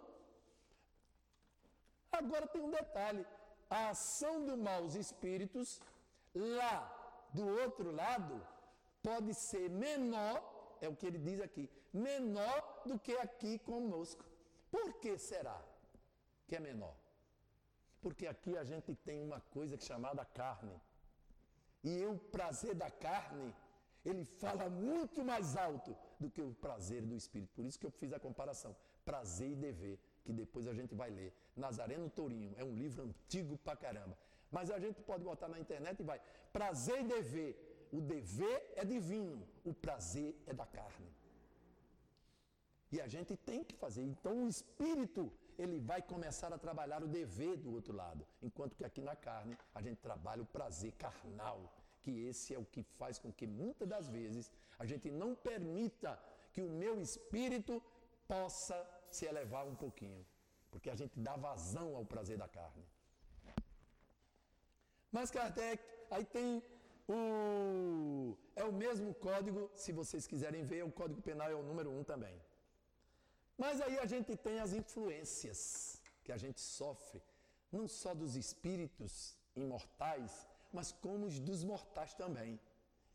Agora 2.11 2.47
tem 2.47 2.61
um 2.61 2.69
detalhe: 2.69 3.25
a 3.69 3.89
ação 3.89 4.45
dos 4.45 4.57
maus 4.57 4.95
espíritos 4.95 5.81
lá 6.33 6.75
do 7.33 7.45
outro 7.61 7.91
lado 7.91 8.35
pode 9.03 9.33
ser 9.33 9.69
menor 9.69 10.54
é 10.81 10.87
o 10.89 10.95
que 10.95 11.05
ele 11.05 11.17
diz 11.17 11.39
aqui, 11.41 11.69
menor 11.93 12.83
do 12.85 12.97
que 12.99 13.13
aqui 13.17 13.59
conosco. 13.59 14.25
Por 14.71 14.93
que 15.01 15.17
será 15.17 15.59
que 16.47 16.55
é 16.55 16.59
menor? 16.59 16.95
Porque 18.01 18.27
aqui 18.27 18.57
a 18.57 18.63
gente 18.63 18.93
tem 18.93 19.21
uma 19.21 19.39
coisa 19.39 19.77
chamada 19.77 20.23
carne. 20.25 20.79
E 21.83 22.05
o 22.05 22.17
prazer 22.17 22.75
da 22.75 22.89
carne, 22.89 23.53
ele 24.03 24.23
fala 24.25 24.69
muito 24.69 25.23
mais 25.23 25.55
alto 25.55 25.95
do 26.19 26.29
que 26.29 26.41
o 26.41 26.53
prazer 26.53 27.01
do 27.01 27.15
espírito. 27.15 27.53
Por 27.55 27.65
isso 27.65 27.79
que 27.79 27.85
eu 27.85 27.91
fiz 27.91 28.11
a 28.13 28.19
comparação, 28.19 28.75
prazer 29.03 29.51
e 29.51 29.55
dever, 29.55 29.99
que 30.23 30.33
depois 30.33 30.67
a 30.67 30.73
gente 30.73 30.93
vai 30.93 31.09
ler. 31.09 31.33
Nazareno 31.55 32.09
Tourinho, 32.09 32.53
é 32.57 32.63
um 32.63 32.75
livro 32.75 33.03
antigo 33.03 33.57
pra 33.57 33.75
caramba. 33.75 34.17
Mas 34.51 34.69
a 34.69 34.79
gente 34.79 35.01
pode 35.01 35.23
botar 35.23 35.47
na 35.47 35.59
internet 35.59 35.99
e 35.99 36.03
vai, 36.03 36.21
prazer 36.53 37.01
e 37.01 37.03
dever 37.03 37.64
o 37.97 38.01
dever 38.01 38.57
é 38.81 38.83
divino, 38.83 39.47
o 39.63 39.73
prazer 39.73 40.31
é 40.45 40.53
da 40.53 40.65
carne. 40.65 41.09
E 42.91 42.99
a 43.05 43.07
gente 43.13 43.33
tem 43.49 43.63
que 43.63 43.75
fazer. 43.83 44.03
Então 44.03 44.33
o 44.43 44.49
espírito, 44.55 45.23
ele 45.57 45.79
vai 45.79 46.01
começar 46.01 46.51
a 46.53 46.57
trabalhar 46.65 47.01
o 47.03 47.07
dever 47.07 47.55
do 47.57 47.71
outro 47.77 47.93
lado, 48.01 48.27
enquanto 48.47 48.75
que 48.77 48.85
aqui 48.89 49.01
na 49.09 49.15
carne 49.15 49.57
a 49.73 49.81
gente 49.85 49.99
trabalha 50.07 50.41
o 50.43 50.51
prazer 50.57 50.91
carnal, 51.05 51.59
que 52.03 52.11
esse 52.29 52.53
é 52.53 52.59
o 52.59 52.65
que 52.73 52.83
faz 52.99 53.17
com 53.17 53.31
que 53.31 53.47
muitas 53.47 53.87
das 53.87 54.07
vezes 54.17 54.51
a 54.77 54.85
gente 54.85 55.09
não 55.09 55.33
permita 55.49 56.11
que 56.53 56.61
o 56.61 56.69
meu 56.69 56.95
espírito 57.07 57.81
possa 58.27 58.77
se 59.07 59.25
elevar 59.25 59.65
um 59.65 59.75
pouquinho, 59.75 60.25
porque 60.71 60.89
a 60.89 60.95
gente 60.95 61.17
dá 61.27 61.35
vazão 61.35 61.95
ao 61.95 62.05
prazer 62.05 62.37
da 62.37 62.47
carne. 62.47 62.85
Mas 65.11 65.31
Kardec, 65.31 65.81
aí 66.11 66.25
tem 66.25 66.61
o, 67.07 68.35
é 68.55 68.63
o 68.63 68.73
mesmo 68.73 69.13
código, 69.13 69.69
se 69.73 69.91
vocês 69.91 70.25
quiserem 70.25 70.63
ver, 70.63 70.83
o 70.83 70.91
código 70.91 71.21
penal 71.21 71.49
é 71.49 71.55
o 71.55 71.63
número 71.63 71.89
1 71.91 71.99
um 71.99 72.03
também. 72.03 72.35
Mas 73.57 73.79
aí 73.79 73.97
a 73.99 74.05
gente 74.05 74.35
tem 74.35 74.59
as 74.59 74.73
influências 74.73 76.01
que 76.23 76.31
a 76.31 76.37
gente 76.37 76.59
sofre, 76.59 77.21
não 77.71 77.87
só 77.87 78.13
dos 78.13 78.35
espíritos 78.35 79.37
imortais, 79.55 80.47
mas 80.73 80.91
como 80.91 81.25
os 81.25 81.39
dos 81.39 81.63
mortais 81.63 82.13
também. 82.13 82.59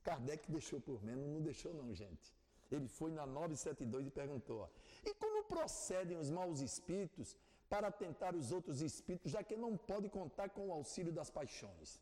Kardec 0.02 0.50
deixou 0.50 0.80
por 0.80 1.02
menos, 1.02 1.26
não 1.26 1.42
deixou 1.42 1.74
não, 1.74 1.94
gente. 1.94 2.34
Ele 2.70 2.88
foi 2.88 3.10
na 3.10 3.26
972 3.26 4.06
e 4.06 4.10
perguntou: 4.10 4.60
ó, 4.60 4.68
e 5.04 5.12
como 5.14 5.44
procedem 5.44 6.16
os 6.16 6.30
maus 6.30 6.60
espíritos 6.60 7.36
para 7.68 7.90
tentar 7.90 8.34
os 8.34 8.50
outros 8.52 8.80
espíritos, 8.80 9.32
já 9.32 9.42
que 9.42 9.56
não 9.56 9.76
pode 9.76 10.08
contar 10.08 10.48
com 10.50 10.68
o 10.68 10.72
auxílio 10.72 11.12
das 11.12 11.30
paixões? 11.30 12.00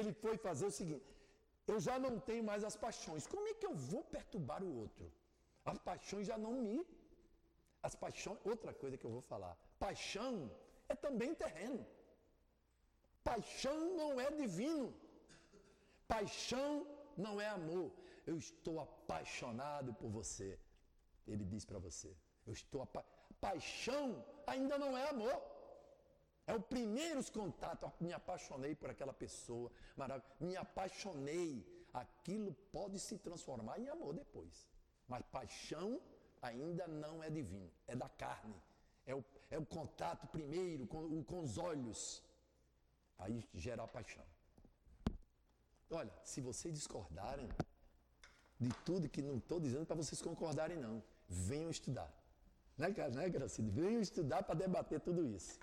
Ele 0.00 0.12
foi 0.24 0.36
fazer 0.46 0.66
o 0.66 0.76
seguinte: 0.78 1.06
eu 1.72 1.78
já 1.86 1.96
não 2.04 2.14
tenho 2.28 2.44
mais 2.50 2.62
as 2.68 2.76
paixões. 2.84 3.26
Como 3.32 3.46
é 3.48 3.54
que 3.54 3.66
eu 3.70 3.74
vou 3.90 4.02
perturbar 4.16 4.62
o 4.62 4.72
outro? 4.82 5.06
As 5.72 5.78
paixões 5.88 6.26
já 6.30 6.38
não 6.46 6.54
me. 6.66 6.78
As 7.82 7.94
paixões, 8.04 8.38
outra 8.52 8.72
coisa 8.82 8.96
que 8.98 9.06
eu 9.08 9.14
vou 9.16 9.24
falar: 9.32 9.54
paixão 9.86 10.34
é 10.88 10.94
também 11.06 11.34
terreno. 11.34 11.84
Paixão 13.30 13.78
não 14.00 14.10
é 14.26 14.30
divino. 14.42 14.86
Paixão 16.14 16.86
não 17.16 17.34
é 17.40 17.48
amor. 17.48 17.90
Eu 18.30 18.36
estou 18.38 18.76
apaixonado 18.86 19.92
por 19.94 20.10
você. 20.18 20.50
Ele 21.26 21.44
diz 21.44 21.64
para 21.64 21.80
você: 21.88 22.10
Eu 22.46 22.52
estou 22.52 22.82
apaixonado. 22.82 23.16
Paixão 23.40 24.24
ainda 24.46 24.76
não 24.78 24.96
é 24.96 25.08
amor. 25.10 25.36
É 26.46 26.54
o 26.54 26.60
primeiro 26.60 27.20
contato. 27.32 27.92
Me 28.00 28.12
apaixonei 28.12 28.74
por 28.74 28.90
aquela 28.90 29.12
pessoa, 29.12 29.70
me 30.40 30.56
apaixonei. 30.56 31.64
Aquilo 31.92 32.52
pode 32.70 32.98
se 33.00 33.18
transformar 33.18 33.78
em 33.78 33.88
amor 33.88 34.14
depois. 34.14 34.68
Mas 35.08 35.24
paixão 35.32 36.00
ainda 36.42 36.86
não 36.86 37.22
é 37.22 37.30
divino, 37.30 37.70
é 37.86 37.96
da 37.96 38.08
carne. 38.08 38.54
É 39.06 39.14
o, 39.14 39.24
é 39.50 39.58
o 39.58 39.64
contato 39.64 40.26
primeiro 40.26 40.86
com, 40.86 41.22
com 41.24 41.40
os 41.40 41.58
olhos. 41.58 42.22
Aí 43.18 43.48
gera 43.54 43.82
a 43.84 43.88
paixão. 43.88 44.24
Olha, 45.90 46.12
se 46.24 46.40
vocês 46.40 46.74
discordarem 46.74 47.48
de 48.58 48.68
tudo 48.84 49.08
que 49.08 49.22
não 49.22 49.38
estou 49.38 49.60
dizendo 49.60 49.86
para 49.86 49.96
vocês 49.96 50.20
concordarem, 50.20 50.78
não. 50.78 51.02
Venham 51.28 51.70
estudar. 51.70 52.12
Né, 52.76 52.92
cara? 52.92 53.10
Né, 53.10 53.28
Gracide? 53.28 53.70
Venham 53.70 54.00
estudar 54.00 54.42
para 54.42 54.54
debater 54.54 55.00
tudo 55.00 55.24
isso. 55.24 55.58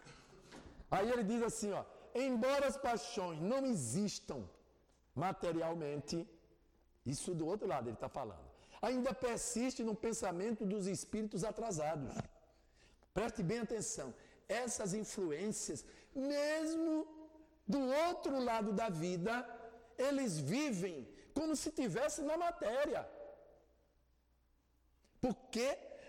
Aí 0.96 1.08
ele 1.14 1.24
diz 1.32 1.42
assim, 1.50 1.72
ó, 1.80 1.84
embora 2.14 2.66
as 2.72 2.78
paixões 2.88 3.40
não 3.52 3.62
existam 3.74 4.40
materialmente, 5.26 6.16
isso 7.14 7.30
do 7.40 7.46
outro 7.52 7.68
lado 7.74 7.88
ele 7.90 8.00
está 8.00 8.10
falando, 8.20 8.48
ainda 8.88 9.12
persiste 9.26 9.82
no 9.88 9.96
pensamento 10.06 10.62
dos 10.74 10.86
espíritos 10.98 11.44
atrasados. 11.52 12.14
Preste 13.18 13.42
bem 13.50 13.60
atenção, 13.60 14.14
essas 14.48 14.94
influências, 15.02 15.80
mesmo 16.14 17.08
do 17.74 17.82
outro 18.06 18.36
lado 18.50 18.72
da 18.82 18.90
vida, 18.90 19.34
eles 19.98 20.38
vivem 20.54 20.98
como 21.34 21.56
se 21.56 21.70
estivessem 21.70 22.24
na 22.32 22.38
matéria. 22.38 23.02
Porque 25.24 25.68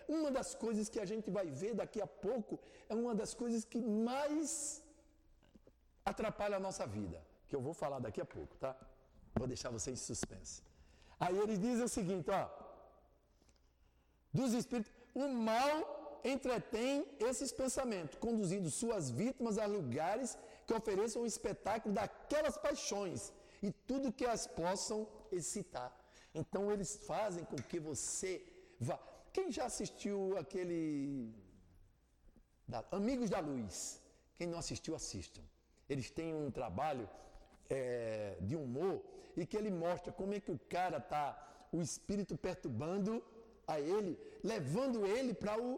uma 0.08 0.30
das 0.30 0.54
coisas 0.54 0.88
que 0.88 1.00
a 1.00 1.04
gente 1.04 1.30
vai 1.30 1.46
ver 1.50 1.74
daqui 1.74 2.00
a 2.00 2.06
pouco 2.06 2.58
é 2.88 2.94
uma 2.94 3.14
das 3.14 3.34
coisas 3.34 3.64
que 3.64 3.80
mais 3.80 4.82
atrapalha 6.04 6.56
a 6.56 6.60
nossa 6.60 6.86
vida, 6.86 7.20
que 7.48 7.56
eu 7.56 7.60
vou 7.60 7.74
falar 7.74 7.98
daqui 7.98 8.20
a 8.20 8.24
pouco, 8.24 8.56
tá? 8.56 8.76
Vou 9.34 9.46
deixar 9.46 9.70
vocês 9.70 9.98
em 10.00 10.04
suspense. 10.04 10.62
Aí 11.18 11.36
eles 11.38 11.58
dizem 11.58 11.84
o 11.84 11.88
seguinte, 11.88 12.30
ó, 12.30 12.48
dos 14.32 14.52
espíritos, 14.52 14.92
o 15.14 15.28
mal 15.28 16.20
entretém 16.24 17.06
esses 17.20 17.52
pensamentos, 17.52 18.18
conduzindo 18.18 18.70
suas 18.70 19.10
vítimas 19.10 19.58
a 19.58 19.66
lugares 19.66 20.36
que 20.66 20.74
ofereçam 20.74 21.22
um 21.22 21.26
espetáculo 21.26 21.94
daquelas 21.94 22.56
paixões 22.56 23.32
e 23.62 23.70
tudo 23.70 24.12
que 24.12 24.26
as 24.26 24.46
possam 24.46 25.06
excitar. 25.30 25.90
Então 26.34 26.72
eles 26.72 26.96
fazem 27.06 27.44
com 27.44 27.56
que 27.56 27.78
você 27.78 28.42
vá. 28.80 28.98
Quem 29.34 29.50
já 29.56 29.64
assistiu 29.70 30.18
aquele 30.42 31.34
da, 32.72 32.84
Amigos 32.92 33.28
da 33.34 33.40
Luz? 33.40 34.00
Quem 34.36 34.46
não 34.46 34.58
assistiu, 34.64 34.94
assistam. 34.94 35.42
Eles 35.88 36.08
têm 36.18 36.32
um 36.42 36.50
trabalho 36.58 37.06
é, 37.68 38.38
de 38.40 38.54
humor 38.54 39.02
e 39.36 39.44
que 39.44 39.56
ele 39.56 39.72
mostra 39.84 40.12
como 40.12 40.34
é 40.34 40.40
que 40.44 40.52
o 40.52 40.60
cara 40.76 41.00
tá, 41.00 41.24
o 41.72 41.80
espírito 41.82 42.36
perturbando 42.36 43.12
a 43.66 43.80
ele, 43.80 44.12
levando 44.52 45.04
ele 45.04 45.34
para 45.34 45.60
o 45.60 45.68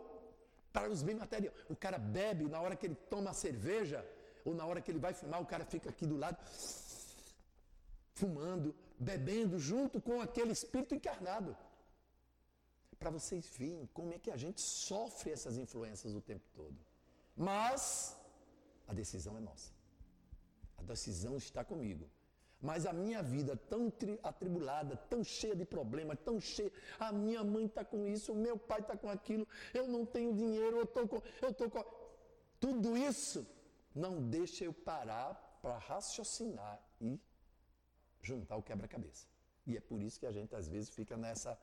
para 0.76 0.90
os 0.90 1.02
bens 1.02 1.18
materiais. 1.24 1.56
O 1.70 1.76
cara 1.84 1.98
bebe 1.98 2.44
na 2.54 2.60
hora 2.60 2.76
que 2.76 2.84
ele 2.88 2.98
toma 3.12 3.30
a 3.30 3.32
cerveja 3.46 4.06
ou 4.44 4.52
na 4.54 4.66
hora 4.66 4.82
que 4.82 4.90
ele 4.90 4.98
vai 4.98 5.14
fumar, 5.14 5.40
o 5.40 5.46
cara 5.46 5.64
fica 5.64 5.88
aqui 5.88 6.04
do 6.06 6.18
lado 6.18 6.36
fumando, 8.20 8.74
bebendo 8.98 9.58
junto 9.58 9.98
com 10.00 10.20
aquele 10.20 10.52
espírito 10.52 10.94
encarnado. 10.94 11.56
Para 12.98 13.10
vocês 13.10 13.46
verem 13.56 13.86
como 13.92 14.12
é 14.12 14.18
que 14.18 14.30
a 14.30 14.36
gente 14.36 14.60
sofre 14.60 15.30
essas 15.30 15.56
influências 15.56 16.14
o 16.14 16.20
tempo 16.20 16.48
todo. 16.54 16.76
Mas 17.36 18.16
a 18.88 18.92
decisão 18.92 19.36
é 19.36 19.40
nossa. 19.40 19.72
A 20.78 20.82
decisão 20.82 21.36
está 21.36 21.64
comigo. 21.64 22.08
Mas 22.60 22.86
a 22.86 22.92
minha 22.92 23.22
vida 23.22 23.54
tão 23.56 23.92
atribulada, 24.22 24.96
tão 24.96 25.22
cheia 25.22 25.54
de 25.54 25.64
problemas, 25.64 26.18
tão 26.24 26.40
cheia. 26.40 26.72
A 26.98 27.12
minha 27.12 27.44
mãe 27.44 27.66
está 27.66 27.84
com 27.84 28.06
isso, 28.06 28.32
o 28.32 28.36
meu 28.36 28.56
pai 28.58 28.80
está 28.80 28.96
com 28.96 29.10
aquilo, 29.10 29.46
eu 29.74 29.86
não 29.86 30.06
tenho 30.06 30.34
dinheiro, 30.34 30.78
eu 30.78 30.84
estou 30.84 31.06
com. 31.06 31.22
Eu 31.42 31.52
tô 31.52 31.68
com... 31.68 31.84
Tudo 32.58 32.96
isso 32.96 33.46
não 33.94 34.28
deixa 34.28 34.64
eu 34.64 34.72
parar 34.72 35.34
para 35.60 35.76
raciocinar 35.78 36.80
e 37.00 37.20
juntar 38.22 38.56
o 38.56 38.62
quebra-cabeça. 38.62 39.26
E 39.66 39.76
é 39.76 39.80
por 39.80 40.00
isso 40.00 40.18
que 40.18 40.26
a 40.26 40.32
gente 40.32 40.54
às 40.54 40.68
vezes 40.68 40.88
fica 40.90 41.16
nessa. 41.16 41.58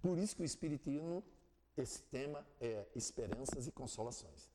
Por 0.00 0.18
isso 0.18 0.36
que 0.36 0.42
o 0.42 0.44
Espiritismo, 0.44 1.24
esse 1.76 2.02
tema 2.04 2.46
é 2.60 2.86
esperanças 2.94 3.66
e 3.66 3.72
consolações. 3.72 4.50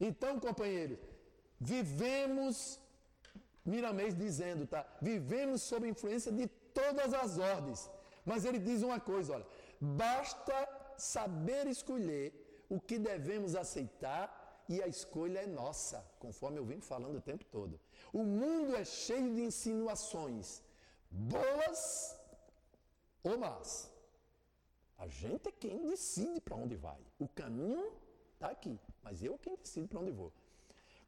Então, 0.00 0.40
companheiros, 0.40 0.98
vivemos, 1.60 2.80
Miramês 3.64 4.14
dizendo, 4.16 4.66
tá? 4.66 4.84
Vivemos 5.00 5.62
sob 5.62 5.88
influência 5.88 6.32
de 6.32 6.48
todas 6.74 7.14
as 7.14 7.38
ordens. 7.38 7.90
Mas 8.24 8.44
ele 8.44 8.58
diz 8.58 8.82
uma 8.82 8.98
coisa, 8.98 9.34
olha, 9.34 9.46
basta 9.80 10.56
saber 10.96 11.66
escolher 11.66 12.32
o 12.68 12.80
que 12.80 12.98
devemos 12.98 13.54
aceitar 13.54 14.42
e 14.68 14.82
a 14.82 14.86
escolha 14.86 15.40
é 15.40 15.46
nossa, 15.46 16.04
conforme 16.18 16.58
eu 16.58 16.64
venho 16.64 16.80
falando 16.80 17.16
o 17.18 17.20
tempo 17.20 17.44
todo. 17.44 17.78
O 18.12 18.22
mundo 18.24 18.74
é 18.74 18.84
cheio 18.84 19.34
de 19.34 19.42
insinuações, 19.42 20.62
boas 21.10 22.18
ou 23.22 23.38
más. 23.38 23.91
A 25.02 25.08
gente 25.08 25.48
é 25.48 25.52
quem 25.52 25.82
decide 25.90 26.40
para 26.40 26.54
onde 26.54 26.76
vai. 26.76 27.00
O 27.18 27.26
caminho 27.26 27.92
está 28.34 28.50
aqui, 28.50 28.78
mas 29.02 29.20
eu 29.20 29.36
quem 29.36 29.56
decido 29.56 29.88
para 29.88 29.98
onde 29.98 30.12
vou. 30.12 30.32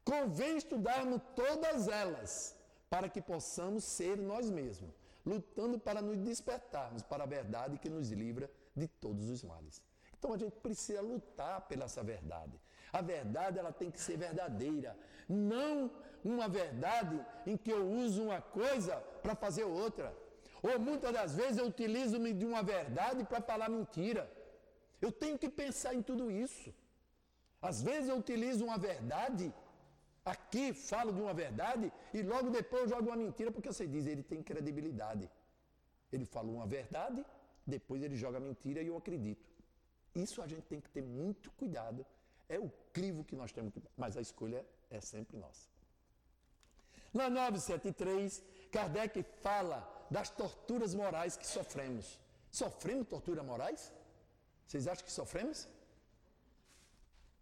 Convém 0.03 0.57
estudarmos 0.57 1.21
todas 1.33 1.87
elas 1.87 2.57
para 2.89 3.07
que 3.07 3.21
possamos 3.21 3.85
ser 3.85 4.17
nós 4.17 4.49
mesmos, 4.49 4.91
lutando 5.25 5.79
para 5.79 6.01
nos 6.01 6.17
despertarmos 6.17 7.03
para 7.03 7.23
a 7.23 7.25
verdade 7.37 7.79
que 7.79 7.89
nos 7.89 8.09
livra 8.11 8.51
de 8.75 8.85
todos 8.85 9.29
os 9.29 9.41
males. 9.43 9.81
Então 10.19 10.33
a 10.33 10.37
gente 10.37 10.57
precisa 10.57 11.01
lutar 11.01 11.61
pela 11.61 11.85
essa 11.85 12.03
verdade. 12.03 12.59
A 12.91 13.01
verdade 13.01 13.59
ela 13.59 13.71
tem 13.71 13.89
que 13.89 14.01
ser 14.01 14.17
verdadeira, 14.17 14.97
não 15.29 15.89
uma 16.21 16.49
verdade 16.49 17.25
em 17.47 17.55
que 17.55 17.71
eu 17.71 17.89
uso 17.89 18.23
uma 18.23 18.41
coisa 18.41 18.97
para 19.23 19.35
fazer 19.35 19.63
outra. 19.63 20.13
Ou 20.69 20.79
muitas 20.87 21.11
das 21.17 21.31
vezes 21.39 21.57
eu 21.61 21.67
utilizo-me 21.73 22.31
de 22.39 22.45
uma 22.51 22.61
verdade 22.63 23.23
para 23.23 23.39
falar 23.49 23.69
mentira. 23.69 24.23
Eu 25.05 25.11
tenho 25.11 25.37
que 25.41 25.49
pensar 25.61 25.93
em 25.97 26.01
tudo 26.09 26.31
isso. 26.31 26.73
Às 27.61 27.77
vezes 27.87 28.09
eu 28.09 28.17
utilizo 28.23 28.65
uma 28.69 28.77
verdade, 28.77 29.53
aqui 30.33 30.65
falo 30.73 31.11
de 31.13 31.21
uma 31.25 31.33
verdade 31.33 31.91
e 32.13 32.21
logo 32.31 32.49
depois 32.49 32.83
eu 32.83 32.89
jogo 32.89 33.09
uma 33.09 33.15
mentira 33.25 33.51
porque 33.51 33.71
você 33.73 33.85
diz, 33.85 34.07
ele 34.07 34.23
tem 34.23 34.41
credibilidade. 34.41 35.29
Ele 36.11 36.25
falou 36.25 36.55
uma 36.55 36.67
verdade, 36.77 37.23
depois 37.75 38.01
ele 38.01 38.15
joga 38.15 38.39
mentira 38.39 38.81
e 38.81 38.87
eu 38.87 38.97
acredito. 38.97 39.45
Isso 40.15 40.41
a 40.41 40.47
gente 40.47 40.63
tem 40.63 40.79
que 40.79 40.89
ter 40.89 41.03
muito 41.03 41.51
cuidado. 41.51 42.05
É 42.47 42.57
o 42.57 42.71
crivo 42.93 43.23
que 43.23 43.35
nós 43.35 43.51
temos 43.51 43.73
que. 43.73 43.81
Mas 43.97 44.17
a 44.17 44.21
escolha 44.21 44.65
é 44.89 44.99
sempre 45.01 45.37
nossa. 45.37 45.67
Na 47.13 47.29
973, 47.29 48.43
Kardec 48.71 49.23
fala 49.41 49.94
das 50.15 50.29
torturas 50.41 50.91
morais 51.03 51.33
que 51.39 51.47
sofremos. 51.57 52.05
Sofremos 52.61 53.05
torturas 53.13 53.45
morais? 53.51 53.81
Vocês 54.65 54.87
acham 54.91 55.05
que 55.07 55.11
sofremos? 55.21 55.67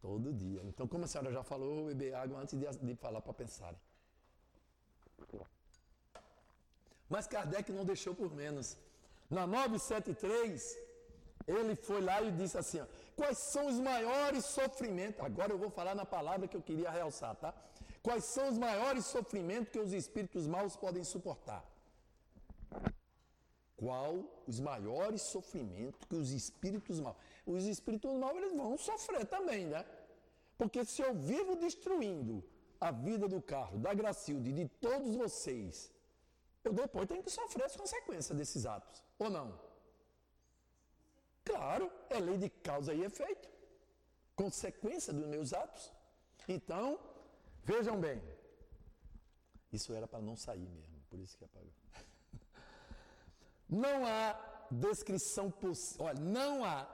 Todo 0.01 0.33
dia. 0.43 0.61
Então, 0.69 0.85
como 0.91 1.03
a 1.05 1.09
senhora 1.11 1.31
já 1.37 1.43
falou, 1.51 1.85
beber 1.89 2.15
água 2.15 2.39
antes 2.41 2.55
de, 2.59 2.65
de 2.87 2.95
falar 2.95 3.21
para 3.21 3.33
pensarem. 3.41 3.79
Mas 7.13 7.27
Kardec 7.27 7.71
não 7.71 7.85
deixou 7.91 8.15
por 8.21 8.31
menos. 8.43 8.75
Na 9.29 9.45
973, 9.45 10.77
ele 11.55 11.75
foi 11.75 12.01
lá 12.01 12.17
e 12.23 12.31
disse 12.31 12.57
assim: 12.57 12.79
ó, 12.81 12.87
quais 13.15 13.37
são 13.53 13.67
os 13.67 13.79
maiores 13.89 14.45
sofrimentos? 14.45 15.21
Agora 15.29 15.51
eu 15.53 15.59
vou 15.59 15.69
falar 15.69 15.93
na 16.01 16.07
palavra 16.17 16.47
que 16.47 16.57
eu 16.57 16.65
queria 16.69 16.89
realçar, 16.89 17.35
tá? 17.35 17.53
Quais 18.01 18.25
são 18.35 18.49
os 18.49 18.57
maiores 18.57 19.05
sofrimentos 19.05 19.71
que 19.73 19.79
os 19.85 19.93
espíritos 19.93 20.47
maus 20.47 20.75
podem 20.75 21.03
suportar? 21.03 21.63
Qual 23.83 24.23
os 24.47 24.61
maiores 24.61 25.21
sofrimentos 25.23 26.05
que 26.09 26.15
os 26.15 26.31
espíritos 26.31 27.01
maus? 27.01 27.17
Os 27.45 27.65
espíritos 27.65 28.13
maus 28.13 28.37
eles 28.37 28.53
vão 28.55 28.77
sofrer 28.77 29.25
também, 29.25 29.65
né? 29.65 29.85
Porque 30.57 30.85
se 30.85 31.01
eu 31.01 31.13
vivo 31.13 31.57
destruindo 31.57 32.41
a 32.79 32.91
vida 32.91 33.27
do 33.27 33.41
carro, 33.41 33.77
da 33.77 33.93
Gracilde 33.93 34.53
de 34.53 34.69
todos 34.85 35.17
vocês, 35.17 35.91
eu 36.63 36.71
depois 36.71 37.09
tenho 37.09 37.21
que 37.21 37.29
sofrer 37.29 37.65
as 37.65 37.75
consequências 37.75 38.37
desses 38.37 38.65
atos, 38.65 39.03
ou 39.19 39.29
não? 39.29 39.59
Claro, 41.43 41.91
é 42.09 42.19
lei 42.21 42.37
de 42.37 42.49
causa 42.49 42.93
e 42.93 43.03
efeito. 43.03 43.49
Consequência 44.33 45.11
dos 45.11 45.27
meus 45.27 45.51
atos. 45.51 45.91
Então, 46.47 46.97
vejam 47.65 47.99
bem. 47.99 48.23
Isso 49.73 49.91
era 49.93 50.07
para 50.07 50.21
não 50.21 50.37
sair 50.37 50.69
mesmo, 50.69 51.01
por 51.09 51.19
isso 51.19 51.37
que 51.37 51.43
apagou. 51.43 51.73
Não 53.67 54.05
há 54.05 54.39
descrição 54.69 55.49
possível. 55.49 56.05
Olha, 56.05 56.19
não 56.19 56.63
há 56.63 56.87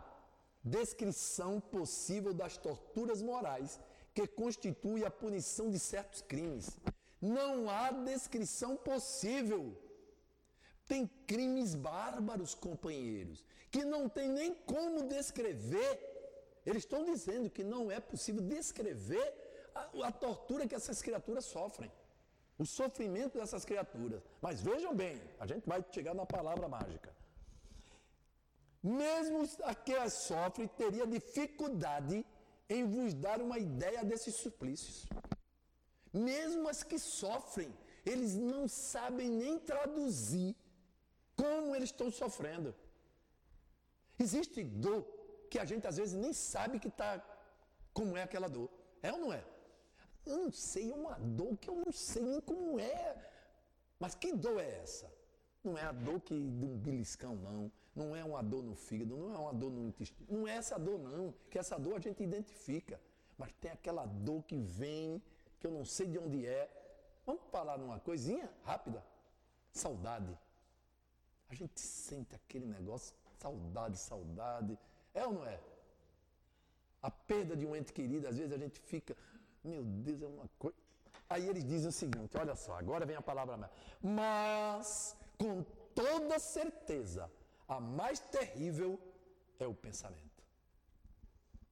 descrição 0.63 1.59
possível 1.59 2.33
das 2.33 2.57
torturas 2.57 3.21
morais 3.21 3.79
que 4.13 4.27
constituem 4.27 5.03
a 5.05 5.11
punição 5.11 5.69
de 5.69 5.79
certos 5.79 6.21
crimes. 6.21 6.77
Não 7.21 7.69
há 7.69 7.91
descrição 7.91 8.75
possível. 8.75 9.77
Tem 10.87 11.05
crimes 11.27 11.75
bárbaros, 11.75 12.55
companheiros, 12.55 13.45
que 13.69 13.85
não 13.85 14.09
tem 14.09 14.27
nem 14.27 14.53
como 14.53 15.07
descrever. 15.07 16.07
Eles 16.65 16.83
estão 16.83 17.03
dizendo 17.05 17.49
que 17.49 17.63
não 17.63 17.91
é 17.91 17.99
possível 17.99 18.41
descrever 18.41 19.33
a, 19.75 20.07
a 20.07 20.11
tortura 20.11 20.67
que 20.67 20.75
essas 20.75 21.01
criaturas 21.01 21.45
sofrem. 21.45 21.91
O 22.63 22.65
sofrimento 22.65 23.37
dessas 23.39 23.63
criaturas. 23.69 24.21
Mas 24.41 24.61
vejam 24.61 24.93
bem, 24.93 25.15
a 25.39 25.47
gente 25.47 25.65
vai 25.71 25.83
chegar 25.91 26.13
na 26.13 26.25
palavra 26.25 26.67
mágica. 26.67 27.11
Mesmo 28.83 29.37
aquelas 29.63 30.13
sofrem, 30.13 30.67
teria 30.67 31.07
dificuldade 31.07 32.25
em 32.69 32.83
vos 32.85 33.13
dar 33.13 33.41
uma 33.41 33.57
ideia 33.57 34.03
desses 34.03 34.35
suplícios. 34.35 35.07
Mesmo 36.13 36.67
as 36.67 36.83
que 36.83 36.99
sofrem, 36.99 37.71
eles 38.05 38.35
não 38.35 38.67
sabem 38.67 39.29
nem 39.29 39.57
traduzir 39.59 40.55
como 41.35 41.75
eles 41.75 41.89
estão 41.89 42.11
sofrendo. 42.11 42.75
Existe 44.17 44.63
dor 44.63 45.01
que 45.49 45.59
a 45.59 45.65
gente 45.65 45.87
às 45.87 45.97
vezes 45.97 46.13
nem 46.13 46.33
sabe 46.33 46.79
que 46.79 46.89
está 46.89 47.09
como 47.93 48.17
é 48.17 48.23
aquela 48.23 48.49
dor. 48.49 48.69
É 49.01 49.11
ou 49.13 49.19
não 49.19 49.31
é? 49.33 49.43
Eu 50.25 50.37
não 50.37 50.51
sei, 50.51 50.91
é 50.91 50.95
uma 50.95 51.17
dor 51.19 51.57
que 51.57 51.69
eu 51.69 51.75
não 51.75 51.91
sei 51.91 52.23
nem 52.23 52.41
como 52.41 52.79
é. 52.79 53.31
Mas 53.99 54.15
que 54.15 54.31
dor 54.33 54.59
é 54.59 54.81
essa? 54.81 55.11
Não 55.63 55.77
é 55.77 55.83
a 55.83 55.91
dor 55.91 56.21
que 56.21 56.33
de 56.33 56.65
um 56.65 56.77
beliscão, 56.77 57.35
não. 57.35 57.71
Não 57.95 58.15
é 58.15 58.23
uma 58.23 58.41
dor 58.41 58.63
no 58.63 58.75
fígado, 58.75 59.17
não 59.17 59.33
é 59.33 59.37
uma 59.37 59.53
dor 59.53 59.71
no 59.71 59.87
intestino. 59.87 60.25
Não 60.29 60.47
é 60.47 60.55
essa 60.55 60.79
dor, 60.79 60.99
não. 60.99 61.33
Que 61.49 61.59
essa 61.59 61.77
dor 61.77 61.95
a 61.95 61.99
gente 61.99 62.23
identifica. 62.23 62.99
Mas 63.37 63.51
tem 63.59 63.71
aquela 63.71 64.05
dor 64.05 64.43
que 64.43 64.57
vem, 64.57 65.21
que 65.59 65.67
eu 65.67 65.71
não 65.71 65.83
sei 65.83 66.07
de 66.07 66.17
onde 66.17 66.45
é. 66.45 66.69
Vamos 67.25 67.41
falar 67.51 67.77
numa 67.77 67.99
coisinha 67.99 68.49
rápida? 68.63 69.03
Saudade. 69.73 70.37
A 71.49 71.55
gente 71.55 71.79
sente 71.79 72.35
aquele 72.35 72.65
negócio, 72.65 73.13
saudade, 73.37 73.97
saudade. 73.97 74.77
É 75.13 75.25
ou 75.25 75.33
não 75.33 75.45
é? 75.45 75.59
A 77.01 77.09
perda 77.09 77.55
de 77.55 77.65
um 77.65 77.75
ente 77.75 77.91
querido, 77.91 78.27
às 78.27 78.37
vezes 78.37 78.53
a 78.53 78.57
gente 78.57 78.79
fica, 78.79 79.15
meu 79.63 79.83
Deus, 79.83 80.21
é 80.21 80.27
uma 80.27 80.49
coisa. 80.57 80.77
Aí 81.29 81.47
eles 81.47 81.63
dizem 81.63 81.89
o 81.89 81.91
seguinte: 81.91 82.37
olha 82.37 82.55
só, 82.55 82.77
agora 82.77 83.05
vem 83.05 83.15
a 83.15 83.21
palavra 83.21 83.57
mais. 83.57 83.71
Mas, 84.01 85.15
com 85.37 85.63
toda 85.93 86.39
certeza, 86.39 87.29
a 87.67 87.79
mais 87.79 88.19
terrível 88.19 88.99
é 89.59 89.67
o 89.67 89.73
pensamento 89.73 90.29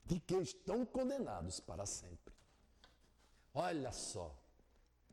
de 0.06 0.20
que 0.20 0.36
estão 0.36 0.86
condenados 0.86 1.60
para 1.60 1.86
sempre. 1.86 2.34
Olha 3.54 3.92
só, 3.92 4.34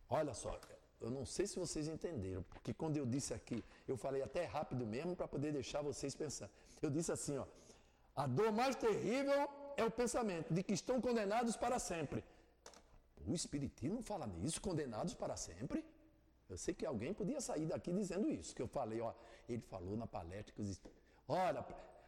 olha 0.09 0.35
só, 0.35 0.61
eu 1.01 1.11
não 1.11 1.25
sei 1.27 1.47
se 1.47 1.59
vocês 1.59 1.89
entenderam, 1.89 2.43
porque 2.45 2.73
quando 2.73 2.97
eu 2.97 3.07
disse 3.07 3.35
aqui, 3.35 3.65
eu 3.89 3.97
falei 3.97 4.23
até 4.23 4.45
rápido 4.45 4.87
mesmo 4.87 5.17
para 5.17 5.27
poder 5.27 5.53
deixar 5.53 5.83
vocês 5.83 6.15
pensar. 6.15 6.49
Eu 6.81 6.91
disse 6.91 7.11
assim, 7.11 7.39
ó, 7.39 7.47
a 8.15 8.27
dor 8.27 8.53
mais 8.53 8.77
terrível 8.77 9.49
é 9.77 9.85
o 9.85 9.91
pensamento 9.91 10.53
de 10.53 10.63
que 10.63 10.73
estão 10.73 11.01
condenados 11.01 11.57
para 11.57 11.79
sempre. 11.79 12.23
O 13.27 13.35
Espiritismo 13.35 14.03
fala 14.03 14.27
nisso, 14.27 14.61
condenados 14.61 15.15
para 15.15 15.37
sempre. 15.37 15.85
Eu 16.49 16.59
sei 16.59 16.75
que 16.75 16.85
alguém 16.85 17.13
podia 17.15 17.41
sair 17.41 17.67
daqui 17.67 17.93
dizendo 17.93 18.29
isso, 18.29 18.55
que 18.55 18.63
eu 18.63 18.69
falei, 18.69 19.01
ó, 19.01 19.13
ele 19.49 19.63
falou 19.63 19.97
na 19.97 20.07
palestra 20.07 20.53
que 20.55 20.63
os 20.63 20.81
Olha, 21.27 21.65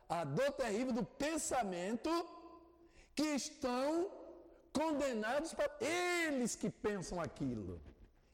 a 0.09 0.25
dor 0.25 0.53
terrível 0.53 0.93
do 0.93 1.05
pensamento 1.05 2.11
que 3.14 3.29
estão 3.35 4.11
condenados 4.73 5.55
para 5.55 5.71
eles 5.81 6.55
que 6.55 6.69
pensam 6.69 7.19
aquilo, 7.19 7.81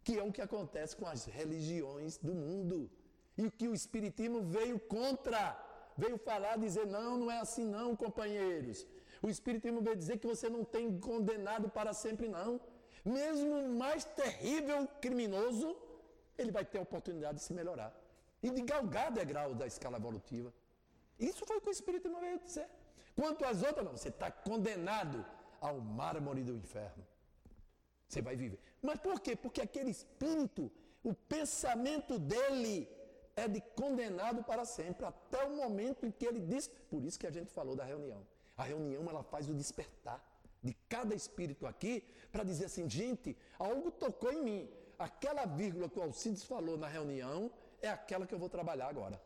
que 0.03 0.18
é 0.18 0.22
o 0.22 0.33
que 0.33 0.43
acontece 0.43 0.97
com 0.97 1.07
as 1.07 1.24
religiões 1.24 2.18
do 2.18 2.35
mundo. 2.35 2.91
E 3.39 3.49
que 3.49 3.68
o 3.68 3.74
espiritismo 3.74 4.43
veio 4.43 4.78
contra 4.78 5.57
veio 5.97 6.18
falar, 6.18 6.57
dizer: 6.57 6.87
não, 6.87 7.16
não 7.16 7.30
é 7.30 7.39
assim, 7.39 7.64
não, 7.64 7.95
companheiros. 7.95 8.87
O 9.22 9.28
Espiritismo 9.28 9.80
veio 9.80 9.97
dizer 9.97 10.18
que 10.18 10.26
você 10.26 10.49
não 10.49 10.64
tem 10.64 10.99
condenado 10.99 11.68
para 11.68 11.93
sempre, 11.93 12.28
não. 12.28 12.61
Mesmo 13.05 13.59
o 13.59 13.68
mais 13.76 14.05
terrível 14.05 14.86
criminoso, 15.00 15.76
ele 16.38 16.50
vai 16.50 16.64
ter 16.64 16.78
a 16.78 16.82
oportunidade 16.82 17.38
de 17.38 17.44
se 17.44 17.53
melhorar 17.53 17.92
e 18.42 18.50
de 18.50 18.62
galgar 18.62 19.11
degrau 19.11 19.55
da 19.55 19.66
escala 19.66 19.96
evolutiva. 19.96 20.53
Isso 21.18 21.44
foi 21.46 21.57
o 21.57 21.61
que 21.61 21.68
o 21.68 21.72
Espiritismo 21.72 22.20
veio 22.20 22.38
dizer. 22.38 22.68
Quanto 23.14 23.44
às 23.44 23.62
outras, 23.62 23.84
não, 23.84 23.96
você 23.96 24.09
está 24.09 24.30
condenado 24.30 25.24
ao 25.61 25.80
mármore 25.80 26.42
do 26.42 26.55
inferno. 26.55 27.07
Você 28.09 28.20
vai 28.20 28.36
viver. 28.36 28.59
Mas 28.80 28.98
por 28.98 29.20
quê? 29.20 29.36
Porque 29.36 29.61
aquele 29.61 29.90
espírito, 29.90 30.70
o 31.03 31.14
pensamento 31.14 32.18
dele 32.18 32.88
é 33.34 33.48
de 33.48 33.61
condenado 33.61 34.42
para 34.44 34.64
sempre, 34.64 35.07
até 35.07 35.44
o 35.44 35.57
momento 35.57 36.05
em 36.07 36.11
que 36.11 36.26
ele 36.26 36.40
diz. 36.40 36.68
Por 36.90 37.05
isso 37.05 37.18
que 37.18 37.26
a 37.26 37.30
gente 37.30 37.50
falou 37.50 37.74
da 37.74 37.84
reunião. 37.84 38.26
A 38.57 38.64
reunião 38.64 39.09
ela 39.09 39.22
faz 39.22 39.48
o 39.48 39.55
despertar 39.55 40.20
de 40.63 40.75
cada 40.89 41.15
espírito 41.15 41.67
aqui 41.67 42.05
para 42.31 42.45
dizer 42.45 42.67
assim, 42.67 42.89
gente, 42.89 43.37
algo 43.59 43.91
tocou 43.91 44.33
em 44.33 44.43
mim. 44.43 44.71
Aquela 44.99 45.45
vírgula 45.45 45.89
que 45.89 45.99
o 45.99 46.03
Alcides 46.03 46.45
falou 46.45 46.77
na 46.79 46.89
reunião 46.89 47.51
é 47.81 47.89
aquela 47.89 48.27
que 48.27 48.35
eu 48.35 48.39
vou 48.39 48.49
trabalhar 48.49 48.89
agora. 48.89 49.21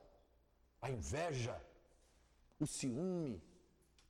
A 0.80 0.91
inveja, 0.91 1.61
o 2.59 2.66
ciúme, 2.66 3.43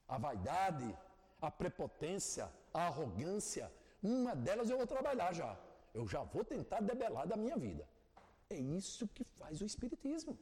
a 0.07 0.19
vaidade, 0.19 0.97
a 1.41 1.51
prepotência, 1.51 2.49
a 2.73 2.87
arrogância, 2.87 3.73
uma 4.03 4.37
delas 4.37 4.71
eu 4.71 4.77
vou 4.77 4.87
trabalhar 4.87 5.33
já. 5.33 5.59
Eu 5.93 6.07
já 6.07 6.23
vou 6.23 6.45
tentar 6.45 6.81
debelar 6.81 7.27
da 7.27 7.37
minha 7.37 7.57
vida. 7.57 7.89
É 8.49 8.57
isso 8.57 9.09
que 9.09 9.25
faz 9.25 9.61
o 9.61 9.67
Espiritismo. 9.67 10.39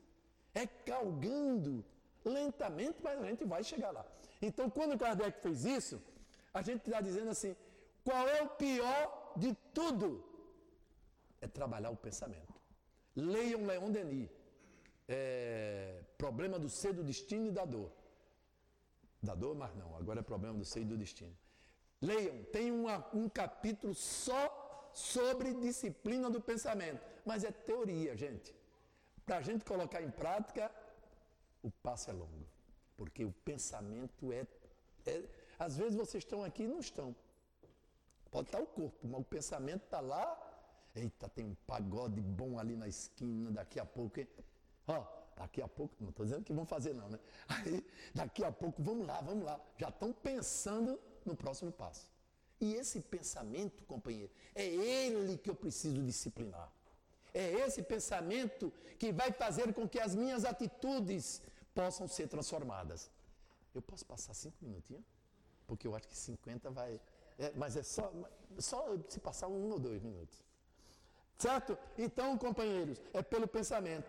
É 0.54 0.66
calgando 0.66 1.84
lentamente, 2.24 2.98
mas 3.02 3.20
a 3.20 3.26
gente 3.26 3.44
vai 3.44 3.62
chegar 3.64 3.90
lá. 3.90 4.04
Então, 4.42 4.68
quando 4.68 4.98
Kardec 4.98 5.40
fez 5.40 5.64
isso, 5.64 6.02
a 6.54 6.62
gente 6.62 6.82
está 6.86 7.00
dizendo 7.00 7.30
assim: 7.30 7.54
qual 8.04 8.28
é 8.28 8.40
o 8.42 8.48
pior 8.48 9.32
de 9.36 9.54
tudo? 9.74 10.24
É 11.40 11.46
trabalhar 11.46 11.90
o 11.90 11.96
pensamento. 11.96 12.54
Leiam 13.16 13.66
Leon 13.66 13.90
Denis. 13.90 14.30
É, 15.06 16.02
problema 16.16 16.58
do 16.58 16.70
ser, 16.70 16.94
do 16.94 17.04
destino 17.04 17.48
e 17.48 17.50
da 17.50 17.64
dor. 17.64 17.90
Da 19.22 19.34
dor, 19.34 19.54
mas 19.54 19.74
não, 19.74 19.94
agora 19.96 20.20
é 20.20 20.22
problema 20.22 20.56
do 20.56 20.64
ser 20.64 20.80
e 20.80 20.84
do 20.84 20.96
destino. 20.96 21.36
Leiam, 22.00 22.42
tem 22.44 22.70
uma, 22.70 23.06
um 23.12 23.28
capítulo 23.28 23.94
só 23.94 24.90
sobre 24.94 25.52
disciplina 25.54 26.30
do 26.30 26.40
pensamento. 26.40 27.00
Mas 27.24 27.44
é 27.44 27.50
teoria, 27.50 28.16
gente. 28.16 28.54
Para 29.26 29.38
a 29.38 29.42
gente 29.42 29.64
colocar 29.64 30.02
em 30.02 30.10
prática, 30.10 30.70
o 31.62 31.70
passo 31.70 32.10
é 32.10 32.12
longo. 32.12 32.46
Porque 32.96 33.24
o 33.24 33.32
pensamento 33.44 34.32
é, 34.32 34.46
é. 35.06 35.22
Às 35.58 35.76
vezes 35.76 35.94
vocês 35.94 36.22
estão 36.24 36.42
aqui 36.42 36.64
e 36.64 36.68
não 36.68 36.80
estão. 36.80 37.14
Pode 38.30 38.48
estar 38.48 38.60
o 38.60 38.66
corpo, 38.66 39.06
mas 39.06 39.20
o 39.20 39.24
pensamento 39.24 39.84
está 39.84 40.00
lá. 40.00 40.40
Eita, 40.94 41.28
tem 41.28 41.44
um 41.44 41.54
pagode 41.66 42.20
bom 42.20 42.58
ali 42.58 42.76
na 42.76 42.88
esquina, 42.88 43.50
daqui 43.50 43.78
a 43.78 43.84
pouco. 43.84 44.20
Ó, 44.86 45.06
daqui 45.36 45.60
a 45.62 45.68
pouco, 45.68 45.94
não 46.00 46.10
estou 46.10 46.24
dizendo 46.24 46.44
que 46.44 46.52
vão 46.52 46.66
fazer, 46.66 46.94
não, 46.94 47.08
né? 47.08 47.18
Aí, 47.48 47.84
daqui 48.14 48.44
a 48.44 48.52
pouco, 48.52 48.82
vamos 48.82 49.06
lá, 49.06 49.20
vamos 49.20 49.44
lá. 49.44 49.60
Já 49.76 49.88
estão 49.88 50.12
pensando 50.12 51.00
no 51.24 51.36
próximo 51.36 51.72
passo. 51.72 52.08
E 52.60 52.74
esse 52.74 53.00
pensamento, 53.00 53.84
companheiro, 53.84 54.32
é 54.54 54.64
ele 54.64 55.36
que 55.36 55.50
eu 55.50 55.54
preciso 55.54 56.02
disciplinar. 56.02 56.72
É 57.32 57.52
esse 57.60 57.82
pensamento 57.82 58.72
que 58.98 59.12
vai 59.12 59.32
fazer 59.32 59.72
com 59.74 59.88
que 59.88 59.98
as 59.98 60.14
minhas 60.14 60.44
atitudes 60.44 61.42
possam 61.74 62.06
ser 62.06 62.28
transformadas. 62.28 63.10
Eu 63.74 63.82
posso 63.82 64.06
passar 64.06 64.34
cinco 64.34 64.56
minutinhos? 64.62 65.04
Porque 65.66 65.86
eu 65.86 65.94
acho 65.94 66.08
que 66.08 66.16
50 66.16 66.70
vai. 66.70 67.00
É, 67.38 67.52
mas 67.54 67.76
é 67.76 67.82
só, 67.82 68.12
só 68.58 68.96
se 69.08 69.18
passar 69.20 69.48
um 69.48 69.70
ou 69.70 69.78
dois 69.78 70.00
minutos. 70.02 70.44
Certo? 71.38 71.76
Então, 71.98 72.38
companheiros, 72.38 73.00
é 73.12 73.22
pelo 73.22 73.48
pensamento. 73.48 74.08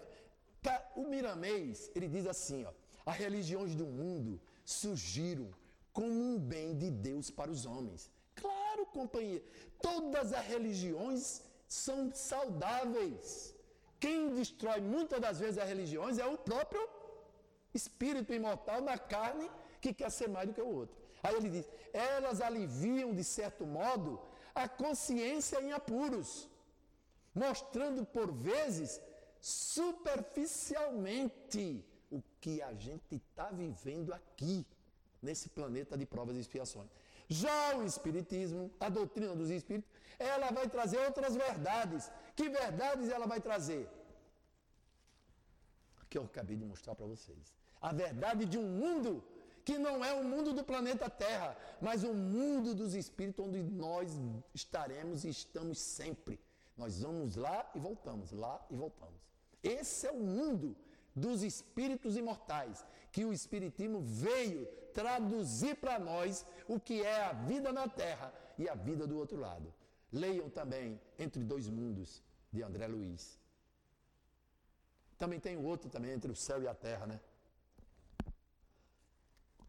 O 0.95 1.07
Miramês, 1.07 1.91
ele 1.95 2.07
diz 2.07 2.25
assim: 2.25 2.65
ó, 2.65 2.71
as 3.05 3.15
religiões 3.15 3.75
do 3.75 3.85
mundo 3.85 4.41
surgiram 4.63 5.49
como 5.93 6.09
um 6.09 6.37
bem 6.37 6.77
de 6.77 6.89
Deus 6.89 7.29
para 7.29 7.51
os 7.51 7.65
homens. 7.65 8.11
Claro, 8.35 8.85
companhia, 8.87 9.41
todas 9.81 10.33
as 10.33 10.45
religiões 10.45 11.41
são 11.67 12.11
saudáveis. 12.13 13.55
Quem 13.99 14.33
destrói 14.33 14.81
muitas 14.81 15.19
das 15.21 15.39
vezes 15.39 15.57
as 15.57 15.67
religiões 15.67 16.17
é 16.17 16.25
o 16.25 16.37
próprio 16.37 16.87
espírito 17.73 18.33
imortal 18.33 18.81
da 18.81 18.97
carne 18.97 19.49
que 19.81 19.93
quer 19.93 20.11
ser 20.11 20.27
mais 20.27 20.47
do 20.47 20.53
que 20.53 20.61
o 20.61 20.67
outro. 20.67 21.04
Aí 21.25 21.35
ele 21.39 21.49
diz: 21.49 21.65
elas 21.91 22.39
aliviam, 22.41 23.09
de 23.19 23.23
certo 23.23 23.65
modo, 23.65 24.21
a 24.53 24.67
consciência 24.83 25.57
em 25.65 25.71
apuros, 25.79 26.29
mostrando 27.43 28.01
por 28.05 28.27
vezes 28.31 29.01
superficialmente 29.41 31.83
o 32.11 32.21
que 32.41 32.61
a 32.61 32.73
gente 32.73 33.15
está 33.15 33.47
vivendo 33.63 34.13
aqui, 34.13 34.63
nesse 35.21 35.49
planeta 35.49 35.97
de 35.97 36.05
provas 36.05 36.37
e 36.37 36.41
expiações. 36.41 36.89
Já 37.27 37.75
o 37.77 37.83
Espiritismo, 37.83 38.71
a 38.79 38.87
doutrina 38.87 39.35
dos 39.35 39.49
Espíritos, 39.49 39.89
ela 40.19 40.51
vai 40.51 40.69
trazer 40.75 40.99
outras 40.99 41.35
verdades. 41.35 42.11
Que 42.35 42.47
verdades 42.49 43.09
ela 43.09 43.25
vai 43.25 43.41
trazer? 43.41 43.89
Que 46.09 46.19
eu 46.19 46.25
acabei 46.25 46.55
de 46.55 46.63
mostrar 46.63 46.93
para 46.93 47.07
vocês. 47.07 47.51
A 47.81 47.91
verdade 47.91 48.45
de 48.45 48.59
um 48.59 48.67
mundo 48.81 49.23
que 49.65 49.77
não 49.79 50.05
é 50.05 50.13
o 50.13 50.23
mundo 50.23 50.53
do 50.53 50.63
planeta 50.63 51.09
Terra, 51.09 51.57
mas 51.81 52.03
o 52.03 52.13
mundo 52.13 52.75
dos 52.75 52.93
Espíritos, 52.93 53.43
onde 53.43 53.63
nós 53.63 54.11
estaremos 54.53 55.25
e 55.25 55.29
estamos 55.29 55.79
sempre. 55.79 56.39
Nós 56.77 57.01
vamos 57.01 57.35
lá 57.35 57.69
e 57.73 57.79
voltamos, 57.79 58.31
lá 58.31 58.63
e 58.69 58.75
voltamos. 58.75 59.19
Esse 59.63 60.05
é 60.05 60.11
o 60.11 60.19
mundo 60.19 60.75
dos 61.15 61.41
espíritos 61.41 62.15
imortais, 62.15 62.85
que 63.11 63.25
o 63.25 63.33
Espiritismo 63.33 64.01
veio 64.01 64.65
traduzir 64.93 65.75
para 65.77 65.97
nós 65.97 66.45
o 66.67 66.79
que 66.79 67.01
é 67.01 67.23
a 67.23 67.33
vida 67.33 67.71
na 67.71 67.87
Terra 67.87 68.33
e 68.57 68.69
a 68.69 68.75
vida 68.75 69.07
do 69.07 69.17
outro 69.17 69.37
lado. 69.39 69.73
Leiam 70.11 70.49
também 70.49 70.99
Entre 71.17 71.43
Dois 71.43 71.69
Mundos, 71.69 72.21
de 72.51 72.61
André 72.61 72.87
Luiz. 72.87 73.39
Também 75.17 75.39
tem 75.39 75.57
outro 75.57 75.89
também, 75.89 76.11
Entre 76.11 76.31
o 76.31 76.35
Céu 76.35 76.61
e 76.61 76.67
a 76.67 76.75
Terra, 76.75 77.07
né? 77.07 77.19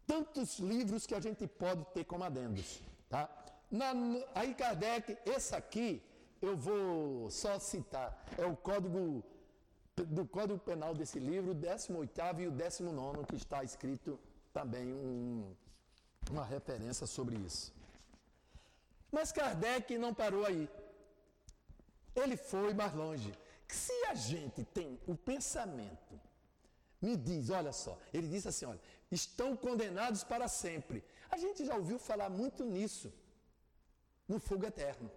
Tantos 0.07 0.57
livros 0.59 1.05
que 1.05 1.13
a 1.13 1.19
gente 1.19 1.45
pode 1.45 1.83
ter 1.93 2.05
como 2.05 2.23
adendos, 2.23 2.81
tá? 3.09 3.29
Na, 3.69 3.91
aí 4.33 4.53
Kardec, 4.55 5.17
esse 5.25 5.53
aqui, 5.53 6.01
eu 6.41 6.55
vou 6.55 7.29
só 7.29 7.59
citar, 7.59 8.25
é 8.37 8.45
o 8.45 8.55
código 8.55 9.23
do 9.95 10.25
Código 10.25 10.59
Penal 10.59 10.93
desse 10.93 11.19
livro, 11.19 11.51
o 11.51 11.55
18 11.55 12.41
e 12.41 12.47
o 12.47 12.51
19, 12.51 13.25
que 13.25 13.35
está 13.35 13.63
escrito 13.63 14.19
também 14.53 14.93
um, 14.93 15.53
uma 16.29 16.45
referência 16.45 17.05
sobre 17.07 17.35
isso. 17.35 17.73
Mas 19.11 19.31
Kardec 19.31 19.97
não 19.97 20.13
parou 20.13 20.45
aí. 20.45 20.69
Ele 22.15 22.37
foi 22.37 22.73
mais 22.73 22.93
longe. 22.93 23.33
Se 23.67 23.93
a 24.05 24.13
gente 24.13 24.63
tem 24.63 24.99
o 25.07 25.15
pensamento, 25.15 26.19
me 27.01 27.15
diz, 27.15 27.49
olha 27.49 27.71
só, 27.71 27.97
ele 28.13 28.27
disse 28.27 28.47
assim: 28.47 28.65
olha, 28.65 28.79
estão 29.11 29.55
condenados 29.55 30.23
para 30.23 30.47
sempre. 30.47 31.03
A 31.29 31.37
gente 31.37 31.65
já 31.65 31.75
ouviu 31.75 31.99
falar 31.99 32.29
muito 32.29 32.63
nisso, 32.65 33.13
no 34.27 34.39
fogo 34.39 34.65
eterno. 34.65 35.11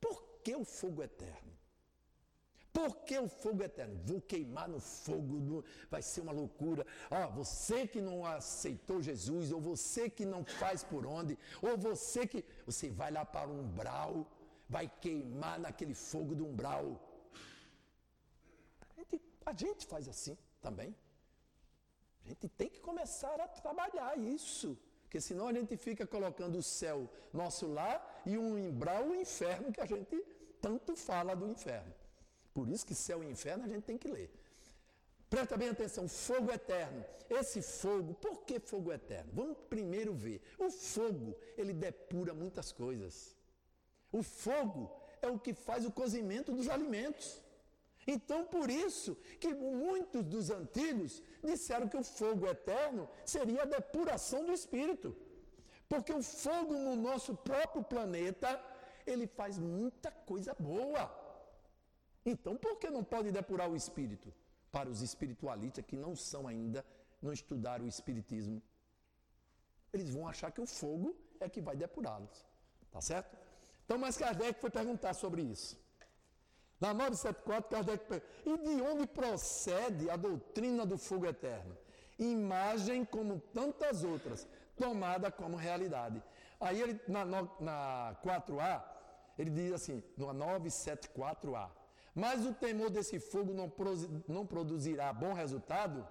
Por 0.00 0.22
que 0.42 0.54
o 0.54 0.64
fogo 0.64 1.02
eterno? 1.02 1.56
Por 2.72 2.94
que 3.06 3.18
o 3.18 3.26
fogo 3.26 3.62
eterno? 3.62 3.98
Vou 4.04 4.20
queimar 4.20 4.68
no 4.68 4.78
fogo, 4.78 5.40
no... 5.40 5.64
vai 5.90 6.02
ser 6.02 6.20
uma 6.20 6.32
loucura. 6.32 6.86
Ó, 7.10 7.30
você 7.30 7.88
que 7.88 8.02
não 8.02 8.26
aceitou 8.26 9.00
Jesus, 9.00 9.50
ou 9.50 9.58
você 9.58 10.10
que 10.10 10.26
não 10.26 10.44
faz 10.44 10.84
por 10.84 11.06
onde, 11.06 11.38
ou 11.62 11.78
você 11.78 12.26
que. 12.26 12.44
Você 12.66 12.90
vai 12.90 13.10
lá 13.10 13.24
para 13.24 13.48
o 13.48 13.60
umbral, 13.60 14.30
vai 14.68 14.92
queimar 15.00 15.58
naquele 15.58 15.94
fogo 15.94 16.34
do 16.34 16.46
umbral. 16.46 17.00
A 18.90 19.00
gente, 19.00 19.22
a 19.46 19.52
gente 19.54 19.86
faz 19.86 20.06
assim 20.06 20.36
também. 20.60 20.94
A 22.26 22.28
gente 22.28 22.48
tem 22.48 22.68
que 22.68 22.80
começar 22.80 23.40
a 23.40 23.46
trabalhar 23.46 24.18
isso. 24.18 24.76
Porque 25.02 25.20
senão 25.20 25.46
a 25.46 25.52
gente 25.52 25.76
fica 25.76 26.04
colocando 26.04 26.58
o 26.58 26.62
céu 26.62 27.08
nosso 27.32 27.68
lar 27.68 28.22
e 28.26 28.36
um 28.36 28.56
umbral, 28.68 29.04
o 29.06 29.14
inferno, 29.14 29.72
que 29.72 29.80
a 29.80 29.86
gente 29.86 30.20
tanto 30.60 30.96
fala 30.96 31.36
do 31.36 31.46
inferno. 31.46 31.94
Por 32.52 32.68
isso 32.68 32.84
que 32.84 32.94
céu 32.94 33.22
e 33.22 33.30
inferno 33.30 33.64
a 33.64 33.68
gente 33.68 33.84
tem 33.84 33.96
que 33.96 34.08
ler. 34.08 34.28
Presta 35.30 35.56
bem 35.56 35.68
atenção, 35.68 36.08
fogo 36.08 36.50
eterno. 36.52 37.04
Esse 37.30 37.62
fogo, 37.62 38.14
por 38.14 38.42
que 38.44 38.58
fogo 38.58 38.92
eterno? 38.92 39.30
Vamos 39.32 39.56
primeiro 39.68 40.12
ver. 40.12 40.40
O 40.58 40.68
fogo, 40.70 41.36
ele 41.56 41.72
depura 41.72 42.34
muitas 42.34 42.72
coisas. 42.72 43.36
O 44.10 44.22
fogo 44.22 44.90
é 45.22 45.28
o 45.28 45.38
que 45.38 45.54
faz 45.54 45.84
o 45.86 45.92
cozimento 45.92 46.52
dos 46.52 46.68
alimentos. 46.68 47.45
Então, 48.06 48.46
por 48.46 48.70
isso 48.70 49.16
que 49.40 49.52
muitos 49.52 50.22
dos 50.24 50.50
antigos 50.50 51.22
disseram 51.42 51.88
que 51.88 51.96
o 51.96 52.04
fogo 52.04 52.46
eterno 52.46 53.08
seria 53.24 53.62
a 53.62 53.66
depuração 53.66 54.44
do 54.46 54.52
espírito. 54.52 55.16
Porque 55.88 56.12
o 56.12 56.22
fogo 56.22 56.74
no 56.74 56.94
nosso 56.94 57.34
próprio 57.34 57.82
planeta, 57.82 58.62
ele 59.06 59.26
faz 59.26 59.58
muita 59.58 60.10
coisa 60.10 60.54
boa. 60.58 61.04
Então, 62.24 62.56
por 62.56 62.76
que 62.78 62.88
não 62.90 63.02
pode 63.02 63.30
depurar 63.32 63.68
o 63.70 63.76
espírito? 63.76 64.32
Para 64.70 64.88
os 64.88 65.00
espiritualistas 65.00 65.84
que 65.84 65.96
não 65.96 66.14
são 66.14 66.46
ainda, 66.46 66.84
não 67.20 67.32
estudaram 67.32 67.84
o 67.84 67.88
espiritismo, 67.88 68.62
eles 69.92 70.10
vão 70.10 70.28
achar 70.28 70.50
que 70.50 70.60
o 70.60 70.66
fogo 70.66 71.16
é 71.40 71.48
que 71.48 71.60
vai 71.60 71.76
depurá-los. 71.76 72.44
Tá 72.90 73.00
certo? 73.00 73.36
Então, 73.84 73.98
mas 73.98 74.16
Kardec 74.16 74.60
foi 74.60 74.70
perguntar 74.70 75.14
sobre 75.14 75.42
isso. 75.42 75.78
Na 76.80 76.92
974, 76.92 77.70
Kardec 77.70 78.04
pergunta: 78.04 78.32
e 78.44 78.58
de 78.58 78.82
onde 78.82 79.06
procede 79.06 80.10
a 80.10 80.16
doutrina 80.16 80.84
do 80.84 80.98
fogo 80.98 81.26
eterno? 81.26 81.76
Imagem 82.18 83.04
como 83.04 83.40
tantas 83.52 84.04
outras, 84.04 84.46
tomada 84.76 85.30
como 85.30 85.56
realidade. 85.56 86.22
Aí 86.60 86.80
ele, 86.80 87.00
na, 87.06 87.24
na 87.24 88.16
4A, 88.24 88.82
ele 89.38 89.50
diz 89.50 89.72
assim, 89.72 90.02
no 90.16 90.26
974A, 90.28 91.70
mas 92.14 92.46
o 92.46 92.54
temor 92.54 92.88
desse 92.88 93.20
fogo 93.20 93.52
não, 93.52 93.70
não 94.26 94.46
produzirá 94.46 95.12
bom 95.12 95.34
resultado? 95.34 96.06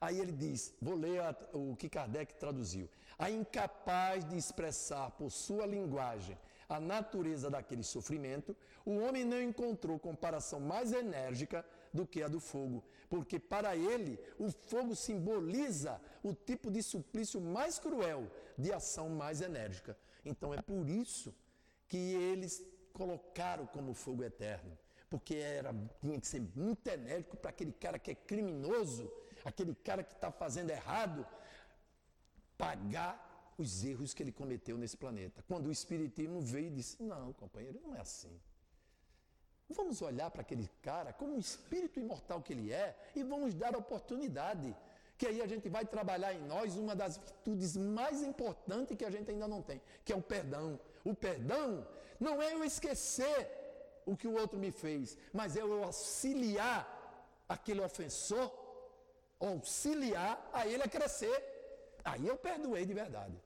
Aí 0.00 0.20
ele 0.20 0.30
diz, 0.30 0.72
vou 0.80 0.94
ler 0.94 1.20
a, 1.20 1.34
o 1.52 1.74
que 1.74 1.88
Kardec 1.88 2.34
traduziu. 2.34 2.88
A 3.18 3.28
incapaz 3.28 4.24
de 4.24 4.36
expressar 4.36 5.10
por 5.12 5.30
sua 5.30 5.66
linguagem 5.66 6.38
a 6.68 6.78
natureza 6.78 7.48
daquele 7.48 7.82
sofrimento, 7.82 8.54
o 8.84 8.98
homem 8.98 9.24
não 9.24 9.40
encontrou 9.40 9.98
comparação 9.98 10.60
mais 10.60 10.92
enérgica 10.92 11.64
do 11.92 12.06
que 12.06 12.22
a 12.22 12.28
do 12.28 12.40
fogo, 12.40 12.84
porque 13.08 13.38
para 13.38 13.74
ele 13.74 14.18
o 14.38 14.50
fogo 14.50 14.94
simboliza 14.94 16.00
o 16.22 16.34
tipo 16.34 16.70
de 16.70 16.82
suplício 16.82 17.40
mais 17.40 17.78
cruel, 17.78 18.30
de 18.56 18.72
ação 18.72 19.08
mais 19.08 19.40
enérgica. 19.40 19.96
Então 20.24 20.52
é 20.52 20.60
por 20.60 20.88
isso 20.88 21.34
que 21.88 21.96
eles 21.96 22.62
colocaram 22.92 23.66
como 23.66 23.94
fogo 23.94 24.22
eterno, 24.22 24.76
porque 25.08 25.36
era, 25.36 25.74
tinha 26.02 26.20
que 26.20 26.26
ser 26.26 26.42
muito 26.54 26.86
enérgico 26.88 27.36
para 27.36 27.50
aquele 27.50 27.72
cara 27.72 27.98
que 27.98 28.10
é 28.10 28.14
criminoso, 28.14 29.10
aquele 29.44 29.74
cara 29.74 30.02
que 30.02 30.12
está 30.12 30.30
fazendo 30.30 30.70
errado, 30.70 31.26
pagar 32.58 33.27
os 33.58 33.84
erros 33.84 34.14
que 34.14 34.22
ele 34.22 34.32
cometeu 34.32 34.78
nesse 34.78 34.96
planeta. 34.96 35.44
Quando 35.48 35.66
o 35.66 35.72
Espiritismo 35.72 36.40
veio 36.40 36.68
e 36.68 36.70
disse: 36.70 37.02
Não, 37.02 37.32
companheiro, 37.32 37.80
não 37.84 37.94
é 37.94 38.00
assim. 38.00 38.40
Vamos 39.68 40.00
olhar 40.00 40.30
para 40.30 40.40
aquele 40.40 40.66
cara 40.80 41.12
como 41.12 41.34
um 41.34 41.38
espírito 41.38 42.00
imortal 42.00 42.40
que 42.40 42.54
ele 42.54 42.72
é 42.72 42.96
e 43.14 43.22
vamos 43.22 43.52
dar 43.52 43.76
oportunidade. 43.76 44.74
Que 45.18 45.26
aí 45.26 45.42
a 45.42 45.46
gente 45.46 45.68
vai 45.68 45.84
trabalhar 45.84 46.32
em 46.32 46.40
nós 46.46 46.76
uma 46.76 46.94
das 46.96 47.18
virtudes 47.18 47.76
mais 47.76 48.22
importantes 48.22 48.96
que 48.96 49.04
a 49.04 49.10
gente 49.10 49.30
ainda 49.30 49.46
não 49.46 49.60
tem, 49.60 49.82
que 50.04 50.12
é 50.12 50.16
o 50.16 50.22
perdão. 50.22 50.80
O 51.04 51.12
perdão 51.12 51.86
não 52.18 52.40
é 52.40 52.54
eu 52.54 52.64
esquecer 52.64 53.50
o 54.06 54.16
que 54.16 54.26
o 54.26 54.34
outro 54.38 54.58
me 54.58 54.70
fez, 54.70 55.18
mas 55.34 55.54
é 55.54 55.60
eu 55.60 55.84
auxiliar 55.84 56.80
aquele 57.46 57.82
ofensor, 57.82 58.50
auxiliar 59.38 60.48
a 60.52 60.66
ele 60.66 60.82
a 60.82 60.88
crescer. 60.88 61.36
Aí 62.02 62.26
eu 62.26 62.38
perdoei 62.38 62.86
de 62.86 62.94
verdade. 62.94 63.36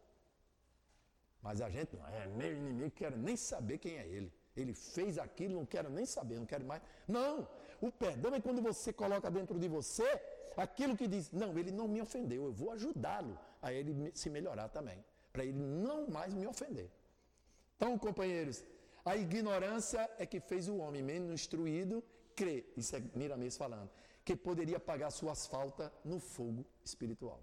Mas 1.43 1.61
a 1.61 1.69
gente 1.69 1.97
não 1.97 2.07
é 2.07 2.27
meu 2.29 2.53
inimigo, 2.57 2.91
quero 2.93 3.17
nem 3.17 3.37
saber 3.37 3.79
quem 3.79 3.99
é 3.99 4.07
ele. 4.07 4.33
Ele 4.57 4.75
fez 4.75 5.19
aquilo, 5.19 5.57
não 5.57 5.67
quero 5.67 5.91
nem 5.91 6.07
saber, 6.07 6.37
não 6.39 6.47
quero 6.47 6.65
mais. 6.65 6.83
Não, 7.09 7.49
o 7.81 7.91
perdão 7.91 8.35
é 8.35 8.41
quando 8.41 8.63
você 8.63 8.93
coloca 8.93 9.31
dentro 9.31 9.59
de 9.59 9.69
você 9.69 10.09
aquilo 10.57 10.97
que 10.97 11.09
diz: 11.09 11.33
não, 11.33 11.59
ele 11.59 11.73
não 11.73 11.89
me 11.89 12.01
ofendeu, 12.01 12.45
eu 12.45 12.53
vou 12.53 12.71
ajudá-lo 12.73 13.39
a 13.61 13.73
ele 13.73 14.13
se 14.15 14.31
melhorar 14.31 14.69
também, 14.69 15.05
para 15.33 15.45
ele 15.45 15.59
não 15.59 16.07
mais 16.09 16.33
me 16.33 16.47
ofender. 16.47 16.91
Então, 17.77 17.99
companheiros, 17.99 18.63
a 19.05 19.17
ignorância 19.17 20.09
é 20.19 20.25
que 20.25 20.39
fez 20.39 20.69
o 20.69 20.77
homem 20.77 21.03
menos 21.03 21.31
instruído 21.33 22.05
crer, 22.37 22.73
isso 22.77 22.95
é 22.97 23.03
Miramês 23.15 23.57
falando, 23.57 23.91
que 24.25 24.37
poderia 24.37 24.79
pagar 24.79 25.11
suas 25.11 25.47
faltas 25.47 25.91
no 26.05 26.19
fogo 26.19 26.65
espiritual. 26.85 27.41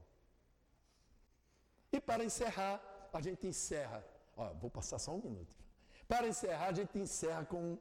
E 1.92 2.00
para 2.00 2.24
encerrar, 2.24 2.82
a 3.14 3.22
gente 3.22 3.48
encerra. 3.48 4.04
Ó, 4.36 4.54
vou 4.54 4.70
passar 4.70 5.00
só 5.00 5.12
um 5.14 5.22
minuto. 5.22 5.56
Para 6.08 6.28
encerrar, 6.28 6.68
a 6.68 6.74
gente 6.74 6.98
encerra 6.98 7.46
com 7.46 7.78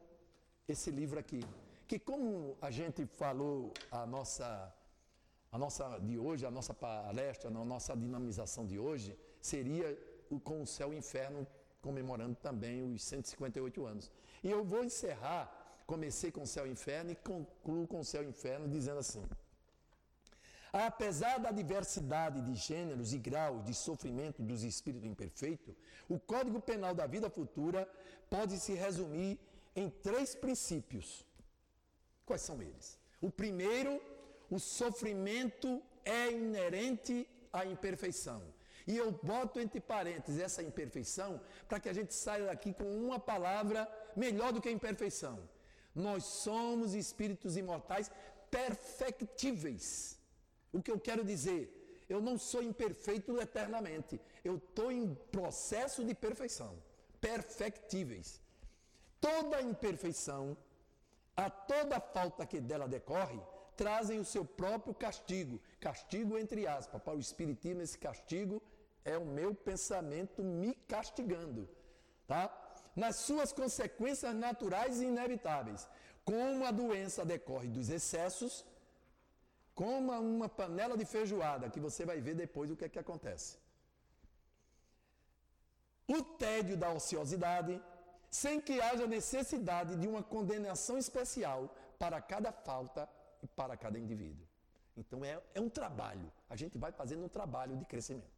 esse 0.66 0.90
livro 0.90 1.18
aqui. 1.18 1.40
Que 1.86 1.98
como 1.98 2.56
a 2.60 2.70
gente 2.70 3.06
falou 3.06 3.72
a 3.90 4.06
nossa 4.06 4.74
a 5.50 5.56
nossa 5.56 5.98
de 6.00 6.18
hoje, 6.18 6.44
a 6.44 6.50
nossa 6.50 6.74
palestra, 6.74 7.48
a 7.48 7.52
nossa 7.52 7.96
dinamização 7.96 8.66
de 8.66 8.78
hoje 8.78 9.18
seria 9.40 9.96
com 10.44 10.60
o 10.60 10.66
céu 10.66 10.92
e 10.92 10.96
o 10.96 10.98
inferno 10.98 11.46
comemorando 11.80 12.34
também 12.36 12.82
os 12.92 13.02
158 13.02 13.86
anos. 13.86 14.10
E 14.42 14.50
eu 14.50 14.62
vou 14.62 14.84
encerrar, 14.84 15.50
comecei 15.86 16.30
com 16.30 16.42
o 16.42 16.46
céu 16.46 16.66
e 16.66 16.70
inferno 16.70 17.12
e 17.12 17.16
concluo 17.16 17.86
com 17.86 18.00
o 18.00 18.04
céu 18.04 18.22
e 18.22 18.26
inferno 18.26 18.68
dizendo 18.68 18.98
assim: 18.98 19.24
Apesar 20.72 21.38
da 21.38 21.50
diversidade 21.50 22.40
de 22.42 22.54
gêneros 22.54 23.12
e 23.12 23.18
graus 23.18 23.64
de 23.64 23.74
sofrimento 23.74 24.42
dos 24.42 24.62
espíritos 24.62 25.08
imperfeitos, 25.08 25.74
o 26.08 26.18
Código 26.18 26.60
Penal 26.60 26.94
da 26.94 27.06
Vida 27.06 27.30
Futura 27.30 27.88
pode 28.28 28.58
se 28.58 28.74
resumir 28.74 29.38
em 29.74 29.88
três 29.88 30.34
princípios. 30.34 31.24
Quais 32.26 32.42
são 32.42 32.60
eles? 32.60 32.98
O 33.20 33.30
primeiro, 33.30 34.00
o 34.50 34.58
sofrimento 34.58 35.82
é 36.04 36.30
inerente 36.30 37.26
à 37.52 37.64
imperfeição. 37.64 38.42
E 38.86 38.96
eu 38.96 39.12
boto 39.22 39.60
entre 39.60 39.80
parênteses 39.80 40.40
essa 40.40 40.62
imperfeição 40.62 41.40
para 41.68 41.80
que 41.80 41.88
a 41.88 41.92
gente 41.92 42.14
saia 42.14 42.46
daqui 42.46 42.72
com 42.72 42.84
uma 42.84 43.18
palavra 43.18 43.88
melhor 44.16 44.52
do 44.52 44.60
que 44.60 44.70
imperfeição. 44.70 45.38
Nós 45.94 46.24
somos 46.24 46.94
espíritos 46.94 47.56
imortais 47.56 48.10
perfectíveis. 48.50 50.17
O 50.72 50.82
que 50.82 50.90
eu 50.90 50.98
quero 50.98 51.24
dizer? 51.24 51.74
Eu 52.08 52.20
não 52.20 52.38
sou 52.38 52.62
imperfeito 52.62 53.40
eternamente. 53.40 54.20
Eu 54.44 54.56
estou 54.56 54.90
em 54.90 55.14
processo 55.30 56.04
de 56.04 56.14
perfeição. 56.14 56.82
Perfectíveis. 57.20 58.40
Toda 59.20 59.60
imperfeição, 59.60 60.56
a 61.36 61.50
toda 61.50 62.00
falta 62.00 62.46
que 62.46 62.60
dela 62.60 62.88
decorre, 62.88 63.40
trazem 63.76 64.18
o 64.18 64.24
seu 64.24 64.44
próprio 64.44 64.94
castigo. 64.94 65.60
Castigo 65.80 66.38
entre 66.38 66.66
aspas. 66.66 67.02
Para 67.02 67.16
o 67.16 67.20
Espiritismo, 67.20 67.82
esse 67.82 67.98
castigo 67.98 68.62
é 69.04 69.16
o 69.16 69.24
meu 69.24 69.54
pensamento 69.54 70.42
me 70.42 70.74
castigando, 70.86 71.68
tá? 72.26 72.42
Nas 72.94 73.16
suas 73.16 73.52
consequências 73.52 74.34
naturais 74.34 75.00
e 75.00 75.06
inevitáveis, 75.06 75.88
como 76.24 76.66
a 76.66 76.70
doença 76.70 77.24
decorre 77.24 77.68
dos 77.68 77.88
excessos, 77.88 78.64
como 79.78 80.12
uma 80.36 80.48
panela 80.48 80.96
de 81.00 81.04
feijoada, 81.04 81.70
que 81.70 81.78
você 81.86 82.04
vai 82.10 82.20
ver 82.20 82.34
depois 82.34 82.68
o 82.68 82.76
que 82.78 82.84
é 82.86 82.88
que 82.88 82.98
acontece. 82.98 83.50
O 86.16 86.20
tédio 86.44 86.76
da 86.76 86.90
ociosidade, 86.98 87.80
sem 88.28 88.60
que 88.60 88.80
haja 88.80 89.06
necessidade 89.06 89.94
de 89.94 90.08
uma 90.08 90.22
condenação 90.34 90.98
especial 90.98 91.72
para 91.96 92.20
cada 92.20 92.50
falta 92.50 93.08
e 93.40 93.46
para 93.46 93.76
cada 93.76 93.96
indivíduo. 93.96 94.44
Então 94.96 95.24
é, 95.24 95.40
é 95.54 95.60
um 95.60 95.68
trabalho, 95.68 96.28
a 96.50 96.56
gente 96.56 96.76
vai 96.76 96.90
fazendo 96.90 97.24
um 97.26 97.32
trabalho 97.38 97.76
de 97.76 97.84
crescimento. 97.84 98.36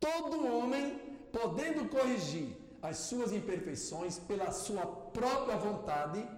Todo 0.00 0.48
homem, 0.52 0.98
podendo 1.30 1.88
corrigir 1.88 2.48
as 2.82 2.96
suas 2.96 3.30
imperfeições 3.30 4.18
pela 4.18 4.50
sua 4.50 4.84
própria 5.18 5.56
vontade, 5.56 6.28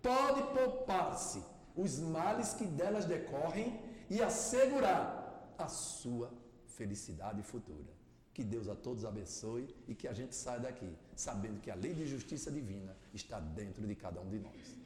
pode 0.00 0.40
poupar-se 0.54 1.51
os 1.76 1.98
males 1.98 2.54
que 2.54 2.66
delas 2.66 3.04
decorrem 3.04 3.80
e 4.10 4.20
assegurar 4.22 5.54
a 5.58 5.68
sua 5.68 6.30
felicidade 6.66 7.42
futura. 7.42 7.92
Que 8.34 8.42
Deus 8.42 8.68
a 8.68 8.74
todos 8.74 9.04
abençoe 9.04 9.68
e 9.86 9.94
que 9.94 10.08
a 10.08 10.12
gente 10.12 10.34
saia 10.34 10.60
daqui 10.60 10.90
sabendo 11.14 11.60
que 11.60 11.70
a 11.70 11.74
lei 11.74 11.92
de 11.92 12.06
justiça 12.06 12.50
divina 12.50 12.96
está 13.12 13.38
dentro 13.38 13.86
de 13.86 13.94
cada 13.94 14.20
um 14.20 14.28
de 14.28 14.38
nós. 14.38 14.82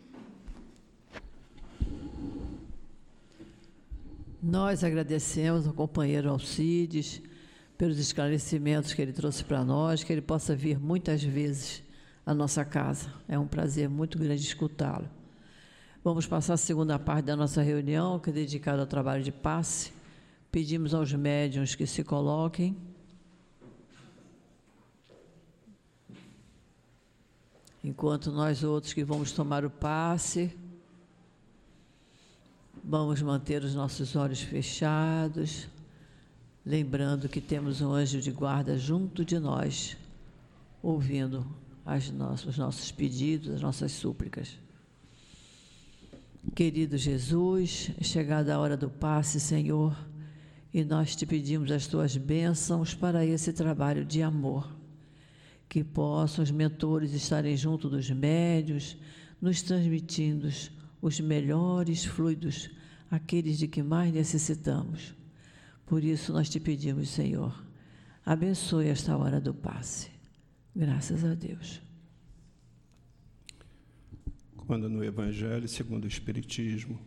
Nós 4.43 4.85
agradecemos 4.85 5.67
ao 5.67 5.73
companheiro 5.73 6.29
Alcides 6.29 7.23
pelos 7.79 7.99
esclarecimentos 7.99 8.95
que 8.95 9.03
ele 9.03 9.13
trouxe 9.13 9.45
para 9.45 9.65
nós, 9.65 10.03
que 10.03 10.13
ele 10.13 10.23
possa 10.23 10.55
vir 10.55 10.79
muitas 10.79 11.23
vezes 11.23 11.83
à 12.25 12.35
nossa 12.35 12.65
casa. 12.65 13.13
É 13.29 13.39
um 13.39 13.47
prazer 13.47 13.89
muito 13.89 14.19
grande 14.19 14.43
escutá-lo. 14.43 15.09
Vamos 16.07 16.25
passar 16.25 16.55
a 16.55 16.57
segunda 16.57 17.01
parte 17.01 17.25
da 17.25 17.35
nossa 17.35 17.61
reunião, 17.61 18.21
que 18.21 18.31
é 18.31 18.33
dedicada 18.33 18.81
ao 18.81 18.87
trabalho 18.87 19.25
de 19.25 19.33
passe. 19.33 19.93
Pedimos 20.53 20.95
aos 20.95 21.13
médiuns 21.13 21.75
que 21.75 21.85
se 21.85 22.05
coloquem. 22.05 22.77
Enquanto 27.83 28.31
nós 28.31 28.63
outros 28.63 28.93
que 28.93 29.03
vamos 29.03 29.33
tomar 29.33 29.65
o 29.65 29.69
passe, 29.69 30.57
vamos 32.85 33.21
manter 33.21 33.65
os 33.65 33.75
nossos 33.75 34.15
olhos 34.15 34.41
fechados 34.41 35.67
lembrando 36.65 37.29
que 37.29 37.41
temos 37.41 37.81
um 37.81 37.93
anjo 37.93 38.21
de 38.21 38.31
guarda 38.31 38.79
junto 38.79 39.25
de 39.25 39.41
nós, 39.41 39.97
ouvindo 40.81 41.45
nossas, 42.15 42.47
os 42.47 42.59
nossos 42.59 42.93
pedidos, 42.93 43.57
as 43.57 43.61
nossas 43.61 43.91
súplicas. 43.91 44.66
Querido 46.55 46.97
Jesus, 46.97 47.91
é 48.01 48.05
chegada 48.05 48.55
a 48.55 48.59
hora 48.59 48.77
do 48.77 48.89
passe, 48.89 49.39
Senhor, 49.39 49.97
e 50.73 50.85
nós 50.85 51.15
te 51.15 51.27
pedimos 51.27 51.71
as 51.71 51.87
tuas 51.87 52.17
bênçãos 52.17 52.95
para 52.95 53.25
esse 53.25 53.53
trabalho 53.53 54.05
de 54.05 54.23
amor. 54.23 54.75
Que 55.69 55.85
possam 55.85 56.43
os 56.43 56.51
mentores 56.51 57.13
estarem 57.13 57.57
junto 57.57 57.91
dos 57.91 58.11
médios, 58.11 58.97
nos 59.41 59.61
transmitindo 59.63 60.49
os 61.03 61.21
melhores 61.21 62.05
fluidos, 62.05 62.71
aqueles 63.11 63.59
de 63.59 63.69
que 63.69 63.83
mais 63.83 64.13
necessitamos 64.13 65.15
por 65.87 66.03
isso 66.03 66.33
nós 66.33 66.51
te 66.51 66.59
pedimos, 66.59 67.09
Senhor, 67.09 67.55
abençoe 68.25 68.89
esta 68.89 69.17
hora 69.17 69.41
do 69.41 69.55
passe. 69.55 70.11
Graças 70.75 71.25
a 71.25 71.33
Deus. 71.33 71.86
Quando 74.67 74.89
no 74.89 75.05
Evangelho 75.05 75.69
segundo 75.69 76.07
o 76.07 76.09
Espiritismo, 76.09 76.99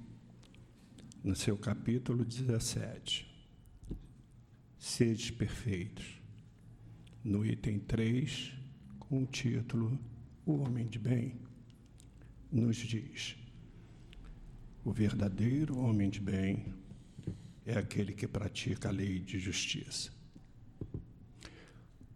no 1.21 1.35
seu 1.35 1.57
capítulo 1.57 2.23
17, 2.23 3.27
Sede 4.77 5.33
perfeitos, 5.33 6.21
no 7.21 7.45
item 7.45 7.77
3, 7.77 8.53
com 8.97 9.23
o 9.23 9.25
título 9.25 9.99
O 10.45 10.53
Homem 10.59 10.87
de 10.87 10.97
Bem, 10.97 11.35
nos 12.49 12.77
diz: 12.77 13.35
O 14.85 14.93
verdadeiro 14.93 15.77
homem 15.79 16.09
de 16.09 16.21
bem 16.21 16.73
é 17.65 17.77
aquele 17.77 18.13
que 18.13 18.25
pratica 18.25 18.87
a 18.87 18.93
lei 18.93 19.19
de 19.19 19.37
justiça. 19.37 20.13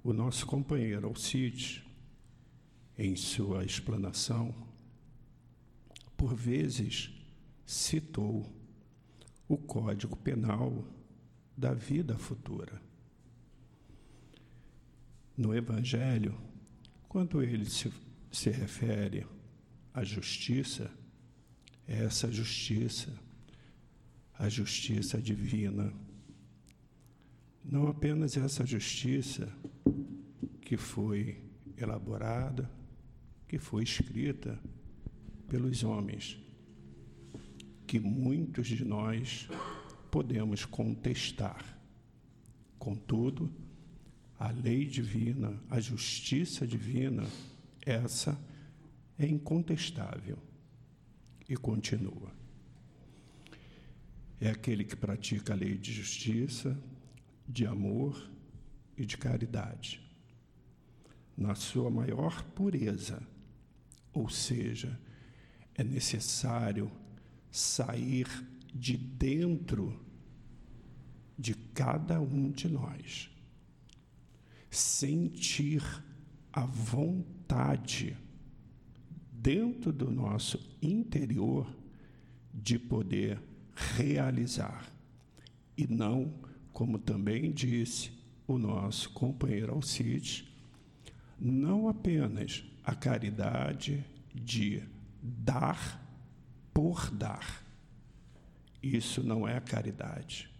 O 0.01 0.13
nosso 0.13 0.45
companheiro 0.45 1.05
Alcides, 1.05 1.83
em 2.97 3.17
sua 3.17 3.65
explanação, 3.65 4.71
por 6.23 6.35
vezes 6.35 7.11
citou 7.65 8.49
o 9.45 9.57
Código 9.57 10.15
Penal 10.15 10.87
da 11.57 11.73
vida 11.73 12.17
futura. 12.17 12.81
No 15.35 15.53
Evangelho, 15.53 16.33
quando 17.09 17.43
ele 17.43 17.65
se, 17.65 17.91
se 18.31 18.49
refere 18.49 19.27
à 19.93 20.01
justiça, 20.05 20.89
é 21.85 22.05
essa 22.05 22.31
justiça 22.31 23.13
a 24.39 24.47
justiça 24.47 25.21
divina. 25.21 25.93
Não 27.65 27.89
apenas 27.89 28.37
essa 28.37 28.65
justiça 28.65 29.53
que 30.61 30.77
foi 30.77 31.43
elaborada, 31.77 32.71
que 33.45 33.59
foi 33.59 33.83
escrita 33.83 34.57
pelos 35.47 35.83
homens, 35.83 36.37
que 37.85 37.99
muitos 37.99 38.67
de 38.67 38.83
nós 38.83 39.47
podemos 40.09 40.65
contestar. 40.65 41.63
Contudo, 42.77 43.51
a 44.39 44.51
lei 44.51 44.85
divina, 44.85 45.61
a 45.69 45.79
justiça 45.79 46.67
divina, 46.67 47.23
essa 47.85 48.39
é 49.17 49.25
incontestável 49.25 50.37
e 51.47 51.55
continua 51.55 52.43
é 54.43 54.49
aquele 54.49 54.83
que 54.83 54.95
pratica 54.95 55.53
a 55.53 55.55
lei 55.55 55.77
de 55.77 55.93
justiça, 55.93 56.77
de 57.47 57.65
amor 57.65 58.29
e 58.97 59.05
de 59.05 59.17
caridade, 59.17 60.01
na 61.37 61.55
sua 61.55 61.89
maior 61.89 62.43
pureza. 62.49 63.25
Ou 64.11 64.27
seja, 64.29 64.99
é 65.75 65.83
necessário 65.83 66.91
sair 67.51 68.27
de 68.73 68.97
dentro 68.97 69.99
de 71.37 71.53
cada 71.53 72.21
um 72.21 72.51
de 72.51 72.67
nós, 72.67 73.29
sentir 74.69 75.83
a 76.51 76.65
vontade 76.65 78.15
dentro 79.31 79.91
do 79.91 80.09
nosso 80.09 80.59
interior 80.81 81.67
de 82.53 82.77
poder 82.77 83.41
realizar. 83.75 84.87
E 85.75 85.87
não, 85.87 86.33
como 86.71 86.99
também 86.99 87.51
disse 87.51 88.11
o 88.47 88.57
nosso 88.57 89.09
companheiro 89.11 89.73
Alcides, 89.73 90.47
não 91.39 91.89
apenas 91.89 92.63
a 92.83 92.93
caridade 92.95 94.05
de 94.33 94.83
dar 95.23 96.01
por 96.73 97.09
dar. 97.09 97.63
Isso 98.81 99.23
não 99.23 99.47
é 99.47 99.61
caridade. 99.61 100.51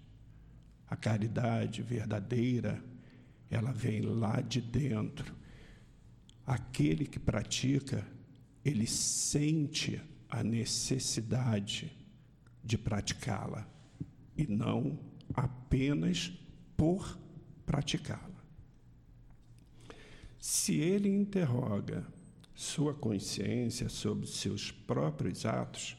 A 0.88 0.96
caridade 0.96 1.82
verdadeira, 1.82 2.82
ela 3.50 3.74
vem 3.74 4.02
lá 4.02 4.40
de 4.40 4.62
dentro. 4.62 5.36
Aquele 6.46 7.06
que 7.06 7.20
pratica, 7.20 8.08
ele 8.64 8.88
sente 8.88 10.02
a 10.30 10.42
necessidade 10.42 11.92
de 12.64 12.78
praticá-la 12.78 13.68
e 14.38 14.48
não 14.48 14.98
apenas 15.34 16.32
por 16.78 17.18
praticá-la. 17.66 18.44
Se 20.40 20.76
ele 20.76 21.10
interroga 21.10 22.06
sua 22.54 22.94
consciência 22.94 23.90
sobre 23.90 24.28
seus 24.28 24.72
próprios 24.72 25.46
atos, 25.46 25.98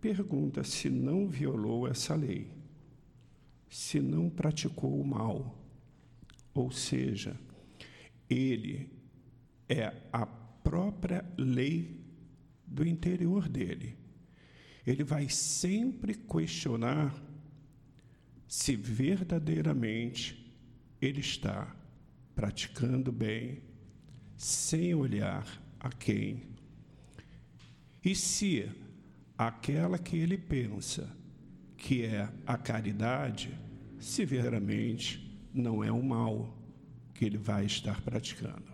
pergunta 0.00 0.62
se 0.64 0.90
não 0.90 1.28
violou 1.28 1.88
essa 1.88 2.14
lei, 2.14 2.50
se 3.68 4.00
não 4.00 4.28
praticou 4.28 5.00
o 5.00 5.06
mal, 5.06 5.58
ou 6.52 6.70
seja, 6.70 7.38
ele 8.28 8.90
é 9.68 9.92
a 10.12 10.26
própria 10.26 11.24
lei 11.36 12.00
do 12.66 12.86
interior 12.86 13.48
dele. 13.48 13.96
Ele 14.86 15.04
vai 15.04 15.28
sempre 15.28 16.14
questionar 16.14 17.14
se 18.48 18.74
verdadeiramente 18.74 20.52
ele 21.00 21.20
está 21.20 21.74
praticando 22.34 23.12
bem, 23.12 23.62
sem 24.40 24.94
olhar 24.94 25.46
a 25.78 25.90
quem. 25.90 26.44
E 28.02 28.14
se 28.14 28.66
aquela 29.36 29.98
que 29.98 30.16
ele 30.16 30.38
pensa 30.38 31.14
que 31.76 32.04
é 32.06 32.26
a 32.46 32.56
caridade, 32.56 33.54
severamente 33.98 35.38
não 35.52 35.84
é 35.84 35.92
o 35.92 36.02
mal 36.02 36.56
que 37.12 37.26
ele 37.26 37.36
vai 37.36 37.66
estar 37.66 38.00
praticando. 38.00 38.72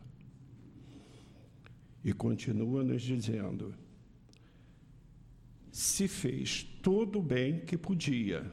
E 2.05 2.13
continua 2.13 2.85
nos 2.85 3.03
dizendo: 3.03 3.75
se 5.73 6.07
fez 6.07 6.63
todo 6.81 7.19
o 7.19 7.23
bem 7.23 7.59
que 7.59 7.77
podia, 7.77 8.49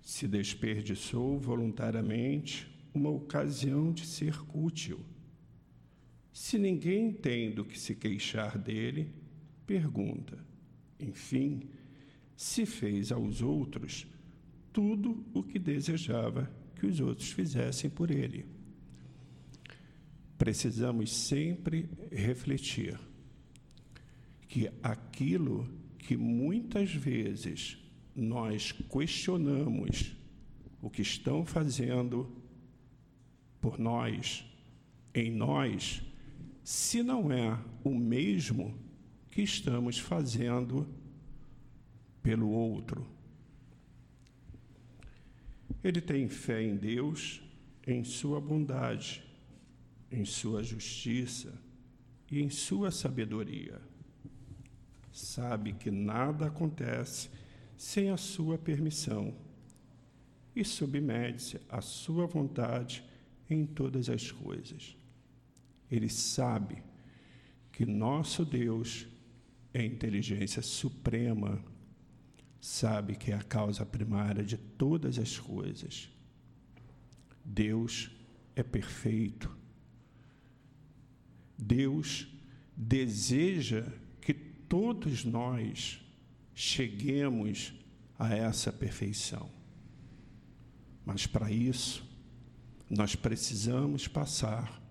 se 0.00 0.28
desperdiçou 0.28 1.36
voluntariamente 1.36 2.72
uma 2.94 3.10
ocasião 3.10 3.92
de 3.92 4.06
ser 4.06 4.38
útil. 4.54 5.04
Se 6.36 6.58
ninguém 6.58 7.10
tem 7.14 7.50
do 7.50 7.64
que 7.64 7.80
se 7.80 7.94
queixar 7.94 8.58
dele, 8.58 9.10
pergunta: 9.66 10.38
enfim, 11.00 11.62
se 12.36 12.66
fez 12.66 13.10
aos 13.10 13.40
outros 13.40 14.06
tudo 14.70 15.24
o 15.32 15.42
que 15.42 15.58
desejava 15.58 16.54
que 16.74 16.84
os 16.84 17.00
outros 17.00 17.32
fizessem 17.32 17.88
por 17.88 18.10
ele. 18.10 18.44
Precisamos 20.36 21.10
sempre 21.10 21.88
refletir 22.12 23.00
que 24.46 24.70
aquilo 24.82 25.66
que 25.98 26.18
muitas 26.18 26.92
vezes 26.92 27.78
nós 28.14 28.72
questionamos 28.72 30.14
o 30.82 30.90
que 30.90 31.00
estão 31.00 31.46
fazendo 31.46 32.30
por 33.58 33.78
nós, 33.78 34.44
em 35.14 35.30
nós, 35.30 36.02
se 36.66 37.00
não 37.00 37.30
é 37.30 37.56
o 37.84 37.94
mesmo 37.94 38.76
que 39.30 39.40
estamos 39.40 40.00
fazendo 40.00 40.84
pelo 42.20 42.50
outro. 42.50 43.06
Ele 45.84 46.00
tem 46.00 46.28
fé 46.28 46.60
em 46.60 46.74
Deus, 46.74 47.40
em 47.86 48.02
Sua 48.02 48.40
bondade, 48.40 49.22
em 50.10 50.24
Sua 50.24 50.60
justiça 50.64 51.56
e 52.28 52.42
em 52.42 52.50
Sua 52.50 52.90
sabedoria. 52.90 53.80
Sabe 55.12 55.72
que 55.72 55.92
nada 55.92 56.48
acontece 56.48 57.30
sem 57.76 58.10
a 58.10 58.16
Sua 58.16 58.58
permissão 58.58 59.36
e 60.52 60.64
submete-se 60.64 61.60
à 61.68 61.80
Sua 61.80 62.26
vontade 62.26 63.04
em 63.48 63.64
todas 63.64 64.08
as 64.08 64.32
coisas. 64.32 64.95
Ele 65.90 66.08
sabe 66.08 66.82
que 67.72 67.84
nosso 67.84 68.44
Deus 68.44 69.06
é 69.72 69.84
inteligência 69.84 70.62
suprema, 70.62 71.62
sabe 72.60 73.14
que 73.14 73.30
é 73.30 73.34
a 73.34 73.42
causa 73.42 73.84
primária 73.84 74.42
de 74.42 74.56
todas 74.56 75.18
as 75.18 75.38
coisas. 75.38 76.08
Deus 77.44 78.10
é 78.54 78.62
perfeito. 78.62 79.54
Deus 81.58 82.26
deseja 82.76 83.86
que 84.20 84.34
todos 84.34 85.24
nós 85.24 86.00
cheguemos 86.54 87.74
a 88.18 88.34
essa 88.34 88.72
perfeição. 88.72 89.50
Mas 91.04 91.26
para 91.26 91.50
isso, 91.50 92.04
nós 92.88 93.14
precisamos 93.14 94.08
passar 94.08 94.82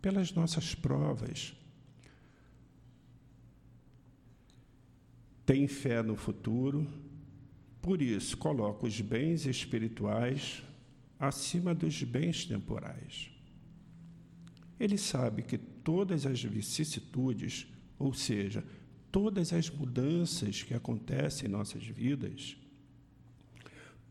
pelas 0.00 0.32
nossas 0.32 0.74
provas. 0.74 1.54
Tem 5.44 5.66
fé 5.66 6.02
no 6.02 6.14
futuro, 6.14 6.86
por 7.80 8.02
isso 8.02 8.36
coloca 8.36 8.86
os 8.86 9.00
bens 9.00 9.46
espirituais 9.46 10.62
acima 11.18 11.74
dos 11.74 12.02
bens 12.02 12.44
temporais. 12.44 13.30
Ele 14.78 14.96
sabe 14.96 15.42
que 15.42 15.58
todas 15.58 16.26
as 16.26 16.42
vicissitudes, 16.42 17.66
ou 17.98 18.12
seja, 18.14 18.64
todas 19.10 19.52
as 19.52 19.68
mudanças 19.70 20.62
que 20.62 20.74
acontecem 20.74 21.48
em 21.48 21.52
nossas 21.52 21.84
vidas, 21.84 22.56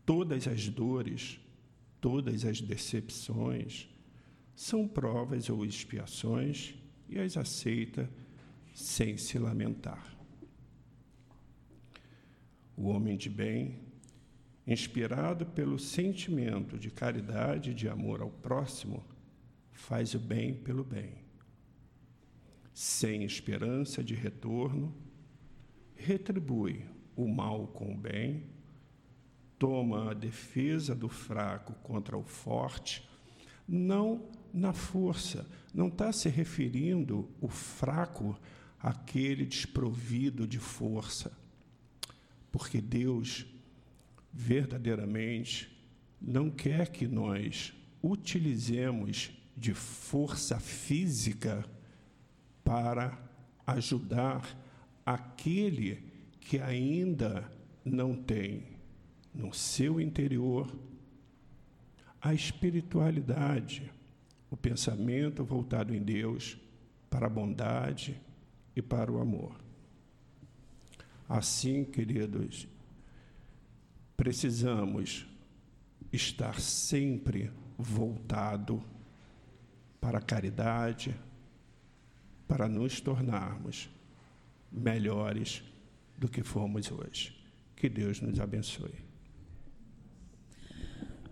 todas 0.04 0.46
as 0.46 0.68
dores, 0.68 1.40
todas 2.00 2.44
as 2.44 2.60
decepções, 2.60 3.88
são 4.58 4.88
provas 4.88 5.48
ou 5.48 5.64
expiações 5.64 6.74
e 7.08 7.16
as 7.16 7.36
aceita 7.36 8.10
sem 8.74 9.16
se 9.16 9.38
lamentar. 9.38 10.18
O 12.76 12.88
homem 12.88 13.16
de 13.16 13.30
bem, 13.30 13.78
inspirado 14.66 15.46
pelo 15.46 15.78
sentimento 15.78 16.76
de 16.76 16.90
caridade 16.90 17.70
e 17.70 17.74
de 17.74 17.88
amor 17.88 18.20
ao 18.20 18.30
próximo, 18.30 19.04
faz 19.70 20.14
o 20.14 20.18
bem 20.18 20.52
pelo 20.52 20.82
bem. 20.82 21.12
Sem 22.74 23.22
esperança 23.22 24.02
de 24.02 24.16
retorno, 24.16 24.92
retribui 25.94 26.84
o 27.14 27.28
mal 27.28 27.68
com 27.68 27.94
o 27.94 27.96
bem, 27.96 28.42
toma 29.56 30.10
a 30.10 30.14
defesa 30.14 30.96
do 30.96 31.08
fraco 31.08 31.74
contra 31.74 32.18
o 32.18 32.24
forte, 32.24 33.08
não 33.68 34.36
na 34.52 34.72
força. 34.72 35.46
Não 35.72 35.88
está 35.88 36.12
se 36.12 36.28
referindo 36.28 37.28
o 37.40 37.48
fraco 37.48 38.38
àquele 38.80 39.44
desprovido 39.44 40.46
de 40.46 40.58
força. 40.58 41.32
Porque 42.50 42.80
Deus 42.80 43.46
verdadeiramente 44.32 45.76
não 46.20 46.50
quer 46.50 46.88
que 46.88 47.06
nós 47.06 47.72
utilizemos 48.02 49.30
de 49.56 49.74
força 49.74 50.58
física 50.60 51.64
para 52.62 53.18
ajudar 53.66 54.56
aquele 55.04 56.02
que 56.40 56.58
ainda 56.58 57.50
não 57.84 58.14
tem 58.14 58.62
no 59.34 59.52
seu 59.52 60.00
interior 60.00 60.70
a 62.20 62.34
espiritualidade 62.34 63.90
o 64.50 64.56
pensamento 64.56 65.44
voltado 65.44 65.94
em 65.94 66.02
Deus 66.02 66.58
para 67.10 67.26
a 67.26 67.30
bondade 67.30 68.20
e 68.74 68.82
para 68.82 69.10
o 69.10 69.20
amor. 69.20 69.54
Assim, 71.28 71.84
queridos, 71.84 72.66
precisamos 74.16 75.26
estar 76.12 76.60
sempre 76.60 77.52
voltado 77.76 78.82
para 80.00 80.18
a 80.18 80.22
caridade, 80.22 81.14
para 82.46 82.66
nos 82.66 83.00
tornarmos 83.00 83.90
melhores 84.72 85.62
do 86.16 86.28
que 86.28 86.42
fomos 86.42 86.90
hoje. 86.90 87.36
Que 87.76 87.88
Deus 87.88 88.20
nos 88.20 88.40
abençoe. 88.40 88.94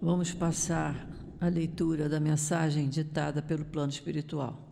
Vamos 0.00 0.32
passar 0.32 1.08
a 1.40 1.48
leitura 1.48 2.08
da 2.08 2.18
mensagem 2.18 2.88
ditada 2.88 3.42
pelo 3.42 3.64
plano 3.64 3.90
espiritual. 3.90 4.68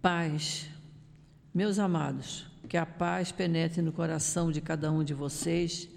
Paz, 0.00 0.68
meus 1.52 1.78
amados, 1.78 2.46
que 2.68 2.76
a 2.76 2.86
paz 2.86 3.32
penetre 3.32 3.82
no 3.82 3.92
coração 3.92 4.52
de 4.52 4.60
cada 4.60 4.92
um 4.92 5.02
de 5.02 5.14
vocês, 5.14 5.88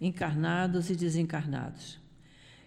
encarnados 0.00 0.88
e 0.88 0.96
desencarnados. 0.96 1.98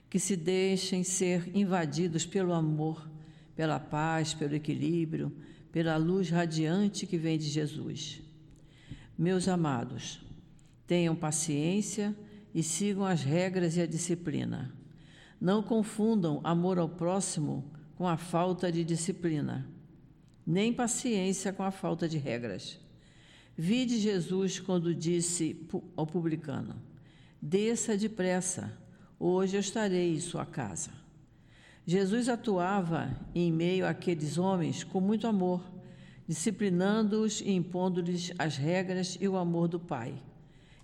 Que 0.09 0.19
se 0.19 0.35
deixem 0.35 1.03
ser 1.03 1.55
invadidos 1.55 2.25
pelo 2.25 2.53
amor, 2.53 3.09
pela 3.55 3.79
paz, 3.79 4.33
pelo 4.33 4.55
equilíbrio, 4.55 5.31
pela 5.71 5.97
luz 5.97 6.29
radiante 6.29 7.05
que 7.05 7.17
vem 7.17 7.37
de 7.37 7.45
Jesus. 7.45 8.21
Meus 9.17 9.47
amados, 9.47 10.21
tenham 10.87 11.15
paciência 11.15 12.15
e 12.53 12.63
sigam 12.63 13.05
as 13.05 13.23
regras 13.23 13.77
e 13.77 13.81
a 13.81 13.85
disciplina 13.85 14.78
Não 15.39 15.63
confundam 15.63 16.41
amor 16.43 16.77
ao 16.77 16.89
próximo 16.89 17.63
com 17.95 18.07
a 18.07 18.17
falta 18.17 18.71
de 18.71 18.83
disciplina, 18.83 19.69
nem 20.45 20.73
paciência 20.73 21.53
com 21.53 21.63
a 21.63 21.71
falta 21.71 22.09
de 22.09 22.17
regras. 22.17 22.79
Vide 23.57 23.99
Jesus 23.99 24.59
quando 24.59 24.95
disse 24.95 25.67
ao 25.95 26.07
publicano: 26.07 26.75
Desça 27.41 27.97
depressa, 27.97 28.77
hoje 29.19 29.55
eu 29.55 29.59
estarei 29.59 30.15
em 30.15 30.19
sua 30.19 30.45
casa. 30.45 30.91
Jesus 31.85 32.29
atuava 32.29 33.09
em 33.33 33.51
meio 33.51 33.87
àqueles 33.87 34.37
homens 34.37 34.83
com 34.83 35.01
muito 35.01 35.25
amor, 35.25 35.61
disciplinando-os 36.27 37.41
e 37.41 37.51
impondo-lhes 37.51 38.31
as 38.37 38.57
regras 38.57 39.17
e 39.19 39.27
o 39.27 39.35
amor 39.35 39.67
do 39.67 39.79
Pai. 39.79 40.13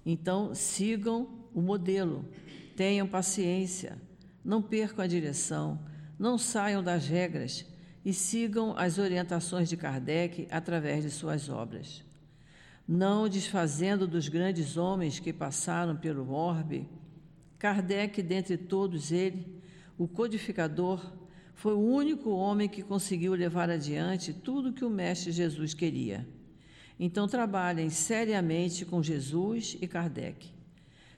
Então, 0.06 0.56
sigam 0.56 1.30
o 1.54 1.62
modelo, 1.62 2.26
tenham 2.76 3.08
paciência, 3.08 3.98
não 4.46 4.62
percam 4.62 5.04
a 5.04 5.08
direção, 5.08 5.80
não 6.20 6.38
saiam 6.38 6.84
das 6.84 7.08
regras 7.08 7.66
e 8.06 8.14
sigam 8.14 8.78
as 8.78 9.00
orientações 9.00 9.68
de 9.68 9.76
Kardec 9.76 10.48
através 10.52 11.04
de 11.04 11.10
suas 11.10 11.50
obras. 11.50 12.04
Não 12.88 13.28
desfazendo 13.28 14.08
dos 14.08 14.30
grandes 14.30 14.78
homens 14.78 15.18
que 15.18 15.34
passaram 15.34 15.98
pelo 15.98 16.32
orbe, 16.32 16.88
Kardec, 17.58 18.22
dentre 18.22 18.56
todos 18.56 19.12
eles, 19.12 19.44
o 19.98 20.08
codificador, 20.08 21.04
foi 21.56 21.74
o 21.74 21.80
único 21.80 22.30
homem 22.30 22.70
que 22.70 22.84
conseguiu 22.84 23.34
levar 23.34 23.70
adiante 23.72 24.32
tudo 24.32 24.74
que 24.74 24.86
o 24.86 24.90
Mestre 24.90 25.32
Jesus 25.32 25.74
queria. 25.74 26.28
Então, 27.00 27.28
trabalhem 27.28 27.90
seriamente 27.90 28.86
com 28.86 29.02
Jesus 29.02 29.76
e 29.82 29.88
Kardec. 29.88 30.54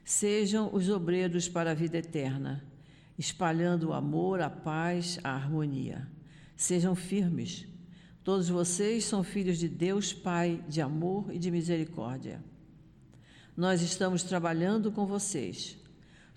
Sejam 0.04 0.70
os 0.72 0.88
obreiros 0.88 1.48
para 1.48 1.72
a 1.72 1.74
vida 1.74 1.98
eterna, 1.98 2.64
espalhando 3.18 3.88
o 3.88 3.92
amor, 3.92 4.40
a 4.40 4.48
paz, 4.48 5.18
a 5.24 5.30
harmonia. 5.30 6.08
Sejam 6.56 6.94
firmes. 6.94 7.66
Todos 8.22 8.48
vocês 8.48 9.04
são 9.04 9.22
filhos 9.22 9.58
de 9.58 9.68
Deus 9.68 10.12
Pai, 10.12 10.62
de 10.68 10.80
amor 10.80 11.32
e 11.32 11.38
de 11.38 11.50
misericórdia. 11.50 12.44
Nós 13.56 13.82
estamos 13.82 14.22
trabalhando 14.22 14.92
com 14.92 15.06
vocês 15.06 15.78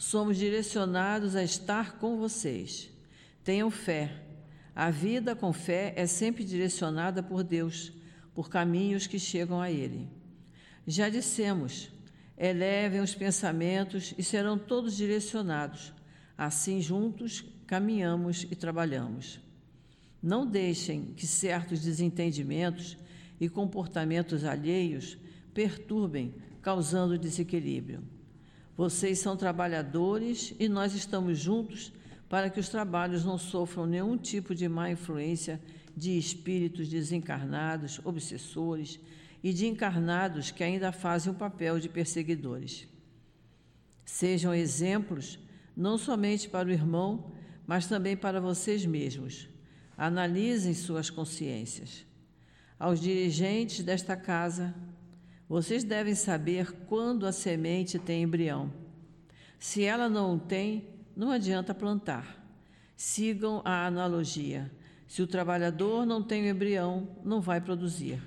somos 0.02 0.38
direcionados 0.38 1.36
a 1.36 1.44
estar 1.44 2.00
com 2.00 2.18
vocês. 2.18 2.90
Tenham 3.44 3.70
fé. 3.70 4.12
A 4.76 4.90
vida 4.90 5.36
com 5.36 5.54
fé 5.54 5.94
é 5.96 6.08
sempre 6.08 6.44
direcionada 6.44 7.22
por 7.22 7.44
Deus, 7.44 7.94
por 8.34 8.50
caminhos 8.50 9.06
que 9.06 9.20
chegam 9.20 9.62
a 9.62 9.70
Ele. 9.70 10.10
Já 10.88 11.08
dissemos, 11.08 11.92
elevem 12.36 13.00
os 13.00 13.14
pensamentos 13.14 14.16
e 14.18 14.24
serão 14.24 14.58
todos 14.58 14.98
direcionados. 14.98 15.94
Assim, 16.44 16.82
juntos, 16.82 17.46
caminhamos 17.68 18.48
e 18.50 18.56
trabalhamos. 18.56 19.40
Não 20.24 20.44
deixem 20.44 21.14
que 21.16 21.28
certos 21.28 21.82
desentendimentos 21.82 22.98
e 23.40 23.48
comportamentos 23.48 24.44
alheios 24.44 25.20
perturbem, 25.54 26.34
causando 26.60 27.16
desequilíbrio. 27.16 28.02
Vocês 28.76 29.20
são 29.20 29.38
trabalhadores 29.38 30.56
e 30.60 30.68
nós 30.68 30.96
estamos 30.96 31.38
juntos 31.38 31.94
para 32.28 32.50
que 32.50 32.60
os 32.60 32.70
trabalhos 32.70 33.24
não 33.24 33.38
sofram 33.38 33.86
nenhum 33.86 34.18
tipo 34.18 34.56
de 34.56 34.68
má 34.68 34.90
influência 34.90 35.62
de 35.96 36.18
espíritos 36.18 36.90
desencarnados, 36.90 38.02
obsessores 38.04 39.00
e 39.44 39.54
de 39.54 39.68
encarnados 39.68 40.50
que 40.50 40.64
ainda 40.64 40.92
fazem 40.92 41.32
o 41.32 41.36
papel 41.36 41.80
de 41.80 41.88
perseguidores. 41.88 42.88
Sejam 44.04 44.52
exemplos 44.52 45.38
não 45.76 45.98
somente 45.98 46.50
para 46.50 46.68
o 46.68 46.72
irmão, 46.72 47.32
mas 47.66 47.88
também 47.88 48.18
para 48.18 48.42
vocês 48.42 48.86
mesmos. 48.86 49.48
Analisem 49.98 50.74
suas 50.74 51.10
consciências. 51.10 52.06
Aos 52.80 53.00
dirigentes 53.00 53.84
desta 53.84 54.16
casa, 54.16 54.74
vocês 55.48 55.84
devem 55.84 56.16
saber 56.16 56.72
quando 56.88 57.26
a 57.26 57.32
semente 57.32 58.00
tem 58.00 58.24
embrião. 58.24 58.74
Se 59.60 59.84
ela 59.84 60.10
não 60.10 60.40
tem, 60.40 60.88
não 61.16 61.30
adianta 61.30 61.76
plantar. 61.76 62.42
Sigam 62.96 63.62
a 63.64 63.86
analogia. 63.86 64.72
Se 65.08 65.22
o 65.22 65.28
trabalhador 65.28 66.06
não 66.06 66.24
tem 66.24 66.44
o 66.44 66.50
embrião, 66.50 67.18
não 67.24 67.42
vai 67.42 67.62
produzir. 67.62 68.22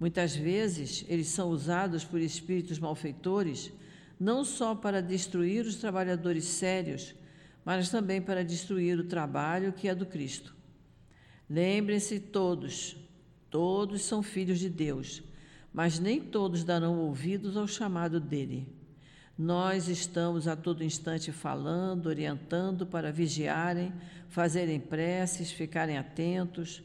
Muitas 0.00 0.34
vezes, 0.34 1.04
eles 1.08 1.28
são 1.28 1.50
usados 1.50 2.04
por 2.04 2.20
espíritos 2.20 2.78
malfeitores 2.78 3.72
não 4.18 4.44
só 4.44 4.74
para 4.74 5.02
destruir 5.02 5.64
os 5.66 5.76
trabalhadores 5.76 6.44
sérios, 6.44 7.14
mas 7.64 7.90
também 7.90 8.20
para 8.20 8.44
destruir 8.44 8.98
o 8.98 9.04
trabalho 9.04 9.72
que 9.72 9.88
é 9.88 9.94
do 9.94 10.06
Cristo. 10.06 10.54
Lembrem-se 11.48 12.18
todos, 12.20 12.96
todos 13.50 14.02
são 14.02 14.22
filhos 14.22 14.58
de 14.58 14.68
Deus 14.68 15.22
mas 15.76 15.98
nem 15.98 16.18
todos 16.18 16.64
darão 16.64 16.98
ouvidos 17.00 17.54
ao 17.54 17.68
chamado 17.68 18.18
dele. 18.18 18.66
Nós 19.36 19.88
estamos 19.88 20.48
a 20.48 20.56
todo 20.56 20.82
instante 20.82 21.30
falando, 21.30 22.06
orientando 22.06 22.86
para 22.86 23.12
vigiarem, 23.12 23.92
fazerem 24.30 24.80
preces, 24.80 25.52
ficarem 25.52 25.98
atentos. 25.98 26.82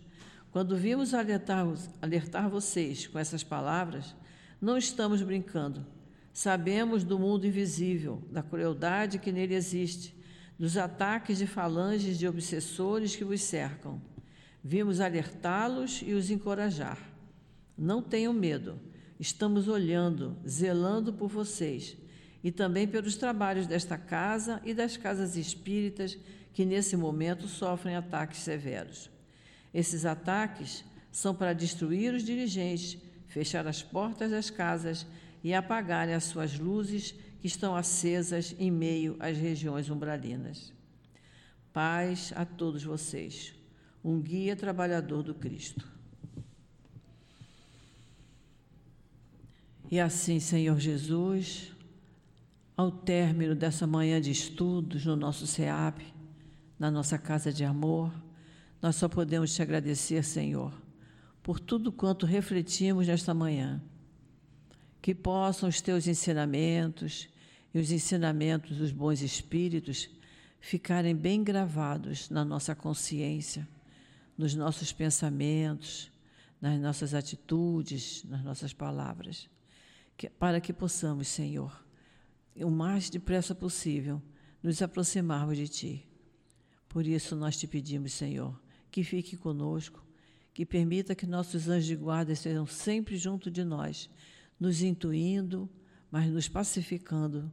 Quando 0.52 0.76
vimos 0.76 1.14
alertar, 1.14 1.66
alertar 2.02 2.50
vocês 2.50 3.08
com 3.08 3.18
essas 3.18 3.46
palavras, 3.46 4.14
não 4.60 4.78
estamos 4.78 5.22
brincando. 5.22 5.86
Sabemos 6.34 7.04
do 7.04 7.20
mundo 7.20 7.46
invisível, 7.46 8.24
da 8.32 8.42
crueldade 8.42 9.20
que 9.20 9.32
nele 9.32 9.54
existe, 9.54 10.16
dos 10.58 10.78
ataques 10.78 11.38
de 11.38 11.48
falanges 11.48 12.18
de 12.18 12.28
obsessores 12.28 13.16
que 13.16 13.24
vos 13.24 13.42
cercam. 13.42 14.02
Vimos 14.64 15.00
alertá-los 15.00 16.02
e 16.06 16.14
os 16.14 16.30
encorajar. 16.30 16.98
Não 17.78 18.02
tenham 18.02 18.32
medo. 18.32 18.80
Estamos 19.20 19.68
olhando, 19.68 20.38
zelando 20.48 21.12
por 21.12 21.30
vocês 21.30 21.98
e 22.44 22.52
também 22.52 22.88
pelos 22.88 23.16
trabalhos 23.16 23.68
desta 23.68 23.98
casa 23.98 24.62
e 24.66 24.74
das 24.74 24.98
casas 24.98 25.36
espíritas 25.36 26.18
que 26.54 26.66
nesse 26.66 26.98
momento 26.98 27.48
sofrem 27.48 27.96
ataques 27.96 28.40
severos. 28.40 29.10
Esses 29.74 30.06
ataques 30.06 30.84
são 31.12 31.36
para 31.36 31.54
destruir 31.54 32.14
os 32.14 32.24
dirigentes, 32.24 32.98
fechar 33.28 33.68
as 33.68 33.82
portas 33.82 34.32
das 34.32 34.50
casas 34.50 35.06
e 35.44 35.54
apagarem 35.54 36.14
as 36.14 36.26
suas 36.26 36.58
luzes 36.58 37.14
que 37.40 37.48
estão 37.48 37.76
acesas 37.76 38.56
em 38.60 38.70
meio 38.70 39.16
às 39.20 39.38
regiões 39.38 39.90
umbralinas. 39.90 40.72
Paz 41.74 42.32
a 42.36 42.46
todos 42.46 42.84
vocês. 42.84 43.54
Um 44.04 44.20
guia 44.20 44.56
trabalhador 44.56 45.24
do 45.24 45.34
Cristo. 45.34 45.88
E 49.90 50.00
assim, 50.00 50.40
Senhor 50.40 50.80
Jesus, 50.80 51.74
ao 52.78 52.92
término 52.92 53.54
dessa 53.54 53.86
manhã 53.86 54.22
de 54.22 54.32
estudos 54.32 55.06
no 55.06 55.16
nosso 55.16 55.46
SEAP, 55.46 56.02
na 56.80 56.90
nossa 56.90 57.18
casa 57.18 57.52
de 57.52 57.64
amor, 57.64 58.12
nós 58.82 58.96
só 58.96 59.08
podemos 59.08 59.54
te 59.54 59.62
agradecer, 59.62 60.24
Senhor, 60.24 60.74
por 61.44 61.60
tudo 61.60 61.92
quanto 61.92 62.26
refletimos 62.26 63.08
nesta 63.08 63.34
manhã. 63.34 63.82
Que 65.02 65.16
possam 65.16 65.68
os 65.68 65.82
teus 65.82 66.08
ensinamentos 66.08 67.28
e 67.74 67.80
os 67.80 67.92
ensinamentos 67.92 68.78
dos 68.78 68.92
bons 68.92 69.22
espíritos 69.22 70.10
ficarem 70.60 71.16
bem 71.16 71.44
gravados 71.44 72.30
na 72.30 72.46
nossa 72.46 72.76
consciência, 72.76 73.68
nos 74.38 74.54
nossos 74.54 74.92
pensamentos, 74.92 76.12
nas 76.62 76.80
nossas 76.80 77.14
atitudes, 77.14 78.24
nas 78.26 78.44
nossas 78.44 78.74
palavras 78.74 79.50
que, 80.22 80.30
para 80.30 80.62
que 80.62 80.72
possamos, 80.72 81.28
Senhor, 81.28 81.84
o 82.56 82.70
mais 82.70 83.10
depressa 83.10 83.56
possível, 83.56 84.22
nos 84.62 84.80
aproximarmos 84.80 85.58
de 85.58 85.68
Ti. 85.68 86.08
Por 86.88 87.08
isso 87.08 87.36
nós 87.36 87.58
te 87.58 87.66
pedimos, 87.66 88.14
Senhor, 88.14 88.62
que 88.92 89.04
fique 89.04 89.36
conosco, 89.36 90.06
que 90.54 90.64
permita 90.64 91.16
que 91.16 91.26
nossos 91.26 91.68
anjos 91.68 91.88
de 91.88 91.96
guarda 91.96 92.34
estejam 92.34 92.68
sempre 92.68 93.18
junto 93.18 93.50
de 93.50 93.64
nós, 93.64 94.12
nos 94.62 94.84
intuindo, 94.84 95.68
mas 96.12 96.30
nos 96.30 96.48
pacificando, 96.48 97.52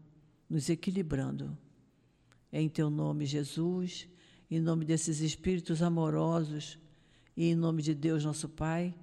nos 0.49 0.69
equilibrando. 0.69 1.57
É 2.53 2.61
em 2.61 2.69
Teu 2.69 2.91
nome, 2.91 3.25
Jesus, 3.25 4.07
em 4.51 4.61
nome 4.61 4.85
desses 4.85 5.21
espíritos 5.21 5.81
amorosos 5.81 6.79
e 7.35 7.47
em 7.47 7.55
nome 7.55 7.81
de 7.81 7.95
Deus, 7.95 8.27
nosso 8.27 8.47
Pai, 8.47 8.95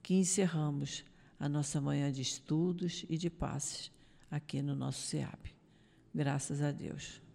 que 0.00 0.14
encerramos 0.14 1.04
a 1.36 1.48
nossa 1.48 1.80
manhã 1.80 2.12
de 2.12 2.22
estudos 2.22 3.04
e 3.08 3.18
de 3.18 3.28
passes 3.28 3.90
aqui 4.30 4.62
no 4.62 4.76
nosso 4.76 5.02
SEAP. 5.02 5.52
Graças 6.14 6.62
a 6.62 6.70
Deus. 6.70 7.27